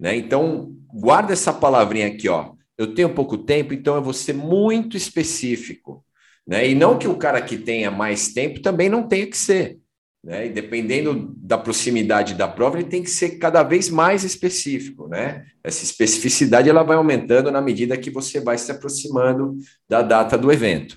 Né? 0.00 0.16
Então, 0.16 0.72
guarda 0.92 1.34
essa 1.34 1.52
palavrinha 1.52 2.06
aqui, 2.06 2.28
ó 2.28 2.52
eu 2.82 2.94
tenho 2.94 3.14
pouco 3.14 3.38
tempo, 3.38 3.74
então 3.74 3.94
eu 3.94 4.02
vou 4.02 4.12
ser 4.12 4.32
muito 4.32 4.96
específico. 4.96 6.04
Né? 6.46 6.70
E 6.70 6.74
não 6.74 6.98
que 6.98 7.06
o 7.06 7.16
cara 7.16 7.40
que 7.40 7.56
tenha 7.56 7.90
mais 7.90 8.32
tempo 8.32 8.60
também 8.60 8.88
não 8.88 9.06
tenha 9.06 9.26
que 9.26 9.36
ser. 9.36 9.78
Né? 10.24 10.46
E 10.46 10.50
dependendo 10.50 11.34
da 11.36 11.58
proximidade 11.58 12.34
da 12.34 12.46
prova, 12.46 12.78
ele 12.78 12.88
tem 12.88 13.02
que 13.02 13.10
ser 13.10 13.38
cada 13.38 13.62
vez 13.62 13.88
mais 13.88 14.22
específico. 14.22 15.08
Né? 15.08 15.44
Essa 15.64 15.84
especificidade 15.84 16.68
ela 16.68 16.82
vai 16.82 16.96
aumentando 16.96 17.50
na 17.50 17.60
medida 17.60 17.96
que 17.96 18.10
você 18.10 18.40
vai 18.40 18.56
se 18.56 18.70
aproximando 18.70 19.56
da 19.88 20.02
data 20.02 20.38
do 20.38 20.52
evento. 20.52 20.96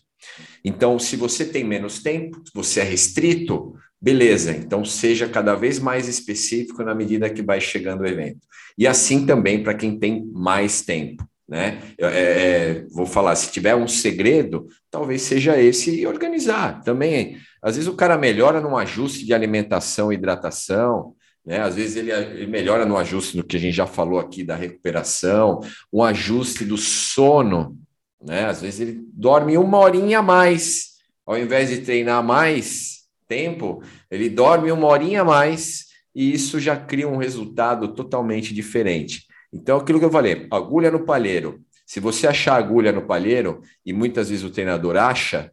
Então, 0.64 0.98
se 0.98 1.16
você 1.16 1.46
tem 1.46 1.64
menos 1.64 2.02
tempo, 2.02 2.42
você 2.54 2.80
é 2.80 2.84
restrito, 2.84 3.76
beleza, 4.02 4.52
então 4.52 4.84
seja 4.84 5.30
cada 5.30 5.56
vez 5.56 5.80
mais 5.80 6.08
específico 6.08 6.84
na 6.84 6.96
medida 6.96 7.30
que 7.30 7.42
vai 7.42 7.62
chegando 7.62 8.02
o 8.02 8.08
evento. 8.08 8.40
E 8.78 8.88
assim 8.88 9.26
também 9.26 9.64
para 9.64 9.76
quem 9.76 10.00
tem 10.00 10.26
mais 10.34 10.82
tempo 10.82 11.24
né? 11.48 11.82
É, 11.98 12.08
é, 12.08 12.86
vou 12.92 13.06
falar, 13.06 13.36
se 13.36 13.52
tiver 13.52 13.76
um 13.76 13.88
segredo, 13.88 14.68
talvez 14.90 15.22
seja 15.22 15.60
esse 15.62 16.06
organizar 16.08 16.82
também. 16.82 17.38
Às 17.62 17.76
vezes 17.76 17.90
o 17.90 17.96
cara 17.96 18.18
melhora 18.18 18.60
num 18.60 18.76
ajuste 18.76 19.26
de 19.26 19.34
alimentação 19.34 20.12
e 20.12 20.16
hidratação, 20.16 21.16
né? 21.46 21.62
Às 21.62 21.76
vezes 21.76 21.96
ele, 21.96 22.12
ele 22.12 22.48
melhora 22.48 22.86
no 22.86 22.98
ajuste 22.98 23.38
do 23.38 23.44
que 23.44 23.58
a 23.58 23.60
gente 23.60 23.76
já 23.76 23.86
falou 23.86 24.20
aqui 24.20 24.44
da 24.44 24.56
recuperação, 24.56 25.62
um 25.94 26.04
ajuste 26.04 26.66
do 26.66 26.78
sono, 26.78 27.78
né? 28.24 28.46
Às 28.46 28.62
vezes 28.62 28.80
ele 28.80 29.04
dorme 29.14 29.58
uma 29.58 29.78
horinha 29.78 30.20
a 30.20 30.24
mais, 30.24 30.96
ao 31.26 31.38
invés 31.38 31.70
de 31.70 31.82
treinar 31.82 32.24
mais 32.24 33.06
tempo, 33.28 33.82
ele 34.10 34.30
dorme 34.30 34.72
uma 34.72 34.88
horinha 34.88 35.22
a 35.22 35.26
mais 35.26 35.86
e 36.14 36.34
isso 36.34 36.60
já 36.60 36.78
cria 36.78 37.08
um 37.08 37.18
resultado 37.18 37.90
totalmente 37.90 38.54
diferente. 38.54 39.26
Então, 39.56 39.78
aquilo 39.78 40.00
que 40.00 40.06
eu 40.06 40.12
falei, 40.12 40.48
agulha 40.52 40.92
no 40.92 41.06
palheiro. 41.06 41.64
Se 41.86 42.02
você 42.02 42.28
achar 42.28 42.58
agulha 42.58 42.92
no 42.92 43.08
palheiro, 43.08 43.62
e 43.86 43.94
muitas 43.94 44.30
vezes 44.30 44.44
o 44.44 44.52
treinador 44.52 44.98
acha, 44.98 45.50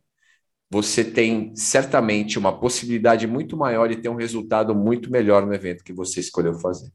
você 0.68 1.05
tem 1.05 1.55
certamente 1.55 2.36
uma 2.36 2.59
possibilidade 2.59 3.28
muito 3.28 3.57
maior 3.57 3.88
de 3.88 3.96
ter 3.96 4.09
um 4.09 4.16
resultado 4.16 4.74
muito 4.74 5.09
melhor 5.09 5.46
no 5.46 5.55
evento 5.55 5.84
que 5.84 5.92
você 5.92 6.18
escolheu 6.18 6.55
fazer. 6.55 6.90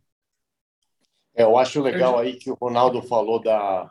É, 1.33 1.43
eu 1.43 1.57
acho 1.57 1.81
legal 1.81 2.19
aí 2.19 2.35
que 2.35 2.51
o 2.51 2.57
Ronaldo 2.59 3.01
falou 3.01 3.41
da, 3.41 3.89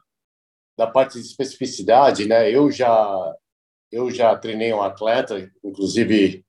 da 0.76 0.86
parte 0.86 1.14
de 1.14 1.24
especificidade, 1.24 2.26
né? 2.26 2.50
Eu 2.50 2.70
já 2.70 3.34
eu 3.90 4.10
já 4.10 4.36
treinei 4.36 4.74
um 4.74 4.82
atleta, 4.82 5.50
inclusive 5.64 6.44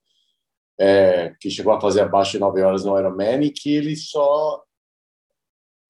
é, 0.77 1.33
que 1.39 1.49
chegou 1.49 1.71
a 1.71 1.79
fazer 1.79 2.01
abaixo 2.01 2.33
de 2.33 2.39
9 2.39 2.61
horas 2.61 2.83
no 2.83 2.97
Ironman, 2.97 3.53
que 3.53 3.73
ele 3.73 3.95
só 3.95 4.63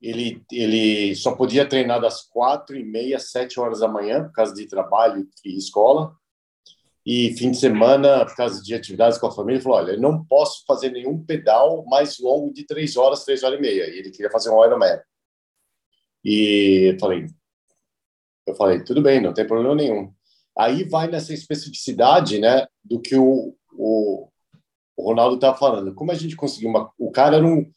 ele, 0.01 0.43
ele 0.51 1.15
só 1.15 1.35
podia 1.35 1.67
treinar 1.67 1.99
das 1.99 2.21
quatro 2.21 2.77
e 2.77 2.83
meia, 2.83 3.19
sete 3.19 3.59
horas 3.59 3.79
da 3.79 3.87
manhã, 3.87 4.23
por 4.23 4.31
causa 4.31 4.53
de 4.53 4.67
trabalho 4.67 5.27
e 5.43 5.57
escola. 5.57 6.15
E 7.05 7.33
fim 7.37 7.51
de 7.51 7.57
semana, 7.57 8.25
por 8.25 8.35
causa 8.35 8.61
de 8.61 8.75
atividades 8.75 9.17
com 9.17 9.27
a 9.27 9.31
família, 9.31 9.57
ele 9.57 9.63
falou: 9.63 9.77
Olha, 9.77 9.91
eu 9.93 9.99
não 9.99 10.23
posso 10.25 10.65
fazer 10.65 10.91
nenhum 10.91 11.23
pedal 11.23 11.85
mais 11.85 12.19
longo 12.19 12.53
de 12.53 12.65
três 12.65 12.97
horas, 12.97 13.23
três 13.23 13.43
horas 13.43 13.57
e 13.57 13.61
meia. 13.61 13.87
E 13.87 13.99
ele 13.99 14.11
queria 14.11 14.29
fazer 14.29 14.49
um 14.49 14.63
Ironman. 14.63 14.99
E 16.23 16.91
eu 16.93 16.99
falei: 16.99 17.25
Eu 18.45 18.55
falei, 18.55 18.83
tudo 18.83 19.01
bem, 19.01 19.21
não 19.21 19.33
tem 19.33 19.47
problema 19.47 19.73
nenhum. 19.73 20.13
Aí 20.57 20.83
vai 20.83 21.07
nessa 21.07 21.33
especificidade, 21.33 22.39
né, 22.39 22.67
do 22.83 22.99
que 22.99 23.15
o, 23.15 23.55
o, 23.73 24.27
o 24.97 25.03
Ronaldo 25.07 25.35
estava 25.35 25.57
falando. 25.57 25.93
Como 25.95 26.11
a 26.11 26.15
gente 26.15 26.35
conseguiu 26.35 26.69
uma. 26.69 26.91
O 26.97 27.09
cara 27.09 27.43
um 27.43 27.71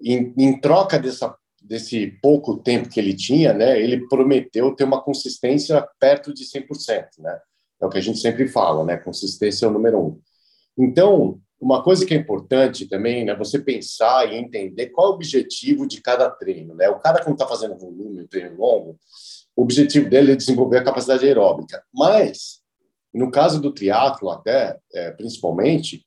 em, 0.00 0.34
em 0.36 0.60
troca 0.60 0.98
dessa, 0.98 1.34
desse 1.62 2.18
pouco 2.22 2.58
tempo 2.58 2.88
que 2.88 3.00
ele 3.00 3.14
tinha, 3.14 3.52
né, 3.52 3.80
ele 3.80 4.06
prometeu 4.08 4.74
ter 4.74 4.84
uma 4.84 5.02
consistência 5.02 5.86
perto 5.98 6.32
de 6.32 6.44
100%, 6.44 7.06
né? 7.18 7.38
É 7.80 7.86
o 7.86 7.90
que 7.90 7.98
a 7.98 8.02
gente 8.02 8.18
sempre 8.18 8.46
fala, 8.48 8.84
né? 8.84 8.96
Consistência 8.96 9.66
é 9.66 9.68
o 9.68 9.72
número 9.72 9.98
um. 9.98 10.20
Então, 10.78 11.40
uma 11.60 11.82
coisa 11.82 12.04
que 12.04 12.14
é 12.14 12.16
importante 12.16 12.86
também, 12.86 13.24
né, 13.24 13.34
você 13.34 13.58
pensar 13.58 14.30
e 14.30 14.36
entender 14.36 14.88
qual 14.88 15.08
é 15.08 15.10
o 15.10 15.14
objetivo 15.14 15.86
de 15.86 16.00
cada 16.00 16.30
treino, 16.30 16.74
né? 16.74 16.88
O 16.88 16.98
cara 16.98 17.22
quando 17.22 17.34
está 17.34 17.46
fazendo 17.46 17.78
volume, 17.78 18.22
um 18.22 18.26
treino 18.26 18.56
longo, 18.56 18.98
o 19.56 19.62
objetivo 19.62 20.08
dele 20.08 20.32
é 20.32 20.36
desenvolver 20.36 20.78
a 20.78 20.84
capacidade 20.84 21.24
aeróbica. 21.24 21.82
Mas, 21.92 22.60
no 23.12 23.30
caso 23.30 23.60
do 23.60 23.72
triatlo 23.72 24.30
até, 24.30 24.78
é, 24.92 25.10
principalmente, 25.12 26.04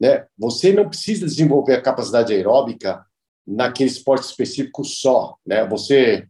né, 0.00 0.26
você 0.36 0.72
não 0.72 0.88
precisa 0.88 1.24
desenvolver 1.24 1.74
a 1.74 1.82
capacidade 1.82 2.32
aeróbica 2.32 3.04
naquele 3.48 3.88
esporte 3.88 4.24
específico 4.24 4.84
só, 4.84 5.36
né? 5.46 5.66
Você, 5.66 6.28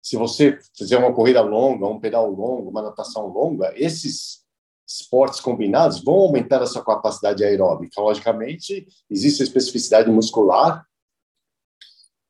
se 0.00 0.16
você 0.16 0.58
fizer 0.76 0.96
uma 0.96 1.12
corrida 1.12 1.40
longa, 1.40 1.88
um 1.88 1.98
pedal 1.98 2.30
longo, 2.30 2.70
uma 2.70 2.82
natação 2.82 3.26
longa, 3.26 3.72
esses 3.74 4.42
esportes 4.86 5.40
combinados 5.40 6.02
vão 6.04 6.14
aumentar 6.14 6.62
a 6.62 6.66
sua 6.66 6.84
capacidade 6.84 7.42
aeróbica. 7.42 8.00
Logicamente, 8.00 8.86
existe 9.10 9.42
a 9.42 9.44
especificidade 9.44 10.08
muscular, 10.08 10.86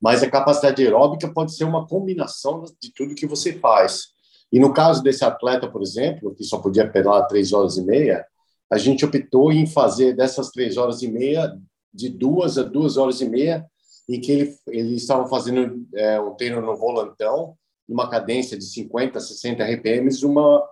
mas 0.01 0.23
a 0.23 0.29
capacidade 0.29 0.81
aeróbica 0.81 1.31
pode 1.31 1.55
ser 1.55 1.65
uma 1.65 1.87
combinação 1.87 2.63
de 2.81 2.91
tudo 2.91 3.15
que 3.15 3.27
você 3.27 3.53
faz. 3.59 4.13
E 4.51 4.59
no 4.59 4.73
caso 4.73 5.03
desse 5.03 5.23
atleta, 5.23 5.69
por 5.69 5.81
exemplo, 5.83 6.33
que 6.33 6.43
só 6.43 6.57
podia 6.57 6.89
pedalar 6.89 7.27
três 7.27 7.53
horas 7.53 7.77
e 7.77 7.83
meia, 7.83 8.25
a 8.71 8.77
gente 8.79 9.05
optou 9.05 9.51
em 9.51 9.67
fazer 9.67 10.15
dessas 10.15 10.49
três 10.49 10.75
horas 10.77 11.03
e 11.03 11.07
meia 11.07 11.55
de 11.93 12.09
duas 12.09 12.57
a 12.57 12.63
duas 12.63 12.97
horas 12.97 13.21
e 13.21 13.29
meia 13.29 13.63
em 14.07 14.19
que 14.19 14.31
ele, 14.31 14.57
ele 14.67 14.95
estava 14.95 15.27
fazendo 15.27 15.87
é, 15.95 16.19
um 16.19 16.33
treino 16.35 16.61
no 16.61 16.75
volantão, 16.75 17.57
numa 17.87 18.09
cadência 18.09 18.57
de 18.57 18.65
50, 18.65 19.19
60 19.19 19.63
RPMs, 19.63 20.25
uma, 20.25 20.67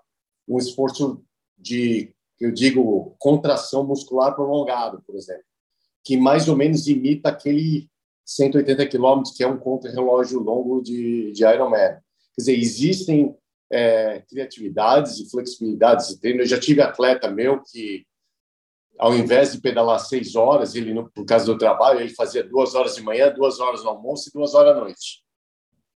um 0.48 0.58
esforço 0.58 1.24
de, 1.58 2.14
eu 2.40 2.52
digo, 2.52 3.16
contração 3.20 3.86
muscular 3.86 4.34
prolongado, 4.36 5.02
por 5.06 5.16
exemplo, 5.16 5.44
que 6.04 6.18
mais 6.18 6.48
ou 6.48 6.56
menos 6.56 6.88
imita 6.88 7.30
aquele 7.30 7.90
180 8.26 8.88
quilômetros, 8.88 9.36
que 9.36 9.44
é 9.44 9.48
um 9.48 9.58
contra-relógio 9.58 10.40
longo 10.40 10.82
de, 10.82 11.32
de 11.32 11.44
Ironman. 11.44 12.00
Quer 12.36 12.42
dizer, 12.42 12.58
existem 12.58 13.36
é, 13.72 14.20
criatividades 14.22 15.20
e 15.20 15.30
flexibilidades 15.30 16.08
de 16.08 16.20
treino. 16.20 16.42
Eu 16.42 16.46
já 16.46 16.60
tive 16.60 16.82
atleta 16.82 17.30
meu 17.30 17.62
que 17.62 18.06
ao 19.02 19.16
invés 19.16 19.52
de 19.52 19.60
pedalar 19.60 19.98
seis 19.98 20.36
horas, 20.36 20.76
ele, 20.76 20.94
por 21.16 21.26
causa 21.26 21.44
do 21.48 21.58
trabalho, 21.58 22.00
ele 22.00 22.14
fazia 22.14 22.44
duas 22.44 22.76
horas 22.76 22.94
de 22.94 23.02
manhã, 23.02 23.34
duas 23.34 23.60
horas 23.60 23.84
no 23.84 23.90
almoço 23.90 24.30
e 24.30 24.32
duas 24.32 24.54
horas 24.54 24.78
à 24.78 24.80
noite. 24.80 25.24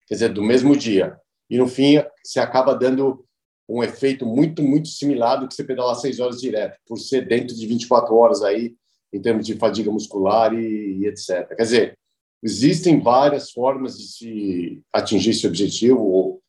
Quer 0.06 0.14
dizer, 0.14 0.32
do 0.32 0.42
mesmo 0.42 0.74
dia. 0.74 1.14
E 1.50 1.58
no 1.58 1.68
fim, 1.68 2.02
você 2.24 2.40
acaba 2.40 2.74
dando 2.74 3.22
um 3.68 3.84
efeito 3.84 4.24
muito, 4.24 4.62
muito 4.62 4.88
similar 4.88 5.36
do 5.36 5.46
que 5.46 5.54
você 5.54 5.62
pedalar 5.62 5.96
seis 5.96 6.18
horas 6.18 6.40
direto, 6.40 6.78
por 6.86 6.96
ser 6.98 7.28
dentro 7.28 7.54
de 7.54 7.66
24 7.66 8.14
horas 8.14 8.42
aí, 8.42 8.74
em 9.12 9.20
termos 9.20 9.44
de 9.44 9.54
fadiga 9.54 9.90
muscular 9.90 10.54
e, 10.54 11.00
e 11.00 11.06
etc. 11.06 11.46
Quer 11.48 11.62
dizer, 11.62 11.98
existem 12.42 13.00
várias 13.00 13.50
formas 13.50 13.98
de 13.98 14.04
se 14.04 14.82
atingir 14.90 15.30
esse 15.30 15.46
objetivo. 15.46 16.00
O 16.00 16.40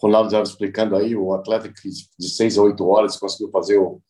Ronaldo 0.00 0.28
estava 0.28 0.44
explicando 0.44 0.96
aí, 0.96 1.14
o 1.14 1.34
atleta 1.34 1.68
que 1.68 1.90
de 2.18 2.30
seis 2.30 2.56
a 2.56 2.62
oito 2.62 2.88
horas 2.88 3.18
conseguiu 3.18 3.50
fazer 3.50 3.76
o 3.76 4.00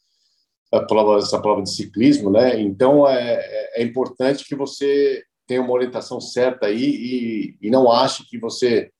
a 0.73 0.81
prova, 0.81 1.19
essa 1.19 1.41
prova 1.41 1.63
de 1.63 1.71
ciclismo, 1.71 2.31
né? 2.31 2.61
Então 2.61 3.09
é, 3.09 3.35
é, 3.35 3.83
é 3.83 3.85
importante 3.85 4.45
que 4.45 4.55
você 4.55 5.25
tenha 5.47 5.63
uma 5.63 5.73
orientação 5.73 6.21
certa 6.21 6.67
aí 6.67 6.85
e, 6.85 7.57
e 7.61 7.71
não 7.71 7.91
ache 7.91 8.27
que 8.29 8.39
você 8.39 8.91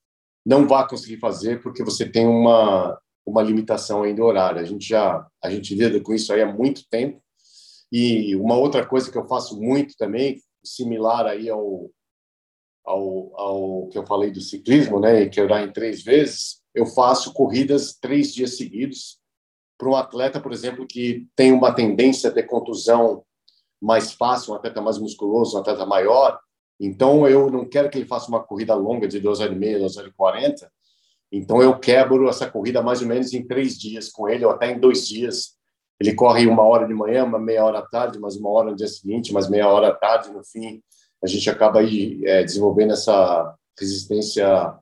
não 0.45 0.67
vai 0.67 0.89
conseguir 0.89 1.19
fazer 1.19 1.61
porque 1.63 1.85
você 1.85 2.09
tem 2.09 2.27
uma 2.27 2.99
uma 3.27 3.43
limitação 3.43 4.03
ainda 4.03 4.25
horária. 4.25 4.63
A 4.63 4.65
gente 4.65 4.89
já 4.89 5.27
a 5.43 5.51
gente 5.51 5.75
lida 5.75 6.01
com 6.01 6.15
isso 6.15 6.33
aí 6.33 6.41
há 6.41 6.51
muito 6.51 6.89
tempo. 6.89 7.23
E 7.93 8.35
uma 8.37 8.57
outra 8.57 8.87
coisa 8.87 9.11
que 9.11 9.19
eu 9.19 9.27
faço 9.27 9.61
muito 9.61 9.95
também, 9.99 10.41
similar 10.65 11.27
aí 11.27 11.49
ao 11.51 11.91
ao, 12.85 13.39
ao 13.39 13.89
que 13.89 13.99
eu 13.99 14.07
falei 14.07 14.31
do 14.31 14.41
ciclismo, 14.41 14.99
né, 14.99 15.29
que 15.29 15.39
eu 15.39 15.47
em 15.59 15.71
três 15.71 16.03
vezes, 16.03 16.63
eu 16.75 16.87
faço 16.87 17.35
corridas 17.35 17.99
três 18.01 18.33
dias 18.33 18.57
seguidos 18.57 19.19
para 19.79 19.89
um 19.89 19.97
atleta, 19.97 20.41
por 20.41 20.53
exemplo, 20.53 20.87
que 20.87 21.29
tem 21.37 21.53
uma 21.53 21.73
tendência 21.73 22.29
a 22.29 22.33
ter 22.33 22.43
contusão 22.43 23.23
mais 23.81 24.13
fácil, 24.13 24.53
um 24.53 24.57
atleta 24.57 24.83
mais 24.83 24.99
musculoso, 24.99 25.57
um 25.57 25.61
atleta 25.61 25.87
maior. 25.87 26.39
Então, 26.81 27.29
eu 27.29 27.49
não 27.51 27.65
quero 27.65 27.89
que 27.89 27.97
ele 27.97 28.07
faça 28.07 28.29
uma 28.29 28.43
corrida 28.43 28.75
longa 28.75 29.07
de 29.07 29.21
2 29.21 29.41
horas 29.41 29.55
e 29.55 29.59
meia, 29.59 29.79
2 29.79 29.97
horas 29.97 30.11
e 30.11 30.15
40. 30.15 30.71
Então, 31.31 31.63
eu 31.63 31.79
quebro 31.79 32.29
essa 32.29 32.51
corrida 32.51 32.83
mais 32.83 33.01
ou 33.01 33.07
menos 33.07 33.33
em 33.33 33.47
três 33.47 33.79
dias 33.79 34.11
com 34.11 34.29
ele, 34.29 34.45
ou 34.45 34.51
até 34.51 34.71
em 34.71 34.81
dois 34.81 35.07
dias. 35.07 35.57
Ele 36.01 36.15
corre 36.15 36.47
uma 36.47 36.63
hora 36.63 36.87
de 36.87 36.95
manhã, 36.95 37.25
uma 37.25 37.39
meia 37.39 37.65
hora 37.65 37.79
à 37.81 37.87
tarde, 37.87 38.19
mais 38.19 38.37
uma 38.37 38.51
hora 38.51 38.71
no 38.71 38.77
dia 38.77 38.87
seguinte, 38.89 39.33
mais 39.33 39.49
meia 39.49 39.69
hora 39.69 39.89
à 39.89 39.95
tarde. 39.95 40.31
No 40.31 40.45
fim, 40.45 40.83
a 41.23 41.27
gente 41.27 41.49
acaba 41.51 41.81
aí 41.81 42.21
é, 42.25 42.43
desenvolvendo 42.43 42.93
essa 42.93 43.55
resistência 43.79 44.79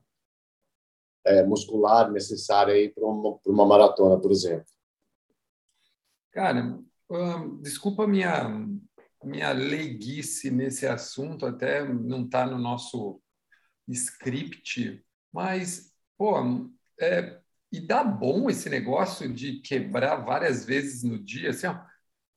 é, 1.25 1.43
muscular 1.43 2.09
necessária 2.11 2.73
aí 2.73 2.89
para 2.89 3.05
uma, 3.05 3.37
uma 3.45 3.65
maratona, 3.65 4.19
por 4.19 4.31
exemplo. 4.31 4.65
Cara, 6.37 6.79
desculpa 7.63 8.03
a 8.03 8.07
minha, 8.07 8.47
minha 9.23 9.51
leiguice 9.53 10.51
nesse 10.51 10.85
assunto, 10.85 11.47
até 11.47 11.83
não 11.83 12.25
está 12.25 12.45
no 12.45 12.59
nosso 12.59 13.19
script, 13.87 15.03
mas, 15.33 15.91
pô, 16.15 16.35
é, 17.01 17.39
e 17.71 17.79
dá 17.79 18.03
bom 18.03 18.51
esse 18.51 18.69
negócio 18.69 19.33
de 19.33 19.61
quebrar 19.61 20.17
várias 20.17 20.63
vezes 20.63 21.01
no 21.01 21.17
dia, 21.17 21.49
assim, 21.49 21.65
ó, 21.65 21.79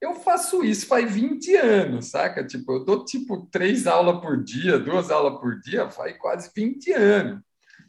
eu 0.00 0.14
faço 0.14 0.64
isso 0.64 0.86
faz 0.86 1.12
20 1.12 1.54
anos, 1.56 2.06
saca? 2.06 2.42
Tipo, 2.42 2.72
eu 2.72 2.84
dou 2.86 3.04
tipo 3.04 3.48
três 3.52 3.86
aulas 3.86 4.22
por 4.22 4.42
dia, 4.42 4.78
duas 4.78 5.10
aulas 5.10 5.38
por 5.38 5.60
dia, 5.60 5.90
faz 5.90 6.16
quase 6.16 6.50
20 6.56 6.90
anos, 6.94 7.42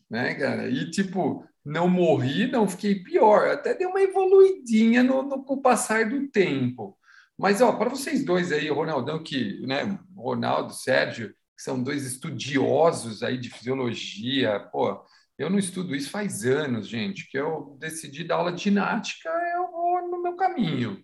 né, 0.09 0.35
cara? 0.35 0.69
E 0.69 0.91
tipo, 0.91 1.47
não 1.63 1.87
morri, 1.89 2.47
não 2.47 2.67
fiquei 2.67 2.95
pior. 2.95 3.49
Até 3.49 3.73
deu 3.73 3.89
uma 3.89 4.01
evoluidinha 4.01 5.03
no, 5.03 5.23
no, 5.23 5.61
passar 5.61 6.09
do 6.09 6.27
tempo. 6.27 6.97
Mas, 7.37 7.61
ó, 7.61 7.73
para 7.73 7.89
vocês 7.89 8.23
dois 8.23 8.51
aí, 8.51 8.69
Ronaldão, 8.69 9.21
que, 9.23 9.65
né, 9.65 9.99
Ronaldo, 10.15 10.73
Sérgio, 10.73 11.29
que 11.29 11.63
são 11.63 11.81
dois 11.81 12.05
estudiosos 12.05 13.23
aí 13.23 13.37
de 13.37 13.49
fisiologia, 13.49 14.59
pô, 14.71 15.03
eu 15.37 15.49
não 15.49 15.57
estudo 15.57 15.95
isso 15.95 16.09
faz 16.09 16.45
anos, 16.45 16.87
gente, 16.87 17.27
que 17.29 17.37
eu 17.37 17.75
decidi 17.79 18.23
dar 18.23 18.35
aula 18.35 18.51
de 18.51 18.63
ginástica, 18.63 19.29
eu 19.55 19.71
vou 19.71 20.07
no 20.07 20.21
meu 20.21 20.35
caminho. 20.35 21.01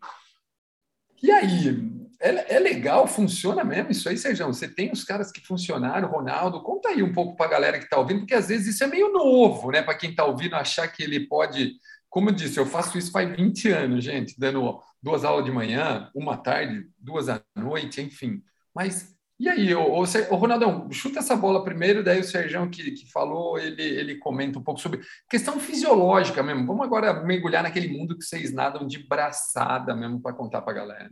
E 1.22 1.32
aí, 1.32 1.97
é, 2.20 2.55
é, 2.55 2.59
legal, 2.59 3.07
funciona 3.07 3.63
mesmo 3.63 3.91
isso 3.91 4.09
aí, 4.09 4.18
Sérgio? 4.18 4.47
Você 4.47 4.68
tem 4.68 4.91
os 4.91 5.03
caras 5.03 5.32
que 5.32 5.45
funcionaram, 5.45 6.09
Ronaldo, 6.09 6.61
conta 6.63 6.89
aí 6.89 7.03
um 7.03 7.13
pouco 7.13 7.36
para 7.36 7.45
a 7.45 7.49
galera 7.49 7.78
que 7.78 7.86
está 7.86 7.97
ouvindo, 7.97 8.20
porque 8.20 8.34
às 8.34 8.47
vezes 8.47 8.76
isso 8.76 8.84
é 8.84 8.88
meio 8.88 9.11
novo, 9.11 9.72
né? 9.72 9.82
Para 9.82 9.95
quem 9.95 10.09
está 10.09 10.26
ouvindo, 10.26 10.55
achar 10.55 10.88
que 10.88 11.03
ele 11.03 11.28
pode. 11.28 11.76
Como 12.09 12.30
eu 12.30 12.34
disse, 12.34 12.59
eu 12.59 12.65
faço 12.65 12.97
isso 12.97 13.11
faz 13.11 13.30
20 13.36 13.70
anos, 13.70 14.03
gente, 14.03 14.36
dando 14.39 14.80
duas 15.01 15.24
aulas 15.24 15.45
de 15.45 15.51
manhã, 15.51 16.09
uma 16.15 16.38
tarde, 16.38 16.88
duas 16.97 17.30
à 17.30 17.41
noite, 17.55 18.01
enfim. 18.01 18.41
Mas 18.74 19.18
e 19.39 19.47
aí, 19.47 19.76
o, 19.76 19.99
o, 19.99 20.36
Ronaldão, 20.36 20.91
chuta 20.91 21.20
essa 21.20 21.36
bola 21.36 21.63
primeiro, 21.63 22.03
daí 22.03 22.20
o 22.20 22.24
Sérgio 22.24 22.68
que, 22.72 22.91
que 22.91 23.11
falou, 23.11 23.59
ele, 23.59 23.84
ele 23.84 24.15
comenta 24.18 24.57
um 24.57 24.63
pouco 24.63 24.82
sobre 24.82 24.99
questão 25.30 25.59
fisiológica 25.59 26.41
mesmo. 26.41 26.65
Vamos 26.65 26.84
agora 26.84 27.24
mergulhar 27.24 27.61
naquele 27.61 27.88
mundo 27.88 28.18
que 28.18 28.24
vocês 28.24 28.51
nadam 28.51 28.88
de 28.88 28.97
braçada 29.07 29.95
mesmo 29.95 30.20
para 30.20 30.34
contar 30.34 30.63
para 30.63 30.74
a 30.74 30.76
galera. 30.76 31.11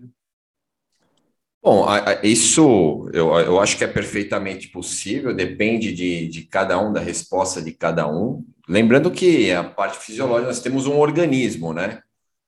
Bom, 1.66 1.88
isso 2.22 3.10
eu, 3.12 3.34
eu 3.40 3.60
acho 3.60 3.76
que 3.76 3.84
é 3.84 3.88
perfeitamente 3.88 4.68
possível, 4.68 5.34
depende 5.34 5.92
de, 5.92 6.28
de 6.28 6.44
cada 6.44 6.80
um, 6.80 6.94
da 6.94 7.00
resposta 7.00 7.60
de 7.60 7.72
cada 7.72 8.08
um. 8.08 8.46
Lembrando 8.70 9.10
que 9.10 9.52
a 9.52 9.64
parte 9.64 9.98
fisiológica, 9.98 10.50
nós 10.50 10.60
temos 10.60 10.86
um 10.86 11.00
organismo, 11.00 11.74
né? 11.74 12.04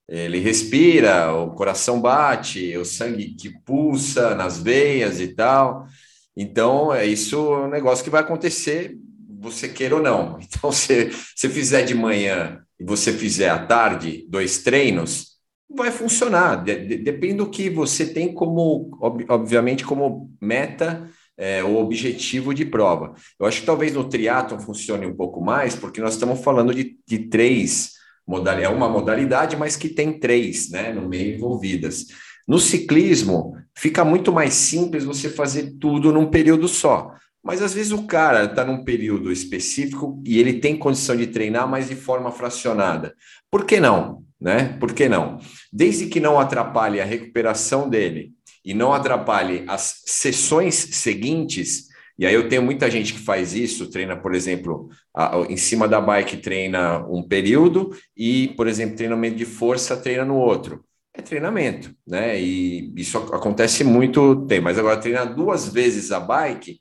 Ele 0.08 0.38
respira, 0.38 1.34
o 1.34 1.50
coração 1.56 2.00
bate, 2.00 2.78
o 2.78 2.86
sangue 2.86 3.34
que 3.34 3.50
pulsa 3.66 4.36
nas 4.36 4.60
veias 4.60 5.20
e 5.20 5.30
tal. 5.30 5.88
Então, 6.36 6.94
é 6.94 7.04
isso 7.04 7.38
é 7.38 7.66
um 7.66 7.70
negócio 7.70 8.04
que 8.04 8.12
vai 8.12 8.22
acontecer, 8.22 8.96
você 9.40 9.68
queira 9.68 9.96
ou 9.96 10.02
não. 10.02 10.38
Então, 10.46 10.72
se 10.72 11.10
você 11.36 11.50
fizer 11.50 11.82
de 11.82 11.96
manhã 11.96 12.62
e 12.80 12.86
você 12.86 13.12
fizer 13.12 13.50
à 13.50 13.66
tarde 13.66 14.28
dois 14.30 14.60
treinos, 14.60 15.37
vai 15.70 15.92
funcionar. 15.92 16.64
De, 16.64 16.88
de, 16.88 16.98
depende 16.98 17.36
do 17.36 17.50
que 17.50 17.70
você 17.70 18.06
tem 18.06 18.34
como, 18.34 18.98
ob, 19.02 19.26
obviamente, 19.30 19.86
como 19.86 20.32
meta 20.42 21.10
é, 21.38 21.64
objetivo 21.64 22.54
de 22.54 22.66
prova. 22.66 23.14
Eu 23.40 23.46
acho 23.46 23.62
que 23.62 23.66
talvez 23.66 23.94
no 23.94 24.10
triatlon 24.10 24.60
funcione 24.60 25.06
um 25.06 25.16
pouco 25.16 25.42
mais, 25.42 25.76
porque 25.76 26.02
nós 26.02 26.14
estamos 26.14 26.44
falando 26.44 26.74
de, 26.74 26.98
de 27.06 27.20
três 27.28 27.92
modalidades, 28.26 28.74
é 28.74 28.76
uma 28.76 28.90
modalidade, 28.90 29.56
mas 29.56 29.76
que 29.76 29.88
tem 29.88 30.20
três, 30.20 30.70
né, 30.70 30.92
no 30.92 31.08
meio 31.08 31.36
envolvidas. 31.36 32.08
No 32.48 32.60
ciclismo, 32.60 33.56
fica 33.76 34.04
muito 34.04 34.32
mais 34.34 34.54
simples 34.54 35.06
você 35.06 35.30
fazer 35.30 35.76
tudo 35.80 36.12
num 36.12 36.28
período 36.28 36.68
só. 36.68 37.14
Mas 37.44 37.62
às 37.62 37.74
vezes 37.74 37.92
o 37.94 38.04
cara 38.06 38.46
está 38.46 38.66
num 38.66 38.84
período 38.84 39.32
específico 39.32 40.22
e 40.26 40.40
ele 40.40 40.60
tem 40.60 40.78
condição 40.78 41.16
de 41.16 41.28
treinar, 41.28 41.68
mas 41.68 41.88
de 41.88 41.96
forma 41.96 42.32
fracionada. 42.32 43.14
Por 43.50 43.66
que 43.66 43.80
não? 43.80 44.27
Né? 44.40 44.78
Por 44.80 44.94
que 44.94 45.10
não? 45.10 45.40
Desde 45.74 46.06
que 46.08 46.20
não 46.20 46.40
atrapalhe 46.40 47.02
a 47.02 47.06
recuperação 47.06 47.90
dele 47.90 48.34
e 48.64 48.74
não 48.74 48.94
atrapalhe 48.94 49.64
as 49.68 50.04
sessões 50.06 50.76
seguintes, 50.76 51.88
e 52.20 52.26
aí 52.26 52.34
eu 52.34 52.50
tenho 52.50 52.64
muita 52.64 52.90
gente 52.90 53.14
que 53.14 53.20
faz 53.20 53.54
isso, 53.54 53.90
treina, 53.90 54.18
por 54.18 54.34
exemplo, 54.34 54.90
a, 55.16 55.46
em 55.50 55.58
cima 55.58 55.88
da 55.88 56.02
bike 56.02 56.38
treina 56.38 57.06
um 57.08 57.22
período 57.22 57.92
e, 58.16 58.50
por 58.50 58.68
exemplo, 58.68 58.96
treinamento 58.96 59.38
de 59.38 59.46
força 59.46 59.96
treina 59.96 60.26
no 60.26 60.36
outro. 60.36 60.84
É 61.14 61.22
treinamento, 61.22 61.96
né? 62.06 62.40
E 62.40 62.94
isso 62.96 63.18
acontece 63.18 63.84
muito 63.84 64.46
tempo. 64.46 64.66
Mas 64.66 64.78
agora 64.78 64.98
treinar 64.98 65.34
duas 65.34 65.68
vezes 65.68 66.12
a 66.12 66.20
bike 66.20 66.80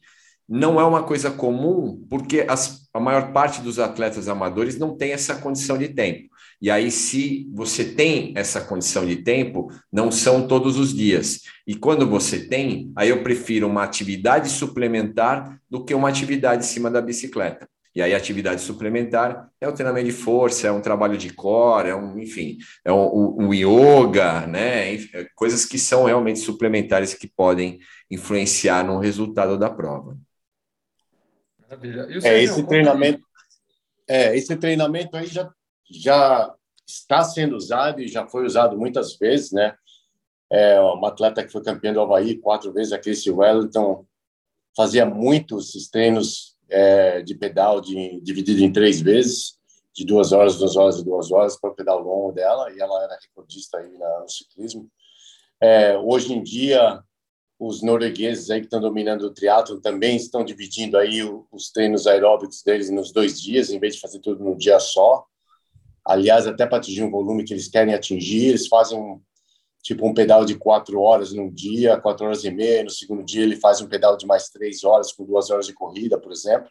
não 0.49 0.81
é 0.81 0.85
uma 0.85 1.03
coisa 1.03 1.31
comum, 1.31 2.05
porque 2.09 2.45
as, 2.49 2.89
a 2.93 3.01
maior 3.01 3.33
parte 3.33 3.61
dos 3.61 3.79
atletas 3.79 4.29
amadores 4.29 4.79
não 4.79 4.97
tem 4.97 5.13
essa 5.13 5.37
condição 5.37 5.77
de 5.77 5.89
tempo. 5.89 6.29
E 6.61 6.71
aí, 6.71 6.91
se 6.91 7.49
você 7.53 7.85
tem 7.85 8.33
essa 8.37 8.61
condição 8.61 9.07
de 9.07 9.17
tempo, 9.17 9.71
não 9.93 10.11
são 10.11 10.47
todos 10.47 10.79
os 10.79 10.95
dias. 10.95 11.43
E 11.67 11.75
quando 11.75 12.09
você 12.09 12.49
tem, 12.49 12.93
aí 12.97 13.11
eu 13.11 13.23
prefiro 13.23 13.67
uma 13.67 13.83
atividade 13.83 14.49
suplementar 14.49 15.61
do 15.69 15.85
que 15.85 15.95
uma 15.95 16.09
atividade 16.09 16.65
em 16.65 16.69
cima 16.69 16.91
da 16.91 17.01
bicicleta. 17.01 17.69
E 17.95 18.03
aí, 18.03 18.15
atividade 18.15 18.61
suplementar 18.61 19.51
é 19.59 19.67
o 19.67 19.73
treinamento 19.73 20.07
de 20.07 20.13
força, 20.13 20.67
é 20.67 20.71
um 20.71 20.83
trabalho 20.83 21.17
de 21.17 21.33
core, 21.33 21.89
é 21.89 21.97
um, 21.97 22.19
enfim, 22.19 22.59
é 22.85 22.93
um, 22.93 23.37
um 23.39 23.55
yoga, 23.55 24.47
né? 24.47 24.95
É 24.95 25.27
coisas 25.35 25.65
que 25.65 25.79
são 25.79 26.05
realmente 26.05 26.39
suplementares 26.41 27.15
que 27.15 27.27
podem 27.27 27.79
influenciar 28.11 28.85
no 28.85 28.99
resultado 28.99 29.59
da 29.59 29.71
prova. 29.71 30.15
Maravilha. 31.63 32.07
é, 32.23 32.43
esse 32.43 32.63
treinamento, 32.67 33.23
é, 34.07 34.37
esse 34.37 34.55
treinamento 34.57 35.17
aí 35.17 35.27
já, 35.27 35.51
já 35.91 36.55
está 36.87 37.25
sendo 37.25 37.57
usado 37.57 38.01
e 38.01 38.09
já 38.09 38.27
foi 38.27 38.45
usado 38.45 38.79
muitas 38.79 39.17
vezes, 39.17 39.53
né? 39.53 39.77
É, 40.51 40.81
uma 40.81 41.09
atleta 41.09 41.45
que 41.45 41.51
foi 41.51 41.63
campeã 41.63 41.93
do 41.93 42.01
Havaí 42.01 42.39
quatro 42.39 42.73
vezes, 42.73 42.93
a 42.93 42.99
Casey 42.99 43.33
Wellington, 43.33 44.07
fazia 44.77 45.05
muitos 45.05 45.73
treinos 45.91 46.57
é, 46.69 47.23
de 47.23 47.35
pedal 47.35 47.81
de, 47.81 48.21
dividido 48.21 48.63
em 48.63 48.73
três 48.73 49.01
vezes, 49.01 49.57
de 49.95 50.05
duas 50.05 50.31
horas, 50.33 50.57
duas 50.57 50.77
horas 50.77 50.99
e 50.99 51.05
duas 51.05 51.33
horas 51.33 51.59
para 51.59 51.71
o 51.71 51.75
pedal 51.75 52.01
longo 52.01 52.33
dela, 52.33 52.71
e 52.71 52.79
ela 52.79 53.03
era 53.03 53.19
recordista 53.21 53.79
aí 53.79 53.91
no 53.99 54.29
ciclismo. 54.29 54.89
É, 55.61 55.97
hoje 55.97 56.35
em 56.35 56.43
dia, 56.43 57.03
os 57.59 57.83
noruegueses 57.83 58.51
aí 58.51 58.61
que 58.61 58.67
estão 58.67 58.81
dominando 58.81 59.23
o 59.23 59.33
triatlo 59.33 59.81
também 59.81 60.17
estão 60.17 60.45
dividindo 60.45 60.99
aí 60.99 61.23
os 61.51 61.71
treinos 61.71 62.07
aeróbicos 62.07 62.63
deles 62.63 62.91
nos 62.91 63.11
dois 63.11 63.41
dias, 63.41 63.71
em 63.71 63.79
vez 63.79 63.95
de 63.95 64.01
fazer 64.01 64.21
tudo 64.21 64.45
num 64.45 64.57
dia 64.57 64.79
só. 64.79 65.27
Aliás, 66.07 66.47
até 66.47 66.67
para 66.67 66.79
atingir 66.79 67.03
um 67.03 67.11
volume 67.11 67.45
que 67.45 67.53
eles 67.53 67.69
querem 67.69 67.95
atingir, 67.95 68.49
eles 68.49 68.69
fazem 68.69 68.99
um, 68.99 69.21
tipo 69.83 70.07
um 70.07 70.15
pedal 70.15 70.45
de 70.45 70.55
quatro 70.55 71.01
horas 71.01 71.33
num 71.33 71.51
dia, 71.51 71.99
quatro 71.99 72.27
horas 72.27 72.45
e 72.45 72.51
meia. 72.51 72.85
No 72.85 72.91
segundo 72.91 73.25
dia, 73.25 73.43
ele 73.43 73.57
faz 73.57 73.81
um 73.81 73.89
pedal 73.89 74.17
de 74.17 74.27
mais 74.27 74.49
três 74.49 74.85
horas, 74.85 75.13
com 75.13 75.25
duas 75.25 75.51
horas 75.51 75.67
de 75.67 75.73
corrida, 75.73 76.19
por 76.19 76.33
exemplo. 76.33 76.71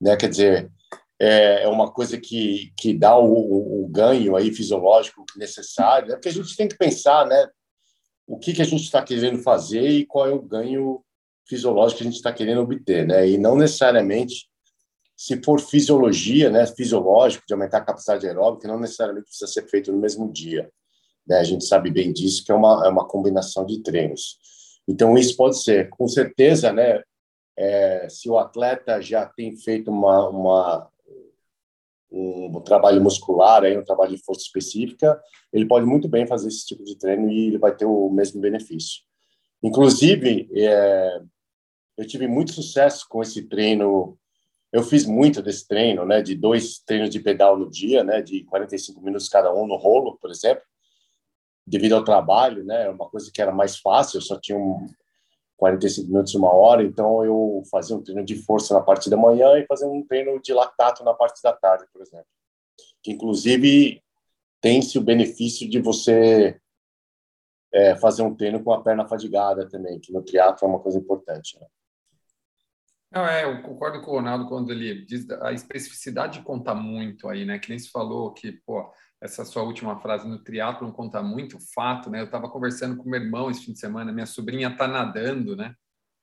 Né? 0.00 0.16
Quer 0.16 0.28
dizer, 0.28 0.70
é, 1.18 1.64
é 1.64 1.68
uma 1.68 1.90
coisa 1.90 2.18
que, 2.18 2.72
que 2.76 2.94
dá 2.94 3.18
o, 3.18 3.32
o, 3.32 3.84
o 3.84 3.88
ganho 3.88 4.36
aí 4.36 4.52
fisiológico 4.52 5.24
necessário. 5.36 6.12
É 6.12 6.14
porque 6.14 6.28
a 6.28 6.32
gente 6.32 6.56
tem 6.56 6.68
que 6.68 6.78
pensar, 6.78 7.26
né? 7.26 7.48
o 8.30 8.38
que, 8.38 8.52
que 8.52 8.62
a 8.62 8.64
gente 8.64 8.84
está 8.84 9.02
querendo 9.02 9.42
fazer 9.42 9.88
e 9.88 10.06
qual 10.06 10.28
é 10.28 10.32
o 10.32 10.40
ganho 10.40 11.02
fisiológico 11.48 11.98
que 11.98 12.04
a 12.04 12.06
gente 12.06 12.16
está 12.16 12.32
querendo 12.32 12.60
obter, 12.60 13.04
né? 13.04 13.28
E 13.28 13.36
não 13.36 13.56
necessariamente, 13.56 14.48
se 15.20 15.38
for 15.42 15.60
fisiologia, 15.60 16.48
né, 16.48 16.66
fisiológico, 16.66 17.44
de 17.46 17.52
aumentar 17.52 17.76
a 17.76 17.84
capacidade 17.84 18.26
aeróbica, 18.26 18.66
não 18.66 18.80
necessariamente 18.80 19.26
precisa 19.26 19.52
ser 19.52 19.68
feito 19.68 19.92
no 19.92 19.98
mesmo 19.98 20.32
dia. 20.32 20.72
Né? 21.26 21.36
A 21.36 21.44
gente 21.44 21.66
sabe 21.66 21.90
bem 21.90 22.10
disso, 22.10 22.42
que 22.42 22.50
é 22.50 22.54
uma, 22.54 22.86
é 22.86 22.88
uma 22.88 23.06
combinação 23.06 23.66
de 23.66 23.82
treinos. 23.82 24.38
Então, 24.88 25.18
isso 25.18 25.36
pode 25.36 25.62
ser, 25.62 25.90
com 25.90 26.08
certeza, 26.08 26.72
né, 26.72 27.02
é, 27.54 28.08
se 28.08 28.30
o 28.30 28.38
atleta 28.38 29.02
já 29.02 29.26
tem 29.26 29.54
feito 29.58 29.90
uma, 29.90 30.26
uma, 30.30 30.90
um 32.10 32.58
trabalho 32.62 33.02
muscular, 33.02 33.62
aí, 33.62 33.76
um 33.76 33.84
trabalho 33.84 34.16
de 34.16 34.24
força 34.24 34.40
específica, 34.40 35.20
ele 35.52 35.66
pode 35.66 35.84
muito 35.84 36.08
bem 36.08 36.26
fazer 36.26 36.48
esse 36.48 36.64
tipo 36.64 36.82
de 36.82 36.96
treino 36.96 37.30
e 37.30 37.48
ele 37.48 37.58
vai 37.58 37.76
ter 37.76 37.84
o 37.84 38.08
mesmo 38.08 38.40
benefício. 38.40 39.02
Inclusive, 39.62 40.48
é, 40.54 41.20
eu 41.98 42.06
tive 42.06 42.26
muito 42.26 42.52
sucesso 42.52 43.04
com 43.06 43.20
esse 43.20 43.42
treino. 43.42 44.16
Eu 44.72 44.82
fiz 44.82 45.04
muito 45.04 45.42
desse 45.42 45.66
treino, 45.66 46.04
né, 46.06 46.22
de 46.22 46.34
dois 46.34 46.78
treinos 46.78 47.10
de 47.10 47.20
pedal 47.20 47.58
no 47.58 47.68
dia, 47.68 48.04
né, 48.04 48.22
de 48.22 48.44
45 48.44 49.00
minutos 49.00 49.28
cada 49.28 49.52
um 49.52 49.66
no 49.66 49.76
rolo, 49.76 50.16
por 50.20 50.30
exemplo, 50.30 50.62
devido 51.66 51.94
ao 51.94 52.04
trabalho, 52.04 52.64
né, 52.64 52.88
uma 52.88 53.08
coisa 53.08 53.30
que 53.32 53.42
era 53.42 53.52
mais 53.52 53.78
fácil, 53.78 54.18
eu 54.18 54.22
só 54.22 54.38
tinha 54.38 54.56
um, 54.56 54.86
45 55.60 56.08
minutos, 56.08 56.34
uma 56.34 56.50
hora, 56.52 56.82
então 56.82 57.22
eu 57.22 57.62
fazia 57.70 57.94
um 57.94 58.02
treino 58.02 58.24
de 58.24 58.34
força 58.34 58.72
na 58.72 58.80
parte 58.80 59.10
da 59.10 59.16
manhã 59.16 59.58
e 59.58 59.66
fazia 59.66 59.86
um 59.86 60.02
treino 60.02 60.40
de 60.40 60.54
lactato 60.54 61.04
na 61.04 61.12
parte 61.12 61.42
da 61.42 61.52
tarde, 61.52 61.84
por 61.92 62.00
exemplo. 62.00 62.26
Que, 63.02 63.12
inclusive, 63.12 64.02
tem-se 64.58 64.96
o 64.98 65.02
benefício 65.02 65.68
de 65.68 65.78
você 65.78 66.58
é, 67.72 67.94
fazer 67.96 68.22
um 68.22 68.34
treino 68.34 68.64
com 68.64 68.72
a 68.72 68.82
perna 68.82 69.06
fadigada 69.06 69.68
também, 69.68 70.00
que 70.00 70.12
no 70.12 70.22
triatlo 70.22 70.66
é 70.66 70.70
uma 70.70 70.80
coisa 70.80 70.98
importante. 70.98 71.60
Né? 71.60 71.66
Não, 73.10 73.26
é, 73.26 73.44
eu 73.44 73.60
concordo 73.62 74.00
com 74.02 74.12
o 74.12 74.14
Ronaldo 74.14 74.46
quando 74.46 74.70
ele 74.70 75.04
diz 75.04 75.28
a 75.42 75.52
especificidade 75.52 76.42
conta 76.42 76.74
muito 76.74 77.28
aí, 77.28 77.44
né? 77.44 77.58
Que 77.58 77.68
nem 77.70 77.78
se 77.78 77.90
falou 77.90 78.32
que, 78.32 78.52
pô, 78.52 78.88
essa 79.20 79.44
sua 79.44 79.62
última 79.64 79.98
frase 80.00 80.28
no 80.28 80.38
triatlo 80.38 80.92
conta 80.92 81.20
muito 81.22 81.58
fato, 81.74 82.08
né? 82.08 82.20
Eu 82.20 82.26
estava 82.26 82.48
conversando 82.48 82.96
com 82.96 83.10
meu 83.10 83.20
irmão 83.20 83.50
esse 83.50 83.64
fim 83.64 83.72
de 83.72 83.80
semana, 83.80 84.12
minha 84.12 84.26
sobrinha 84.26 84.76
tá 84.76 84.86
nadando, 84.86 85.56
né? 85.56 85.74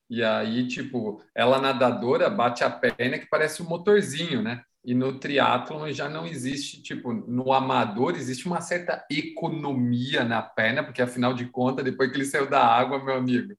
E 0.09 0.23
aí, 0.23 0.65
tipo, 0.67 1.21
ela 1.35 1.59
nadadora 1.59 2.29
bate 2.29 2.63
a 2.63 2.69
perna 2.69 3.19
que 3.19 3.27
parece 3.29 3.61
um 3.61 3.67
motorzinho, 3.67 4.41
né? 4.41 4.63
E 4.83 4.93
no 4.95 5.19
triatlo 5.19 5.91
já 5.91 6.07
não 6.07 6.25
existe, 6.25 6.81
tipo, 6.81 7.11
no 7.11 7.51
amador 7.51 8.15
existe 8.15 8.47
uma 8.47 8.61
certa 8.61 9.05
economia 9.11 10.23
na 10.23 10.41
perna, 10.41 10.81
porque 10.81 11.01
afinal 11.01 11.33
de 11.33 11.47
contas, 11.47 11.83
depois 11.83 12.09
que 12.09 12.15
ele 12.15 12.25
saiu 12.25 12.49
da 12.49 12.65
água, 12.65 13.03
meu 13.03 13.15
amigo, 13.15 13.53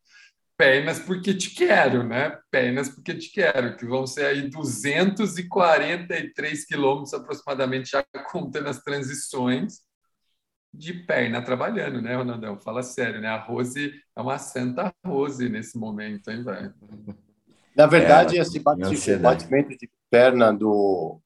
pernas 0.59 0.99
porque 0.99 1.33
te 1.33 1.55
quero, 1.55 2.03
né? 2.03 2.37
Pernas 2.51 2.89
porque 2.89 3.15
te 3.15 3.31
quero, 3.31 3.77
que 3.77 3.87
vão 3.87 4.09
ser 4.09 4.27
aí 4.27 4.51
243 4.51 6.67
quilômetros 6.67 7.15
aproximadamente, 7.15 7.91
já 7.91 8.05
contando 8.33 8.69
as 8.69 8.83
transições 8.83 9.83
de 10.75 10.93
perna 10.93 11.41
trabalhando, 11.41 12.03
né, 12.03 12.17
Ronaldão? 12.17 12.59
Fala 12.59 12.83
sério, 12.83 13.21
né? 13.21 13.29
A 13.29 13.39
Rose 13.39 13.95
é 14.17 14.21
uma 14.21 14.37
santa 14.37 14.93
Rose 15.07 15.49
nesse 15.49 15.79
momento, 15.79 16.29
hein, 16.29 16.43
velho? 16.43 16.75
Na 17.77 17.87
verdade, 17.87 18.37
é, 18.37 18.43
esse 18.43 18.59
bate, 18.59 19.17
batimento 19.17 19.71
de 19.71 19.89
perna 20.11 20.53
do 20.53 21.21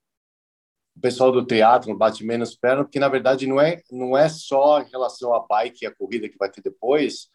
o 0.94 1.00
pessoal 1.00 1.32
do 1.32 1.42
teatro 1.44 1.96
bate 1.96 2.22
menos 2.22 2.54
perna, 2.54 2.84
porque 2.84 3.00
na 3.00 3.08
verdade 3.08 3.46
não 3.46 3.58
é 3.58 3.80
não 3.90 4.14
é 4.14 4.28
só 4.28 4.82
em 4.82 4.90
relação 4.90 5.34
à 5.34 5.40
bike 5.40 5.84
e 5.84 5.86
à 5.86 5.94
corrida 5.94 6.28
que 6.28 6.36
vai 6.36 6.50
ter 6.50 6.60
depois, 6.60 7.30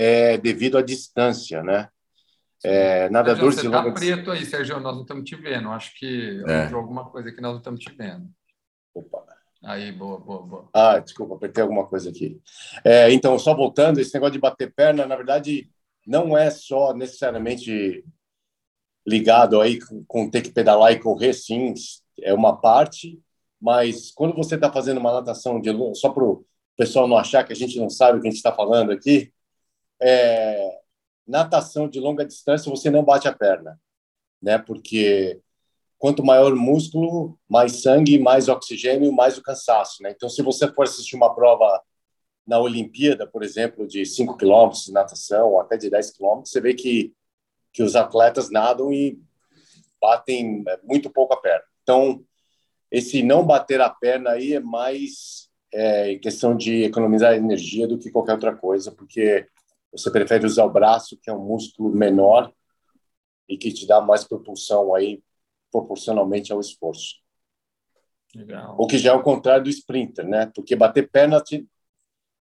é, 0.00 0.38
devido 0.38 0.78
à 0.78 0.82
distância, 0.82 1.62
né? 1.62 1.90
É, 2.64 3.10
nadadores 3.10 3.56
Sérgio, 3.56 3.70
você 3.70 3.76
está 3.76 3.92
preto 3.92 4.30
aí, 4.30 4.46
Sérgio, 4.46 4.80
nós 4.80 4.94
não 4.94 5.02
estamos 5.02 5.28
te 5.28 5.36
vendo. 5.36 5.68
Acho 5.68 5.94
que 5.94 6.42
é. 6.48 6.64
entrou 6.64 6.80
alguma 6.80 7.04
coisa 7.10 7.30
que 7.30 7.40
nós 7.42 7.52
não 7.52 7.58
estamos 7.58 7.80
te 7.80 7.92
vendo. 7.94 8.26
Opa. 8.94 9.26
Aí, 9.62 9.92
boa, 9.92 10.18
boa, 10.18 10.42
boa. 10.42 10.68
Ah, 10.72 10.98
desculpa, 10.98 11.34
apertei 11.34 11.62
alguma 11.62 11.86
coisa 11.86 12.08
aqui. 12.08 12.40
É, 12.82 13.12
então, 13.12 13.38
só 13.38 13.54
voltando, 13.54 14.00
esse 14.00 14.14
negócio 14.14 14.32
de 14.32 14.38
bater 14.38 14.72
perna, 14.72 15.04
na 15.04 15.16
verdade, 15.16 15.70
não 16.06 16.36
é 16.36 16.50
só 16.50 16.94
necessariamente 16.94 18.02
ligado 19.06 19.60
aí 19.60 19.78
com, 19.80 20.02
com 20.06 20.30
ter 20.30 20.40
que 20.40 20.50
pedalar 20.50 20.92
e 20.92 20.98
correr, 20.98 21.34
sim, 21.34 21.74
é 22.22 22.32
uma 22.32 22.56
parte, 22.58 23.20
mas 23.60 24.10
quando 24.12 24.34
você 24.34 24.54
está 24.54 24.72
fazendo 24.72 24.96
uma 24.96 25.12
natação 25.12 25.60
de 25.60 25.70
só 25.94 26.08
para 26.08 26.24
o 26.24 26.42
pessoal 26.74 27.06
não 27.06 27.18
achar 27.18 27.44
que 27.44 27.52
a 27.52 27.56
gente 27.56 27.78
não 27.78 27.90
sabe 27.90 28.18
o 28.18 28.22
que 28.22 28.28
a 28.28 28.30
gente 28.30 28.38
está 28.38 28.52
falando 28.52 28.92
aqui, 28.92 29.30
é, 30.00 30.80
natação 31.26 31.88
de 31.88 32.00
longa 32.00 32.24
distância 32.24 32.70
você 32.70 32.90
não 32.90 33.04
bate 33.04 33.28
a 33.28 33.32
perna, 33.32 33.80
né? 34.42 34.58
Porque 34.58 35.40
quanto 35.98 36.24
maior 36.24 36.52
o 36.52 36.56
músculo, 36.56 37.38
mais 37.48 37.82
sangue, 37.82 38.18
mais 38.18 38.48
oxigênio, 38.48 39.12
mais 39.12 39.36
o 39.36 39.42
cansaço, 39.42 40.02
né? 40.02 40.10
Então, 40.10 40.28
se 40.28 40.42
você 40.42 40.66
for 40.72 40.84
assistir 40.84 41.14
uma 41.14 41.34
prova 41.34 41.80
na 42.46 42.58
Olimpíada, 42.58 43.26
por 43.26 43.42
exemplo, 43.42 43.86
de 43.86 44.04
5 44.06 44.36
quilômetros 44.36 44.86
de 44.86 44.92
natação, 44.92 45.50
ou 45.50 45.60
até 45.60 45.76
de 45.76 45.90
10 45.90 46.12
quilômetros, 46.12 46.50
você 46.50 46.60
vê 46.60 46.74
que, 46.74 47.12
que 47.72 47.82
os 47.82 47.94
atletas 47.94 48.50
nadam 48.50 48.92
e 48.92 49.20
batem 50.00 50.64
é, 50.66 50.78
muito 50.82 51.10
pouco 51.10 51.34
a 51.34 51.36
perna. 51.36 51.64
Então, 51.82 52.24
esse 52.90 53.22
não 53.22 53.46
bater 53.46 53.80
a 53.80 53.90
perna 53.90 54.30
aí 54.30 54.54
é 54.54 54.60
mais 54.60 55.48
é, 55.72 56.16
questão 56.16 56.56
de 56.56 56.82
economizar 56.84 57.34
energia 57.34 57.86
do 57.86 57.98
que 57.98 58.10
qualquer 58.10 58.32
outra 58.32 58.56
coisa, 58.56 58.90
porque 58.90 59.46
você 59.92 60.10
prefere 60.10 60.46
usar 60.46 60.64
o 60.64 60.70
braço, 60.70 61.18
que 61.20 61.30
é 61.30 61.32
um 61.32 61.44
músculo 61.44 61.90
menor, 61.90 62.52
e 63.48 63.58
que 63.58 63.72
te 63.72 63.86
dá 63.86 64.00
mais 64.00 64.24
propulsão 64.24 64.94
aí 64.94 65.22
proporcionalmente 65.70 66.52
ao 66.52 66.60
esforço. 66.60 67.16
Legal. 68.34 68.76
O 68.78 68.86
que 68.86 68.96
já 68.98 69.10
é 69.10 69.14
o 69.14 69.22
contrário 69.22 69.64
do 69.64 69.70
sprinter, 69.70 70.26
né? 70.26 70.46
Porque 70.54 70.76
bater 70.76 71.10
perna 71.10 71.40
te 71.40 71.68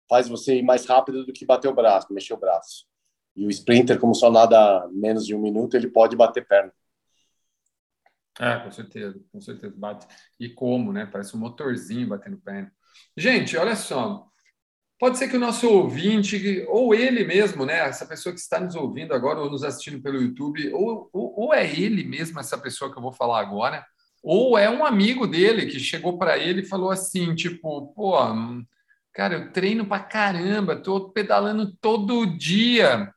faz 0.08 0.28
você 0.28 0.56
ir 0.56 0.62
mais 0.62 0.84
rápido 0.86 1.24
do 1.24 1.32
que 1.32 1.46
bater 1.46 1.68
o 1.68 1.74
braço, 1.74 2.12
mexer 2.12 2.34
o 2.34 2.38
braço. 2.38 2.86
E 3.34 3.46
o 3.46 3.50
sprinter, 3.50 4.00
como 4.00 4.14
só 4.14 4.30
nada 4.30 4.88
menos 4.92 5.26
de 5.26 5.34
um 5.34 5.40
minuto, 5.40 5.76
ele 5.76 5.88
pode 5.88 6.16
bater 6.16 6.46
perna. 6.46 6.72
É, 8.38 8.58
com 8.58 8.70
certeza, 8.70 9.18
com 9.32 9.40
certeza 9.40 9.74
bate. 9.76 10.06
E 10.38 10.48
como, 10.48 10.92
né? 10.92 11.06
Parece 11.06 11.36
um 11.36 11.40
motorzinho 11.40 12.08
batendo 12.08 12.38
perna. 12.38 12.72
Gente, 13.16 13.56
olha 13.56 13.76
só. 13.76 14.28
Pode 14.98 15.18
ser 15.18 15.28
que 15.28 15.36
o 15.36 15.40
nosso 15.40 15.68
ouvinte, 15.68 16.64
ou 16.68 16.94
ele 16.94 17.22
mesmo, 17.22 17.66
né, 17.66 17.80
essa 17.80 18.06
pessoa 18.06 18.32
que 18.32 18.40
está 18.40 18.58
nos 18.58 18.74
ouvindo 18.74 19.12
agora 19.12 19.40
ou 19.40 19.50
nos 19.50 19.62
assistindo 19.62 20.02
pelo 20.02 20.22
YouTube, 20.22 20.72
ou, 20.72 21.10
ou, 21.12 21.40
ou 21.40 21.54
é 21.54 21.70
ele 21.70 22.02
mesmo, 22.02 22.40
essa 22.40 22.56
pessoa 22.56 22.90
que 22.90 22.96
eu 22.96 23.02
vou 23.02 23.12
falar 23.12 23.40
agora, 23.40 23.84
ou 24.22 24.56
é 24.56 24.70
um 24.70 24.86
amigo 24.86 25.26
dele 25.26 25.66
que 25.66 25.78
chegou 25.78 26.16
para 26.16 26.38
ele 26.38 26.62
e 26.62 26.66
falou 26.66 26.90
assim, 26.90 27.34
tipo, 27.34 27.88
pô, 27.88 28.14
cara, 29.12 29.34
eu 29.34 29.52
treino 29.52 29.86
para 29.86 30.02
caramba, 30.02 30.74
tô 30.74 31.10
pedalando 31.10 31.76
todo 31.76 32.26
dia, 32.26 33.12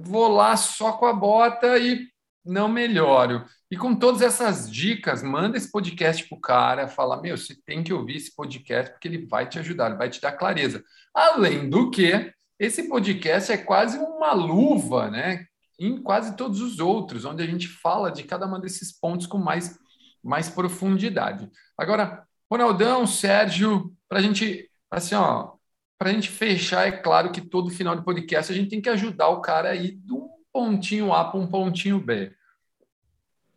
vou 0.00 0.28
lá 0.28 0.56
só 0.56 0.92
com 0.92 1.06
a 1.06 1.12
bota 1.12 1.76
e 1.76 2.06
não 2.48 2.68
melhoro. 2.68 3.44
E 3.70 3.76
com 3.76 3.94
todas 3.94 4.22
essas 4.22 4.70
dicas, 4.70 5.22
manda 5.22 5.58
esse 5.58 5.70
podcast 5.70 6.26
para 6.26 6.38
o 6.38 6.40
cara, 6.40 6.88
fala, 6.88 7.20
meu, 7.20 7.36
você 7.36 7.54
tem 7.66 7.82
que 7.82 7.92
ouvir 7.92 8.16
esse 8.16 8.34
podcast 8.34 8.90
porque 8.90 9.06
ele 9.06 9.26
vai 9.26 9.46
te 9.46 9.58
ajudar, 9.58 9.88
ele 9.88 9.98
vai 9.98 10.08
te 10.08 10.20
dar 10.20 10.32
clareza. 10.32 10.82
Além 11.14 11.68
do 11.68 11.90
que, 11.90 12.32
esse 12.58 12.88
podcast 12.88 13.52
é 13.52 13.58
quase 13.58 13.98
uma 13.98 14.32
luva, 14.32 15.10
né? 15.10 15.44
Em 15.78 16.02
quase 16.02 16.36
todos 16.36 16.60
os 16.60 16.80
outros, 16.80 17.24
onde 17.24 17.42
a 17.42 17.46
gente 17.46 17.68
fala 17.68 18.10
de 18.10 18.24
cada 18.24 18.46
um 18.46 18.58
desses 18.58 18.90
pontos 18.98 19.26
com 19.26 19.38
mais, 19.38 19.78
mais 20.24 20.48
profundidade. 20.48 21.48
Agora, 21.76 22.24
Ronaldão, 22.50 23.06
Sérgio, 23.06 23.94
para 24.08 24.18
a 24.18 24.22
gente, 24.22 24.68
assim, 24.90 25.14
ó, 25.14 25.52
para 25.98 26.10
a 26.10 26.12
gente 26.12 26.30
fechar, 26.30 26.88
é 26.88 26.92
claro 26.92 27.30
que 27.30 27.42
todo 27.42 27.70
final 27.70 27.94
de 27.94 28.04
podcast 28.04 28.50
a 28.50 28.56
gente 28.56 28.70
tem 28.70 28.80
que 28.80 28.88
ajudar 28.88 29.28
o 29.28 29.42
cara 29.42 29.70
a 29.70 29.74
ir 29.74 29.92
de 29.92 30.12
um 30.12 30.28
pontinho 30.52 31.12
A 31.12 31.24
para 31.24 31.38
um 31.38 31.46
pontinho 31.46 32.00
B 32.00 32.32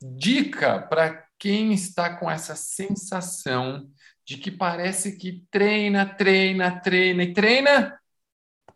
dica 0.02 0.80
para 0.82 1.26
quem 1.38 1.74
está 1.74 2.18
com 2.18 2.30
essa 2.30 2.56
sensação 2.56 3.90
de 4.26 4.38
que 4.38 4.52
parece 4.52 5.18
que 5.18 5.46
treina, 5.52 6.06
treina, 6.06 6.80
treina 6.80 7.24
e 7.24 7.34
treina 7.34 8.00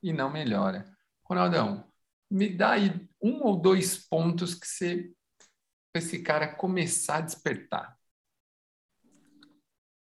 e 0.02 0.14
não 0.14 0.32
melhora. 0.32 0.86
Ronaldão, 1.24 1.86
me 2.30 2.50
dá 2.50 2.72
aí 2.72 2.92
um 3.22 3.44
ou 3.44 3.56
dois 3.60 3.98
pontos 4.08 4.54
que 4.54 4.68
você 4.68 5.12
esse 5.96 6.20
cara 6.20 6.48
começar 6.48 7.18
a 7.18 7.22
despertar. 7.22 7.98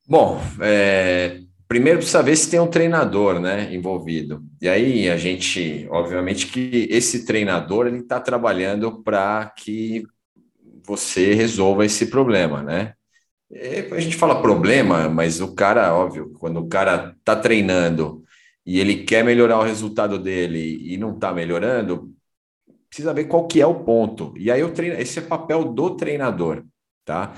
Bom, 0.09 0.41
é, 0.61 1.43
primeiro 1.69 1.99
precisa 1.99 2.23
ver 2.23 2.37
se 2.37 2.51
tem 2.51 2.59
um 2.59 2.71
treinador, 2.71 3.39
né, 3.39 3.73
envolvido. 3.75 4.43
E 4.61 4.69
aí 4.69 5.09
a 5.11 5.17
gente, 5.17 5.87
obviamente, 5.91 6.47
que 6.47 6.89
esse 6.91 7.27
treinador 7.27 7.87
ele 7.87 7.99
está 7.99 8.19
trabalhando 8.19 9.03
para 9.03 9.51
que 9.51 10.05
você 10.85 11.35
resolva 11.35 11.85
esse 11.85 12.07
problema, 12.07 12.63
né? 12.63 12.95
A 13.93 14.01
gente 14.01 14.17
fala 14.17 14.41
problema, 14.41 15.09
mas 15.09 15.41
o 15.41 15.55
cara, 15.55 15.95
óbvio, 15.95 16.33
quando 16.39 16.59
o 16.59 16.69
cara 16.69 17.15
está 17.19 17.37
treinando 17.37 18.23
e 18.65 18.81
ele 18.81 19.05
quer 19.05 19.23
melhorar 19.23 19.59
o 19.59 19.65
resultado 19.65 20.19
dele 20.19 20.81
e 20.83 20.97
não 20.97 21.15
está 21.15 21.35
melhorando, 21.35 22.11
precisa 22.89 23.13
ver 23.13 23.25
qual 23.25 23.47
que 23.47 23.61
é 23.61 23.67
o 23.67 23.85
ponto. 23.85 24.33
E 24.39 24.51
aí 24.51 24.63
o 24.63 24.71
treino, 24.71 24.99
esse 24.99 25.19
é 25.19 25.23
papel 25.23 25.65
do 25.65 25.97
treinador, 25.97 26.65
tá? 27.05 27.35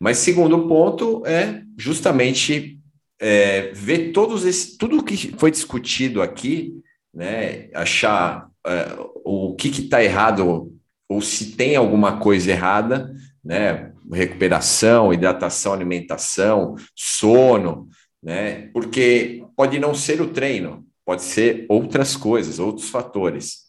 Mas 0.00 0.18
segundo 0.18 0.66
ponto 0.68 1.22
é 1.26 1.62
justamente 1.76 2.78
é, 3.20 3.72
ver 3.72 4.12
todos 4.12 4.46
esse, 4.46 4.78
tudo 4.78 5.04
que 5.04 5.36
foi 5.36 5.50
discutido 5.50 6.22
aqui, 6.22 6.72
né? 7.12 7.68
Achar 7.74 8.48
é, 8.66 8.96
o 9.24 9.54
que 9.54 9.68
está 9.68 10.02
errado 10.02 10.72
ou 11.08 11.22
se 11.22 11.52
tem 11.52 11.74
alguma 11.74 12.18
coisa 12.18 12.50
errada, 12.50 13.14
né? 13.42 13.92
Recuperação, 14.12 15.12
hidratação, 15.12 15.72
alimentação, 15.72 16.76
sono, 16.94 17.88
né? 18.22 18.68
Porque 18.72 19.44
pode 19.56 19.78
não 19.78 19.94
ser 19.94 20.20
o 20.20 20.28
treino, 20.28 20.84
pode 21.04 21.22
ser 21.22 21.64
outras 21.68 22.14
coisas, 22.14 22.58
outros 22.58 22.90
fatores. 22.90 23.68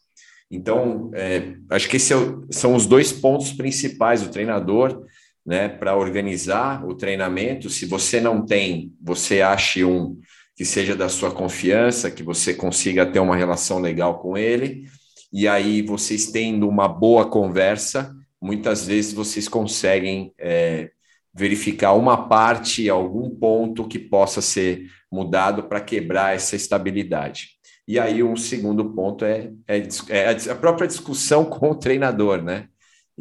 Então, 0.51 1.11
é, 1.13 1.53
acho 1.69 1.87
que 1.87 1.97
esses 1.97 2.11
é 2.11 2.15
são 2.51 2.75
os 2.75 2.85
dois 2.85 3.13
pontos 3.13 3.53
principais 3.53 4.21
do 4.21 4.29
treinador, 4.29 5.05
né? 5.45 5.69
Para 5.69 5.95
organizar 5.95 6.85
o 6.85 6.95
treinamento. 6.95 7.69
Se 7.69 7.85
você 7.85 8.19
não 8.19 8.45
tem, 8.45 8.91
você 9.01 9.41
ache 9.41 9.85
um 9.85 10.19
que 10.55 10.65
seja 10.65 10.93
da 10.93 11.07
sua 11.07 11.31
confiança, 11.31 12.11
que 12.11 12.21
você 12.21 12.53
consiga 12.53 13.05
ter 13.05 13.19
uma 13.19 13.35
relação 13.37 13.79
legal 13.79 14.19
com 14.19 14.37
ele 14.37 14.89
e 15.31 15.47
aí 15.47 15.81
vocês 15.81 16.31
tendo 16.31 16.67
uma 16.67 16.87
boa 16.87 17.29
conversa, 17.29 18.15
muitas 18.41 18.87
vezes 18.87 19.13
vocês 19.13 19.47
conseguem 19.47 20.33
é, 20.37 20.91
verificar 21.33 21.93
uma 21.93 22.27
parte, 22.27 22.89
algum 22.89 23.29
ponto 23.29 23.87
que 23.87 23.99
possa 23.99 24.41
ser 24.41 24.89
mudado 25.11 25.63
para 25.63 25.81
quebrar 25.81 26.35
essa 26.35 26.55
estabilidade. 26.55 27.59
E 27.87 27.99
aí 27.99 28.21
um 28.23 28.35
segundo 28.35 28.93
ponto 28.93 29.25
é, 29.25 29.51
é, 29.67 29.79
é 30.09 30.51
a 30.51 30.55
própria 30.55 30.87
discussão 30.87 31.45
com 31.49 31.71
o 31.71 31.75
treinador, 31.75 32.41
né? 32.41 32.67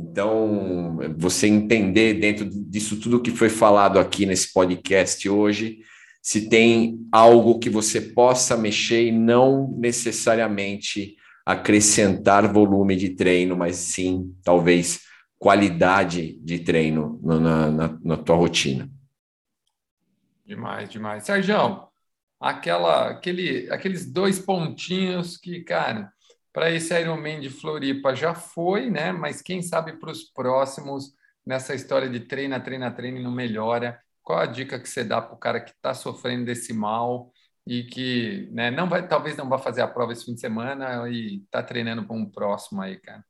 Então, 0.01 0.97
você 1.17 1.49
entender 1.49 2.15
dentro 2.15 2.49
disso 2.49 3.01
tudo 3.01 3.21
que 3.21 3.33
foi 3.33 3.49
falado 3.49 3.99
aqui 3.99 4.25
nesse 4.25 4.53
podcast 4.53 5.29
hoje, 5.29 5.79
se 6.23 6.49
tem 6.49 7.01
algo 7.11 7.59
que 7.59 7.69
você 7.69 8.01
possa 8.01 8.57
mexer 8.57 9.07
e 9.07 9.11
não 9.11 9.75
necessariamente 9.77 11.17
acrescentar 11.49 12.47
volume 12.53 12.95
de 12.95 13.09
treino, 13.17 13.57
mas 13.57 13.77
sim, 13.77 14.37
talvez, 14.45 15.01
qualidade 15.39 16.39
de 16.41 16.59
treino 16.59 17.19
na, 17.23 17.71
na, 17.71 17.99
na 18.05 18.17
tua 18.19 18.37
rotina. 18.37 18.87
Demais, 20.45 20.91
demais. 20.91 21.25
Sérgio, 21.25 21.89
aquela, 22.39 23.09
aquele, 23.09 23.67
aqueles 23.73 24.05
dois 24.05 24.39
pontinhos 24.39 25.39
que, 25.39 25.65
cara, 25.65 26.13
para 26.53 26.71
esse 26.71 26.93
Ironman 27.01 27.41
de 27.41 27.49
Floripa 27.49 28.15
já 28.15 28.35
foi, 28.35 28.91
né? 28.91 29.11
Mas 29.11 29.41
quem 29.41 29.63
sabe 29.63 29.95
para 29.95 30.11
os 30.11 30.25
próximos, 30.25 31.15
nessa 31.47 31.75
história 31.75 32.11
de 32.11 32.21
treina, 32.21 32.61
treina, 32.61 32.91
treina 32.91 33.21
e 33.21 33.23
não 33.23 33.33
melhora. 33.33 33.99
Qual 34.23 34.39
a 34.39 34.45
dica 34.45 34.79
que 34.79 34.87
você 34.87 35.03
dá 35.03 35.23
para 35.23 35.35
o 35.35 35.39
cara 35.39 35.61
que 35.63 35.71
está 35.71 35.95
sofrendo 35.95 36.45
desse 36.45 36.75
mal 36.75 37.33
e 37.69 37.85
que 37.85 38.49
né, 38.51 38.71
não 38.71 38.89
vai, 38.89 39.07
talvez 39.07 39.37
não 39.37 39.47
vá 39.47 39.59
fazer 39.59 39.83
a 39.83 39.87
prova 39.87 40.15
esse 40.15 40.25
fim 40.25 40.33
de 40.33 40.41
semana 40.41 41.07
e 41.07 41.43
está 41.45 41.63
treinando 41.63 42.03
para 42.07 42.17
um 42.17 42.25
próximo 42.25 42.81
aí, 42.81 42.99
cara? 42.99 43.23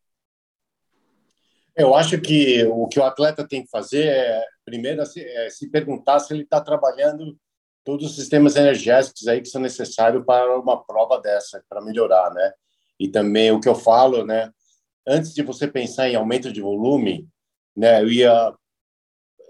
Eu 1.74 1.92
acho 1.92 2.20
que 2.20 2.64
o 2.66 2.86
que 2.86 3.00
o 3.00 3.04
atleta 3.04 3.46
tem 3.46 3.64
que 3.64 3.68
fazer 3.70 4.06
é, 4.06 4.44
primeiro, 4.64 5.02
é 5.02 5.50
se 5.50 5.68
perguntar 5.68 6.20
se 6.20 6.32
ele 6.32 6.44
está 6.44 6.60
trabalhando 6.60 7.36
todos 7.84 8.10
os 8.10 8.14
sistemas 8.14 8.54
energéticos 8.54 9.26
aí 9.26 9.40
que 9.40 9.48
são 9.48 9.60
necessários 9.60 10.24
para 10.24 10.56
uma 10.56 10.84
prova 10.84 11.20
dessa, 11.20 11.60
para 11.68 11.80
melhorar, 11.80 12.32
né? 12.32 12.52
E 12.98 13.08
também 13.08 13.50
o 13.50 13.60
que 13.60 13.68
eu 13.68 13.74
falo, 13.74 14.24
né? 14.24 14.52
Antes 15.04 15.34
de 15.34 15.42
você 15.42 15.66
pensar 15.66 16.08
em 16.08 16.14
aumento 16.14 16.52
de 16.52 16.60
volume, 16.60 17.28
né? 17.76 18.02
Eu 18.02 18.08
ia 18.08 18.54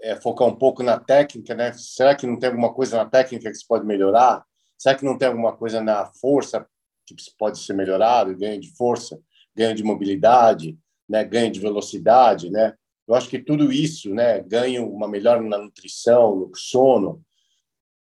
é, 0.01 0.15
focar 0.15 0.47
um 0.47 0.55
pouco 0.55 0.81
na 0.81 0.99
técnica, 0.99 1.53
né? 1.53 1.73
Será 1.73 2.15
que 2.15 2.25
não 2.25 2.39
tem 2.39 2.49
alguma 2.49 2.73
coisa 2.73 2.97
na 2.97 3.07
técnica 3.07 3.51
que 3.51 3.55
se 3.55 3.67
pode 3.67 3.85
melhorar? 3.85 4.48
Será 4.79 4.95
que 4.95 5.03
não 5.03 5.17
tem 5.17 5.27
alguma 5.27 5.55
coisa 5.55 5.81
na 5.81 6.05
força 6.05 6.65
que 7.05 7.13
pode 7.37 7.59
ser 7.59 7.73
melhorado? 7.73 8.35
Ganho 8.37 8.61
de 8.61 8.73
força, 8.77 9.19
ganho 9.53 9.75
de 9.75 9.83
mobilidade, 9.83 10.79
né? 11.07 11.21
ganho 11.25 11.51
de 11.51 11.59
velocidade, 11.59 12.49
né? 12.49 12.73
Eu 13.05 13.13
acho 13.13 13.27
que 13.27 13.39
tudo 13.39 13.73
isso, 13.73 14.13
né? 14.13 14.39
Ganho 14.41 14.89
uma 14.89 15.07
melhora 15.07 15.41
na 15.41 15.57
nutrição, 15.57 16.35
no 16.35 16.55
sono. 16.55 17.21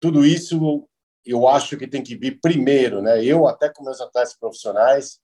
Tudo 0.01 0.25
isso 0.25 0.89
eu 1.27 1.47
acho 1.47 1.77
que 1.77 1.87
tem 1.87 2.03
que 2.03 2.17
vir 2.17 2.41
primeiro, 2.41 3.03
né? 3.03 3.23
Eu 3.23 3.47
até 3.47 3.69
com 3.69 3.85
meus 3.85 4.01
atletas 4.01 4.35
profissionais, 4.39 5.21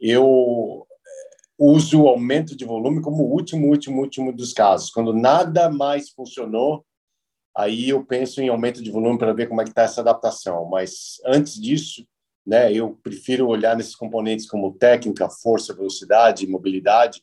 eu 0.00 0.86
eh, 0.90 1.38
uso 1.58 2.02
o 2.02 2.08
aumento 2.08 2.56
de 2.56 2.64
volume 2.64 3.00
como 3.00 3.22
o 3.22 3.32
último, 3.32 3.68
último, 3.68 4.00
último 4.00 4.32
dos 4.32 4.52
casos. 4.52 4.90
Quando 4.90 5.12
nada 5.12 5.70
mais 5.70 6.10
funcionou, 6.10 6.84
aí 7.58 7.88
eu 7.88 8.04
penso 8.04 8.40
em 8.40 8.48
aumento 8.48 8.80
de 8.80 8.88
volume 8.88 9.18
para 9.18 9.32
ver 9.32 9.48
como 9.48 9.60
é 9.60 9.64
que 9.64 9.70
está 9.70 9.82
essa 9.82 10.00
adaptação. 10.00 10.64
Mas 10.66 11.16
antes 11.26 11.60
disso, 11.60 12.06
né, 12.46 12.72
eu 12.72 12.96
prefiro 13.02 13.48
olhar 13.48 13.76
nesses 13.76 13.96
componentes 13.96 14.46
como 14.46 14.74
técnica, 14.74 15.28
força, 15.28 15.74
velocidade, 15.74 16.46
mobilidade, 16.46 17.20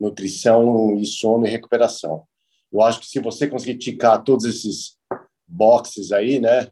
nutrição 0.00 0.96
e 0.96 1.04
sono 1.04 1.46
e 1.46 1.50
recuperação. 1.50 2.24
Eu 2.72 2.80
acho 2.80 2.98
que 2.98 3.06
se 3.06 3.20
você 3.20 3.46
conseguir 3.46 3.76
ticar 3.76 4.24
todos 4.24 4.46
esses 4.46 4.96
boxes 5.46 6.12
aí, 6.12 6.40
né, 6.40 6.66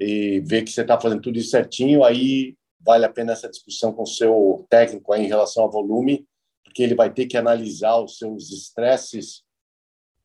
e 0.00 0.40
ver 0.40 0.62
que 0.62 0.70
você 0.70 0.80
está 0.80 0.98
fazendo 0.98 1.20
tudo 1.20 1.38
isso 1.38 1.50
certinho, 1.50 2.02
aí 2.02 2.56
vale 2.80 3.04
a 3.04 3.12
pena 3.12 3.32
essa 3.32 3.50
discussão 3.50 3.92
com 3.92 4.04
o 4.04 4.06
seu 4.06 4.66
técnico 4.70 5.12
aí 5.12 5.22
em 5.22 5.28
relação 5.28 5.64
ao 5.64 5.70
volume, 5.70 6.26
porque 6.64 6.82
ele 6.82 6.94
vai 6.94 7.12
ter 7.12 7.26
que 7.26 7.36
analisar 7.36 7.98
os 7.98 8.16
seus 8.16 8.50
estresses 8.50 9.42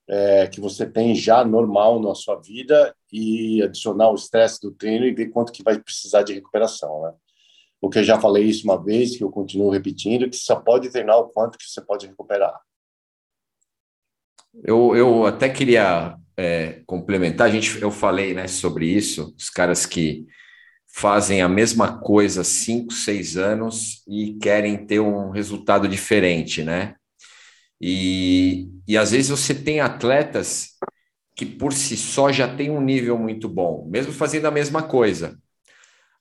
é, 0.09 0.47
que 0.47 0.59
você 0.59 0.85
tem 0.85 1.15
já 1.15 1.43
normal 1.45 2.01
na 2.01 2.13
sua 2.13 2.35
vida 2.35 2.95
e 3.11 3.61
adicionar 3.61 4.09
o 4.09 4.15
estresse 4.15 4.61
do 4.61 4.71
treino 4.71 5.05
e 5.05 5.13
ver 5.13 5.29
quanto 5.29 5.51
que 5.51 5.63
vai 5.63 5.79
precisar 5.79 6.23
de 6.23 6.33
recuperação, 6.33 7.03
né? 7.03 7.13
O 7.81 7.89
que 7.89 7.99
eu 7.99 8.03
já 8.03 8.19
falei 8.19 8.45
isso 8.45 8.63
uma 8.63 8.81
vez, 8.81 9.17
que 9.17 9.23
eu 9.23 9.29
continuo 9.29 9.69
repetindo, 9.69 10.29
que 10.29 10.37
só 10.37 10.55
pode 10.55 10.89
treinar 10.89 11.17
o 11.17 11.27
quanto 11.27 11.57
que 11.57 11.65
você 11.65 11.81
pode 11.81 12.07
recuperar. 12.07 12.57
Eu, 14.63 14.95
eu 14.95 15.25
até 15.25 15.49
queria 15.49 16.15
é, 16.37 16.81
complementar, 16.85 17.47
a 17.47 17.51
gente, 17.51 17.81
eu 17.81 17.91
falei 17.91 18.33
né, 18.33 18.47
sobre 18.47 18.85
isso, 18.85 19.33
os 19.37 19.49
caras 19.49 19.85
que 19.85 20.25
fazem 20.87 21.41
a 21.41 21.49
mesma 21.49 21.99
coisa 21.99 22.43
cinco, 22.43 22.93
seis 22.93 23.35
anos 23.35 24.03
e 24.07 24.35
querem 24.35 24.85
ter 24.85 24.99
um 24.99 25.31
resultado 25.31 25.87
diferente, 25.87 26.63
né? 26.63 26.95
E, 27.85 28.69
e 28.87 28.97
às 28.97 29.11
vezes 29.11 29.29
você 29.29 29.53
tem 29.53 29.81
atletas 29.81 30.69
que 31.35 31.45
por 31.45 31.73
si 31.73 31.97
só 31.97 32.31
já 32.31 32.47
tem 32.47 32.71
um 32.71 32.79
nível 32.79 33.17
muito 33.17 33.49
bom, 33.49 33.85
mesmo 33.91 34.13
fazendo 34.13 34.45
a 34.45 34.51
mesma 34.51 34.83
coisa. 34.83 35.37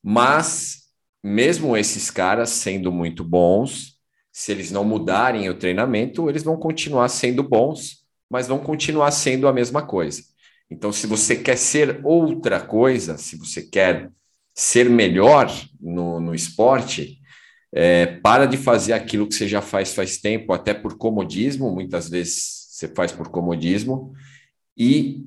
Mas, 0.02 0.88
mesmo 1.22 1.76
esses 1.76 2.10
caras 2.10 2.50
sendo 2.50 2.90
muito 2.90 3.22
bons, 3.22 3.96
se 4.32 4.50
eles 4.50 4.72
não 4.72 4.82
mudarem 4.82 5.48
o 5.48 5.56
treinamento, 5.56 6.28
eles 6.28 6.42
vão 6.42 6.56
continuar 6.56 7.08
sendo 7.08 7.44
bons, 7.44 8.04
mas 8.28 8.48
vão 8.48 8.58
continuar 8.58 9.12
sendo 9.12 9.46
a 9.46 9.52
mesma 9.52 9.86
coisa. 9.86 10.20
Então, 10.68 10.90
se 10.90 11.06
você 11.06 11.36
quer 11.36 11.56
ser 11.56 12.00
outra 12.02 12.58
coisa, 12.58 13.16
se 13.16 13.36
você 13.36 13.62
quer 13.62 14.10
ser 14.52 14.90
melhor 14.90 15.48
no, 15.80 16.18
no 16.18 16.34
esporte, 16.34 17.21
é, 17.72 18.06
para 18.06 18.46
de 18.46 18.56
fazer 18.56 18.92
aquilo 18.92 19.26
que 19.26 19.34
você 19.34 19.48
já 19.48 19.62
faz 19.62 19.94
faz 19.94 20.18
tempo, 20.18 20.52
até 20.52 20.74
por 20.74 20.96
comodismo, 20.98 21.70
muitas 21.70 22.08
vezes 22.08 22.66
você 22.70 22.88
faz 22.88 23.12
por 23.12 23.28
comodismo, 23.28 24.12
e 24.76 25.24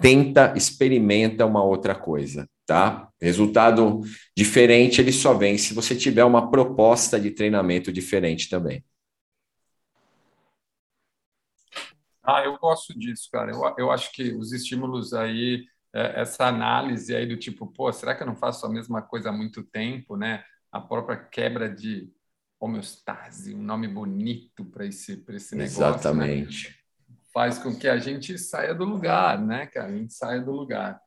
tenta, 0.00 0.54
experimenta 0.56 1.46
uma 1.46 1.62
outra 1.62 1.94
coisa, 1.94 2.48
tá? 2.66 3.08
Resultado 3.20 4.00
diferente 4.36 5.00
ele 5.00 5.12
só 5.12 5.34
vem 5.34 5.58
se 5.58 5.74
você 5.74 5.96
tiver 5.96 6.24
uma 6.24 6.50
proposta 6.50 7.18
de 7.20 7.30
treinamento 7.30 7.92
diferente 7.92 8.48
também. 8.48 8.84
Ah, 12.22 12.44
eu 12.44 12.56
gosto 12.58 12.96
disso, 12.96 13.28
cara. 13.32 13.50
Eu, 13.50 13.74
eu 13.76 13.90
acho 13.90 14.12
que 14.12 14.32
os 14.32 14.52
estímulos 14.52 15.12
aí, 15.12 15.64
é, 15.92 16.20
essa 16.20 16.46
análise 16.46 17.14
aí 17.14 17.26
do 17.26 17.36
tipo, 17.36 17.66
pô, 17.66 17.92
será 17.92 18.14
que 18.14 18.22
eu 18.22 18.26
não 18.26 18.36
faço 18.36 18.64
a 18.64 18.68
mesma 18.68 19.02
coisa 19.02 19.30
há 19.30 19.32
muito 19.32 19.64
tempo, 19.64 20.16
né? 20.16 20.44
A 20.72 20.80
própria 20.80 21.16
quebra 21.16 21.68
de 21.68 22.10
homeostase, 22.58 23.54
um 23.54 23.62
nome 23.62 23.86
bonito 23.86 24.64
para 24.64 24.86
esse, 24.86 25.22
esse 25.28 25.54
negócio. 25.54 25.56
Né? 25.56 25.64
Exatamente. 25.64 26.68
Né? 26.68 26.74
Faz 27.32 27.58
com 27.58 27.74
que 27.74 27.88
a 27.88 27.98
gente 27.98 28.38
saia 28.38 28.74
do 28.74 28.84
lugar, 28.84 29.40
né, 29.40 29.66
cara? 29.66 29.88
A 29.88 29.96
gente 29.96 30.14
saia 30.14 30.40
do 30.40 30.52
lugar. 30.52 31.00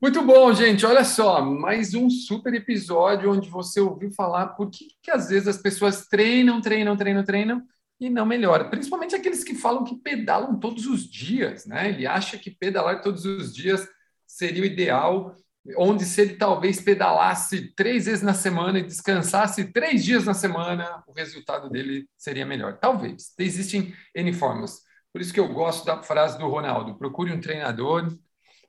Muito 0.00 0.22
bom, 0.22 0.52
gente. 0.52 0.84
Olha 0.84 1.04
só, 1.04 1.42
mais 1.42 1.94
um 1.94 2.10
super 2.10 2.52
episódio 2.54 3.32
onde 3.32 3.48
você 3.48 3.80
ouviu 3.80 4.10
falar 4.10 4.48
por 4.48 4.70
que, 4.70 4.88
que 5.02 5.10
às 5.10 5.30
vezes 5.30 5.48
as 5.48 5.58
pessoas 5.58 6.06
treinam, 6.06 6.60
treinam, 6.60 6.96
treinam, 6.96 7.24
treinam 7.24 7.62
e 7.98 8.10
não 8.10 8.26
melhoram. 8.26 8.68
Principalmente 8.68 9.14
aqueles 9.14 9.42
que 9.42 9.54
falam 9.54 9.84
que 9.84 9.96
pedalam 9.96 10.58
todos 10.60 10.86
os 10.86 11.08
dias, 11.08 11.64
né? 11.64 11.88
Ele 11.88 12.06
acha 12.06 12.36
que 12.36 12.50
pedalar 12.50 13.00
todos 13.00 13.24
os 13.24 13.54
dias 13.54 13.88
seria 14.26 14.62
o 14.62 14.66
ideal 14.66 15.34
onde 15.76 16.04
se 16.04 16.20
ele 16.20 16.36
talvez 16.36 16.80
pedalasse 16.80 17.72
três 17.74 18.06
vezes 18.06 18.22
na 18.22 18.34
semana 18.34 18.78
e 18.78 18.84
descansasse 18.84 19.72
três 19.72 20.04
dias 20.04 20.24
na 20.24 20.34
semana, 20.34 21.02
o 21.06 21.12
resultado 21.12 21.68
dele 21.70 22.08
seria 22.16 22.46
melhor. 22.46 22.78
Talvez. 22.78 23.34
Existem 23.38 23.94
N 24.14 24.32
formas. 24.32 24.80
Por 25.12 25.20
isso 25.20 25.32
que 25.32 25.40
eu 25.40 25.52
gosto 25.52 25.84
da 25.84 26.02
frase 26.02 26.38
do 26.38 26.46
Ronaldo: 26.46 26.96
procure 26.96 27.32
um 27.32 27.40
treinador, 27.40 28.14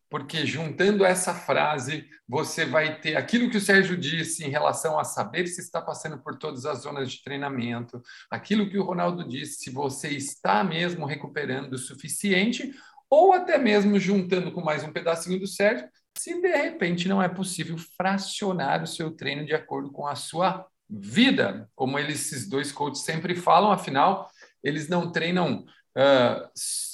porque 0.09 0.45
juntando 0.45 1.03
essa 1.03 1.33
frase, 1.33 2.07
você 2.27 2.65
vai 2.65 2.99
ter 2.99 3.15
aquilo 3.15 3.49
que 3.49 3.57
o 3.57 3.61
Sérgio 3.61 3.97
disse 3.97 4.45
em 4.45 4.49
relação 4.49 4.97
a 4.97 5.03
saber 5.03 5.47
se 5.47 5.61
está 5.61 5.81
passando 5.81 6.17
por 6.17 6.37
todas 6.37 6.65
as 6.65 6.79
zonas 6.79 7.11
de 7.11 7.21
treinamento, 7.21 8.01
aquilo 8.31 8.69
que 8.69 8.77
o 8.77 8.83
Ronaldo 8.83 9.27
disse, 9.27 9.63
se 9.63 9.69
você 9.69 10.09
está 10.09 10.63
mesmo 10.63 11.05
recuperando 11.05 11.73
o 11.73 11.77
suficiente, 11.77 12.73
ou 13.09 13.33
até 13.33 13.57
mesmo 13.57 13.99
juntando 13.99 14.51
com 14.51 14.61
mais 14.61 14.83
um 14.83 14.91
pedacinho 14.91 15.39
do 15.39 15.47
Sérgio, 15.47 15.87
se 16.17 16.41
de 16.41 16.55
repente 16.55 17.07
não 17.07 17.21
é 17.21 17.29
possível 17.29 17.77
fracionar 17.95 18.83
o 18.83 18.87
seu 18.87 19.11
treino 19.11 19.45
de 19.45 19.53
acordo 19.53 19.91
com 19.91 20.07
a 20.07 20.15
sua 20.15 20.65
vida, 20.89 21.69
como 21.75 21.99
eles, 21.99 22.31
esses 22.31 22.49
dois 22.49 22.71
coaches 22.71 23.03
sempre 23.03 23.35
falam, 23.35 23.71
afinal, 23.71 24.29
eles 24.63 24.87
não 24.87 25.11
treinam 25.11 25.65
uh, 25.97 26.49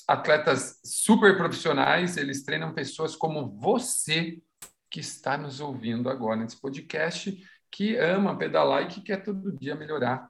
atletas 0.07 0.80
super 0.84 1.38
profissionais, 1.38 2.17
eles 2.17 2.43
treinam 2.43 2.74
pessoas 2.74 3.15
como 3.15 3.49
você 3.59 4.39
que 4.89 4.99
está 4.99 5.38
nos 5.38 5.59
ouvindo 5.59 6.09
agora 6.09 6.39
nesse 6.39 6.59
podcast, 6.59 7.36
que 7.71 7.95
ama 7.97 8.38
pedalar 8.38 8.84
e 8.84 8.88
que 8.88 9.01
quer 9.01 9.24
todo 9.24 9.57
dia 9.57 9.76
melhorar 9.76 10.30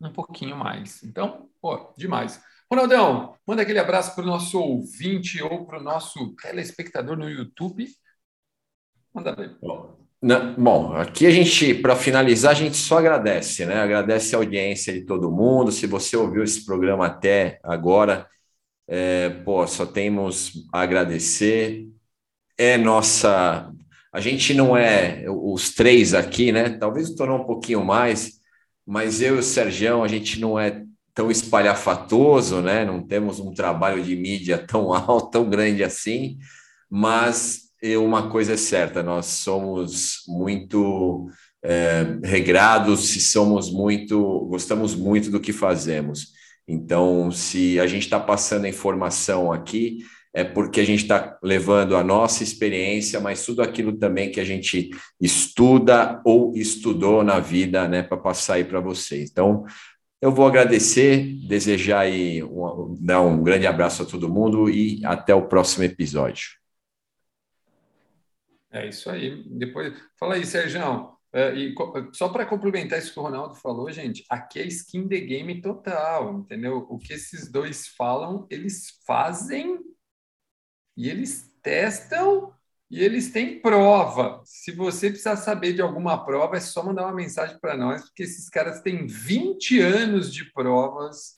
um 0.00 0.12
pouquinho 0.12 0.56
mais. 0.56 1.02
Então, 1.02 1.48
pô, 1.60 1.94
demais. 1.96 2.42
Ronaldão, 2.70 3.34
manda 3.46 3.62
aquele 3.62 3.78
abraço 3.78 4.14
para 4.14 4.24
o 4.24 4.26
nosso 4.26 4.60
ouvinte 4.60 5.42
ou 5.42 5.64
para 5.64 5.78
o 5.78 5.82
nosso 5.82 6.34
telespectador 6.36 7.16
no 7.16 7.30
YouTube 7.30 7.88
Manda 9.18 9.34
ver. 9.34 9.56
Bom, 10.56 10.92
aqui 10.92 11.26
a 11.26 11.30
gente, 11.30 11.74
para 11.74 11.96
finalizar, 11.96 12.52
a 12.52 12.54
gente 12.54 12.76
só 12.76 12.98
agradece, 12.98 13.66
né? 13.66 13.80
Agradece 13.80 14.34
a 14.34 14.38
audiência 14.38 14.92
de 14.92 15.00
todo 15.00 15.30
mundo. 15.30 15.72
Se 15.72 15.88
você 15.88 16.16
ouviu 16.16 16.44
esse 16.44 16.64
programa 16.64 17.06
até 17.06 17.58
agora, 17.64 18.28
é, 18.86 19.28
pô, 19.44 19.66
só 19.66 19.84
temos 19.84 20.52
a 20.72 20.82
agradecer. 20.82 21.88
É 22.56 22.78
nossa. 22.78 23.72
A 24.12 24.20
gente 24.20 24.54
não 24.54 24.76
é 24.76 25.24
os 25.28 25.74
três 25.74 26.14
aqui, 26.14 26.52
né? 26.52 26.70
Talvez 26.70 27.10
tornou 27.16 27.40
um 27.40 27.44
pouquinho 27.44 27.84
mais, 27.84 28.40
mas 28.86 29.20
eu 29.20 29.34
e 29.36 29.38
o 29.40 29.42
Sergião, 29.42 30.04
a 30.04 30.08
gente 30.08 30.38
não 30.40 30.56
é 30.56 30.84
tão 31.12 31.28
espalhafatoso, 31.28 32.60
né? 32.60 32.84
Não 32.84 33.02
temos 33.02 33.40
um 33.40 33.52
trabalho 33.52 34.00
de 34.00 34.14
mídia 34.14 34.58
tão 34.58 34.94
alto, 34.94 35.30
tão 35.30 35.50
grande 35.50 35.82
assim, 35.82 36.38
mas 36.88 37.67
e 37.82 37.96
uma 37.96 38.28
coisa 38.30 38.54
é 38.54 38.56
certa, 38.56 39.02
nós 39.02 39.26
somos 39.26 40.22
muito 40.26 41.28
é, 41.62 42.18
regrados, 42.24 43.00
somos 43.24 43.70
muito, 43.70 44.46
gostamos 44.50 44.94
muito 44.94 45.30
do 45.30 45.40
que 45.40 45.52
fazemos. 45.52 46.32
Então, 46.66 47.30
se 47.30 47.80
a 47.80 47.86
gente 47.86 48.02
está 48.02 48.20
passando 48.20 48.66
informação 48.66 49.52
aqui, 49.52 49.98
é 50.34 50.44
porque 50.44 50.80
a 50.80 50.84
gente 50.84 51.02
está 51.02 51.38
levando 51.42 51.96
a 51.96 52.04
nossa 52.04 52.42
experiência, 52.42 53.18
mas 53.20 53.44
tudo 53.44 53.62
aquilo 53.62 53.96
também 53.96 54.30
que 54.30 54.40
a 54.40 54.44
gente 54.44 54.90
estuda 55.20 56.20
ou 56.24 56.52
estudou 56.54 57.24
na 57.24 57.40
vida, 57.40 57.88
né, 57.88 58.02
para 58.02 58.16
passar 58.16 58.54
aí 58.54 58.64
para 58.64 58.80
vocês. 58.80 59.30
Então, 59.30 59.64
eu 60.20 60.30
vou 60.32 60.46
agradecer, 60.46 61.34
desejar 61.48 62.00
aí 62.00 62.42
um, 62.42 62.96
dar 63.00 63.20
um 63.22 63.42
grande 63.42 63.66
abraço 63.66 64.02
a 64.02 64.06
todo 64.06 64.28
mundo 64.28 64.68
e 64.68 65.00
até 65.04 65.34
o 65.34 65.46
próximo 65.46 65.84
episódio. 65.84 66.58
É 68.70 68.86
isso 68.88 69.10
aí. 69.10 69.44
Depois, 69.50 69.94
fala 70.18 70.34
aí, 70.34 70.44
Sérgio. 70.44 71.16
É, 71.32 71.54
e 71.54 71.74
só 72.12 72.28
para 72.30 72.46
complementar 72.46 72.98
isso 72.98 73.12
que 73.12 73.20
o 73.20 73.22
Ronaldo 73.22 73.54
falou, 73.54 73.90
gente, 73.92 74.24
aqui 74.30 74.60
é 74.60 74.66
skin 74.66 75.06
the 75.08 75.20
game 75.20 75.60
total, 75.60 76.38
entendeu? 76.38 76.86
O 76.88 76.98
que 76.98 77.12
esses 77.12 77.50
dois 77.50 77.86
falam, 77.88 78.46
eles 78.50 78.98
fazem 79.06 79.78
e 80.96 81.08
eles 81.08 81.52
testam 81.62 82.54
e 82.90 83.04
eles 83.04 83.30
têm 83.30 83.60
prova. 83.60 84.40
Se 84.44 84.72
você 84.72 85.10
precisar 85.10 85.36
saber 85.36 85.74
de 85.74 85.82
alguma 85.82 86.24
prova, 86.24 86.56
é 86.56 86.60
só 86.60 86.82
mandar 86.82 87.04
uma 87.04 87.14
mensagem 87.14 87.58
para 87.60 87.76
nós, 87.76 88.06
porque 88.06 88.22
esses 88.22 88.48
caras 88.48 88.80
têm 88.80 89.06
20 89.06 89.80
anos 89.80 90.32
de 90.32 90.50
provas 90.52 91.36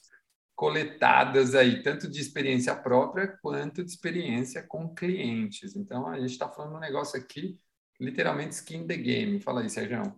coletadas 0.61 1.55
aí, 1.55 1.83
tanto 1.83 2.07
de 2.07 2.21
experiência 2.21 2.77
própria 2.77 3.27
quanto 3.41 3.83
de 3.83 3.91
experiência 3.91 4.63
com 4.63 4.95
clientes. 4.95 5.75
Então, 5.75 6.07
a 6.07 6.21
gente 6.21 6.33
está 6.33 6.51
falando 6.51 6.77
um 6.77 6.81
negócio 6.81 7.19
aqui, 7.19 7.59
literalmente 7.99 8.57
skin 8.57 8.87
the 8.87 8.95
game. 8.95 9.41
Fala 9.41 9.63
aí, 9.63 9.71
Sérgio. 9.71 10.15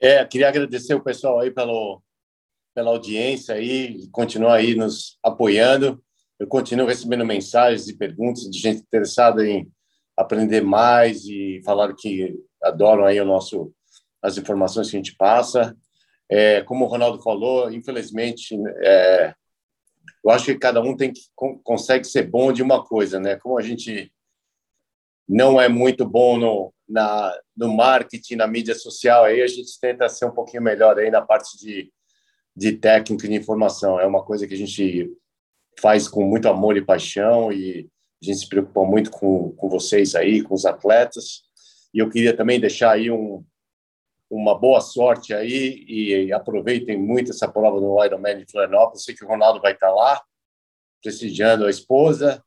É, 0.00 0.24
queria 0.24 0.48
agradecer 0.48 0.94
o 0.94 1.04
pessoal 1.04 1.38
aí 1.38 1.50
pelo, 1.50 2.02
pela 2.74 2.88
audiência 2.88 3.56
aí, 3.56 4.08
continuar 4.10 4.54
aí 4.54 4.74
nos 4.74 5.18
apoiando. 5.22 6.02
Eu 6.38 6.46
continuo 6.46 6.86
recebendo 6.86 7.26
mensagens 7.26 7.88
e 7.88 7.98
perguntas 7.98 8.44
de 8.44 8.58
gente 8.58 8.80
interessada 8.80 9.46
em 9.46 9.70
aprender 10.16 10.62
mais 10.62 11.26
e 11.26 11.60
falar 11.62 11.94
que 11.94 12.34
adoram 12.62 13.04
aí 13.04 13.20
o 13.20 13.26
nosso 13.26 13.70
as 14.22 14.38
informações 14.38 14.90
que 14.90 14.96
a 14.96 14.98
gente 14.98 15.14
passa. 15.14 15.76
É, 16.30 16.62
como 16.62 16.84
o 16.84 16.88
Ronaldo 16.88 17.22
falou, 17.22 17.70
infelizmente, 17.72 18.54
é, 18.82 19.34
eu 20.24 20.30
acho 20.30 20.46
que 20.46 20.58
cada 20.58 20.80
um 20.80 20.96
tem 20.96 21.12
que 21.12 21.20
consegue 21.62 22.04
ser 22.04 22.24
bom 22.24 22.52
de 22.52 22.62
uma 22.62 22.84
coisa, 22.84 23.18
né? 23.18 23.36
Como 23.36 23.58
a 23.58 23.62
gente 23.62 24.12
não 25.28 25.60
é 25.60 25.68
muito 25.68 26.06
bom 26.06 26.38
no, 26.38 26.74
na, 26.88 27.34
no 27.56 27.74
marketing, 27.74 28.36
na 28.36 28.46
mídia 28.46 28.74
social, 28.74 29.24
aí 29.24 29.42
a 29.42 29.46
gente 29.46 29.78
tenta 29.80 30.08
ser 30.08 30.24
um 30.26 30.30
pouquinho 30.30 30.62
melhor 30.62 30.98
aí 30.98 31.10
na 31.10 31.20
parte 31.20 31.58
de, 31.58 31.92
de 32.56 32.72
técnica 32.72 33.26
e 33.26 33.28
de 33.28 33.36
informação. 33.36 34.00
É 34.00 34.06
uma 34.06 34.24
coisa 34.24 34.46
que 34.46 34.54
a 34.54 34.56
gente 34.56 35.10
faz 35.78 36.08
com 36.08 36.24
muito 36.24 36.48
amor 36.48 36.76
e 36.76 36.84
paixão 36.84 37.52
e 37.52 37.88
a 38.22 38.24
gente 38.24 38.40
se 38.40 38.48
preocupa 38.48 38.84
muito 38.84 39.10
com, 39.10 39.52
com 39.52 39.68
vocês 39.68 40.14
aí, 40.14 40.42
com 40.42 40.54
os 40.54 40.64
atletas. 40.64 41.42
E 41.94 41.98
eu 41.98 42.08
queria 42.08 42.36
também 42.36 42.58
deixar 42.58 42.92
aí 42.92 43.10
um, 43.10 43.44
uma 44.30 44.58
boa 44.58 44.80
sorte 44.80 45.32
aí 45.32 45.84
e 45.88 46.32
aproveitem 46.32 46.98
muito 46.98 47.30
essa 47.30 47.48
prova 47.48 47.80
do 47.80 48.04
Ironman 48.04 48.38
de 48.38 48.50
Florianópolis. 48.50 49.04
Sei 49.04 49.14
que 49.14 49.24
o 49.24 49.28
Ronaldo 49.28 49.60
vai 49.60 49.72
estar 49.72 49.90
lá, 49.90 50.22
prestigiando 51.02 51.66
a 51.66 51.70
esposa. 51.70 52.44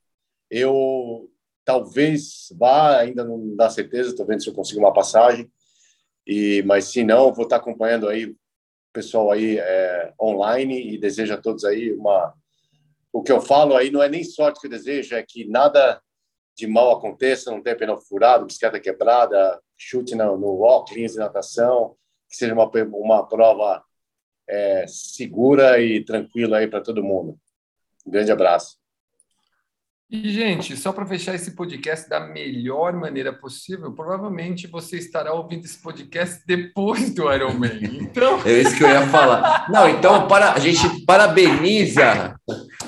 Eu 0.49 1.29
talvez 1.65 2.53
vá, 2.57 2.99
ainda 2.99 3.23
não 3.23 3.55
dá 3.55 3.69
certeza, 3.69 4.09
estou 4.09 4.25
vendo 4.25 4.43
se 4.43 4.49
eu 4.49 4.53
consigo 4.53 4.79
uma 4.79 4.93
passagem. 4.93 5.51
E, 6.25 6.61
mas 6.63 6.85
se 6.85 7.03
não, 7.03 7.33
vou 7.33 7.45
estar 7.45 7.57
acompanhando 7.57 8.07
aí 8.07 8.25
o 8.25 8.37
pessoal 8.93 9.31
aí 9.31 9.57
é, 9.57 10.13
online 10.21 10.93
e 10.93 10.97
desejo 10.97 11.33
a 11.33 11.37
todos 11.37 11.63
aí 11.63 11.91
uma. 11.91 12.33
O 13.11 13.23
que 13.23 13.31
eu 13.31 13.41
falo 13.41 13.75
aí 13.75 13.89
não 13.89 14.01
é 14.01 14.07
nem 14.07 14.23
sorte 14.23 14.59
que 14.61 14.67
eu 14.67 14.71
desejo, 14.71 15.15
é 15.15 15.23
que 15.23 15.45
nada 15.45 16.01
de 16.55 16.67
mal 16.67 16.91
aconteça, 16.91 17.51
não 17.51 17.61
tenha 17.61 17.75
pneu 17.75 17.97
furado, 17.97 18.45
bicicleta 18.45 18.79
quebrada, 18.79 19.59
chute 19.81 20.15
no, 20.15 20.37
no 20.37 20.55
rock, 20.55 20.93
linhas 20.93 21.13
de 21.13 21.17
natação, 21.17 21.95
que 22.29 22.35
seja 22.35 22.53
uma, 22.53 22.69
uma 22.93 23.27
prova 23.27 23.83
é, 24.47 24.85
segura 24.87 25.81
e 25.81 26.03
tranquila 26.03 26.57
aí 26.57 26.67
para 26.67 26.81
todo 26.81 27.03
mundo. 27.03 27.37
Um 28.05 28.11
grande 28.11 28.31
abraço. 28.31 28.79
E, 30.09 30.29
gente, 30.29 30.75
só 30.75 30.91
para 30.91 31.05
fechar 31.05 31.33
esse 31.33 31.55
podcast 31.55 32.09
da 32.09 32.19
melhor 32.19 32.93
maneira 32.93 33.31
possível, 33.31 33.93
provavelmente 33.93 34.67
você 34.67 34.97
estará 34.97 35.33
ouvindo 35.33 35.63
esse 35.63 35.81
podcast 35.81 36.43
depois 36.45 37.15
do 37.15 37.31
Ironman. 37.31 37.79
Então... 37.81 38.39
É 38.45 38.51
isso 38.51 38.75
que 38.77 38.83
eu 38.83 38.89
ia 38.89 39.07
falar. 39.07 39.69
Não, 39.71 39.87
então 39.87 40.27
para, 40.27 40.51
a 40.51 40.59
gente 40.59 41.05
parabeniza, 41.05 42.35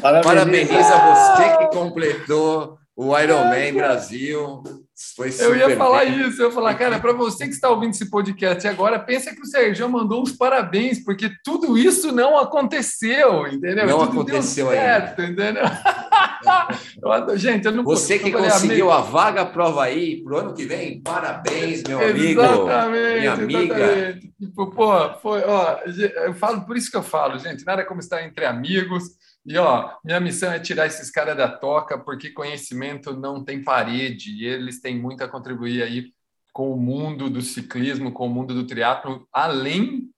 parabeniza, 0.01 0.21
parabeniza 0.21 0.97
você 0.97 1.57
que 1.57 1.77
completou 1.77 2.77
o 2.95 3.17
Ironman 3.17 3.73
Brasil. 3.73 4.82
Foi 5.15 5.29
eu 5.39 5.55
ia 5.55 5.75
falar 5.75 6.05
bem. 6.05 6.27
isso, 6.27 6.41
eu 6.41 6.47
ia 6.47 6.53
falar, 6.53 6.73
cara, 6.75 6.99
para 6.99 7.13
você 7.13 7.45
que 7.45 7.53
está 7.53 7.69
ouvindo 7.69 7.91
esse 7.91 8.09
podcast 8.09 8.67
agora, 8.67 8.99
pensa 8.99 9.33
que 9.33 9.41
o 9.41 9.45
Sérgio 9.45 9.87
mandou 9.89 10.21
uns 10.21 10.31
parabéns, 10.31 11.03
porque 11.03 11.29
tudo 11.43 11.77
isso 11.77 12.11
não 12.11 12.37
aconteceu, 12.37 13.47
entendeu? 13.47 13.87
Não 13.87 14.07
tudo 14.07 14.21
aconteceu 14.21 14.69
certo, 14.69 15.21
ainda. 15.21 15.43
entendeu? 15.43 15.63
eu, 17.27 17.37
gente, 17.37 17.65
eu 17.65 17.71
não 17.71 17.83
Você 17.83 18.17
que 18.17 18.31
conseguiu 18.31 18.91
a 18.91 19.01
vaga 19.01 19.45
prova 19.45 19.83
aí 19.83 20.23
para 20.23 20.33
o 20.33 20.37
ano 20.37 20.53
que 20.53 20.65
vem, 20.65 21.01
parabéns, 21.01 21.83
meu 21.83 21.99
amigo. 21.99 22.41
Exatamente, 22.41 23.19
minha 23.19 23.33
amiga. 23.33 23.77
Exatamente. 23.77 24.33
Tipo, 24.39 24.71
pô, 24.71 25.13
foi, 25.21 25.41
ó, 25.45 25.79
eu 26.25 26.33
falo, 26.33 26.65
por 26.65 26.75
isso 26.75 26.89
que 26.89 26.97
eu 26.97 27.03
falo, 27.03 27.37
gente, 27.39 27.65
nada 27.65 27.85
como 27.85 27.99
estar 27.99 28.23
entre 28.23 28.45
amigos 28.45 29.03
e 29.45 29.57
ó, 29.57 29.97
minha 30.03 30.19
missão 30.19 30.51
é 30.51 30.59
tirar 30.59 30.87
esses 30.87 31.11
caras 31.11 31.35
da 31.35 31.49
toca, 31.49 31.97
porque 31.97 32.31
conhecimento 32.31 33.13
não 33.13 33.43
tem 33.43 33.63
parede, 33.63 34.31
e 34.31 34.45
eles 34.45 34.79
têm 34.81 34.97
muito 34.97 35.23
a 35.23 35.27
contribuir 35.27 35.83
aí 35.83 36.13
com 36.53 36.71
o 36.71 36.77
mundo 36.77 37.29
do 37.29 37.41
ciclismo, 37.41 38.11
com 38.11 38.27
o 38.27 38.29
mundo 38.29 38.53
do 38.53 38.65
triatlo, 38.65 39.27
além 39.33 40.09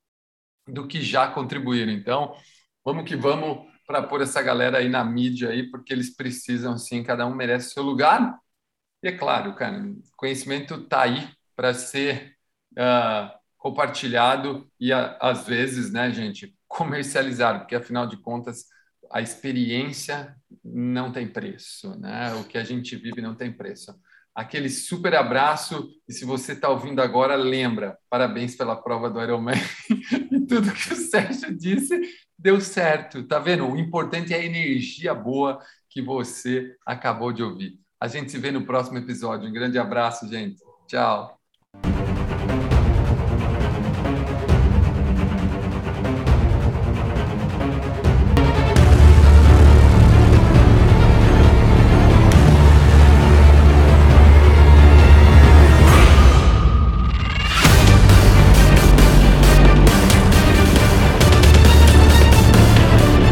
do 0.67 0.87
que 0.87 1.01
já 1.01 1.27
contribuíram. 1.27 1.91
Então, 1.91 2.35
vamos 2.83 3.05
que 3.05 3.15
vamos 3.15 3.65
para 3.87 4.03
pôr 4.03 4.21
essa 4.21 4.41
galera 4.41 4.79
aí 4.79 4.89
na 4.89 5.03
mídia 5.03 5.49
aí, 5.49 5.69
porque 5.69 5.93
eles 5.93 6.15
precisam 6.15 6.77
sim, 6.77 7.03
cada 7.03 7.25
um 7.25 7.33
merece 7.33 7.71
seu 7.71 7.83
lugar. 7.83 8.37
E 9.03 9.07
é 9.07 9.11
claro, 9.11 9.55
cara, 9.55 9.83
conhecimento 10.17 10.75
está 10.75 11.03
aí 11.03 11.29
para 11.55 11.73
ser 11.73 12.35
uh, 12.73 13.31
compartilhado 13.57 14.69
e 14.79 14.91
às 14.91 15.45
vezes, 15.47 15.91
né, 15.91 16.11
gente, 16.11 16.55
comercializado, 16.67 17.59
porque 17.59 17.75
afinal 17.75 18.07
de 18.07 18.17
contas 18.17 18.65
a 19.15 19.21
experiência 19.21 20.35
não 20.61 21.09
tem 21.09 21.25
preço, 21.25 21.97
né? 21.97 22.33
O 22.33 22.43
que 22.43 22.57
a 22.57 22.65
gente 22.65 22.97
vive 22.97 23.21
não 23.21 23.33
tem 23.33 23.49
preço. 23.49 23.95
Aquele 24.35 24.69
super 24.69 25.15
abraço 25.15 25.87
e 26.05 26.11
se 26.11 26.25
você 26.25 26.51
está 26.51 26.67
ouvindo 26.67 27.01
agora, 27.01 27.37
lembra, 27.37 27.97
parabéns 28.09 28.57
pela 28.57 28.75
prova 28.75 29.09
do 29.09 29.21
Ironman 29.21 29.55
e 30.29 30.41
tudo 30.41 30.69
que 30.73 30.91
o 30.91 30.97
Sérgio 30.97 31.57
disse 31.57 31.97
deu 32.37 32.59
certo, 32.59 33.23
tá 33.23 33.39
vendo? 33.39 33.65
O 33.65 33.77
importante 33.77 34.33
é 34.33 34.37
a 34.37 34.45
energia 34.45 35.13
boa 35.13 35.61
que 35.89 36.01
você 36.01 36.75
acabou 36.85 37.31
de 37.31 37.41
ouvir. 37.41 37.79
A 37.97 38.09
gente 38.09 38.29
se 38.29 38.37
vê 38.37 38.51
no 38.51 38.65
próximo 38.65 38.97
episódio. 38.97 39.47
Um 39.47 39.53
grande 39.53 39.79
abraço, 39.79 40.27
gente. 40.27 40.61
Tchau. 40.89 41.44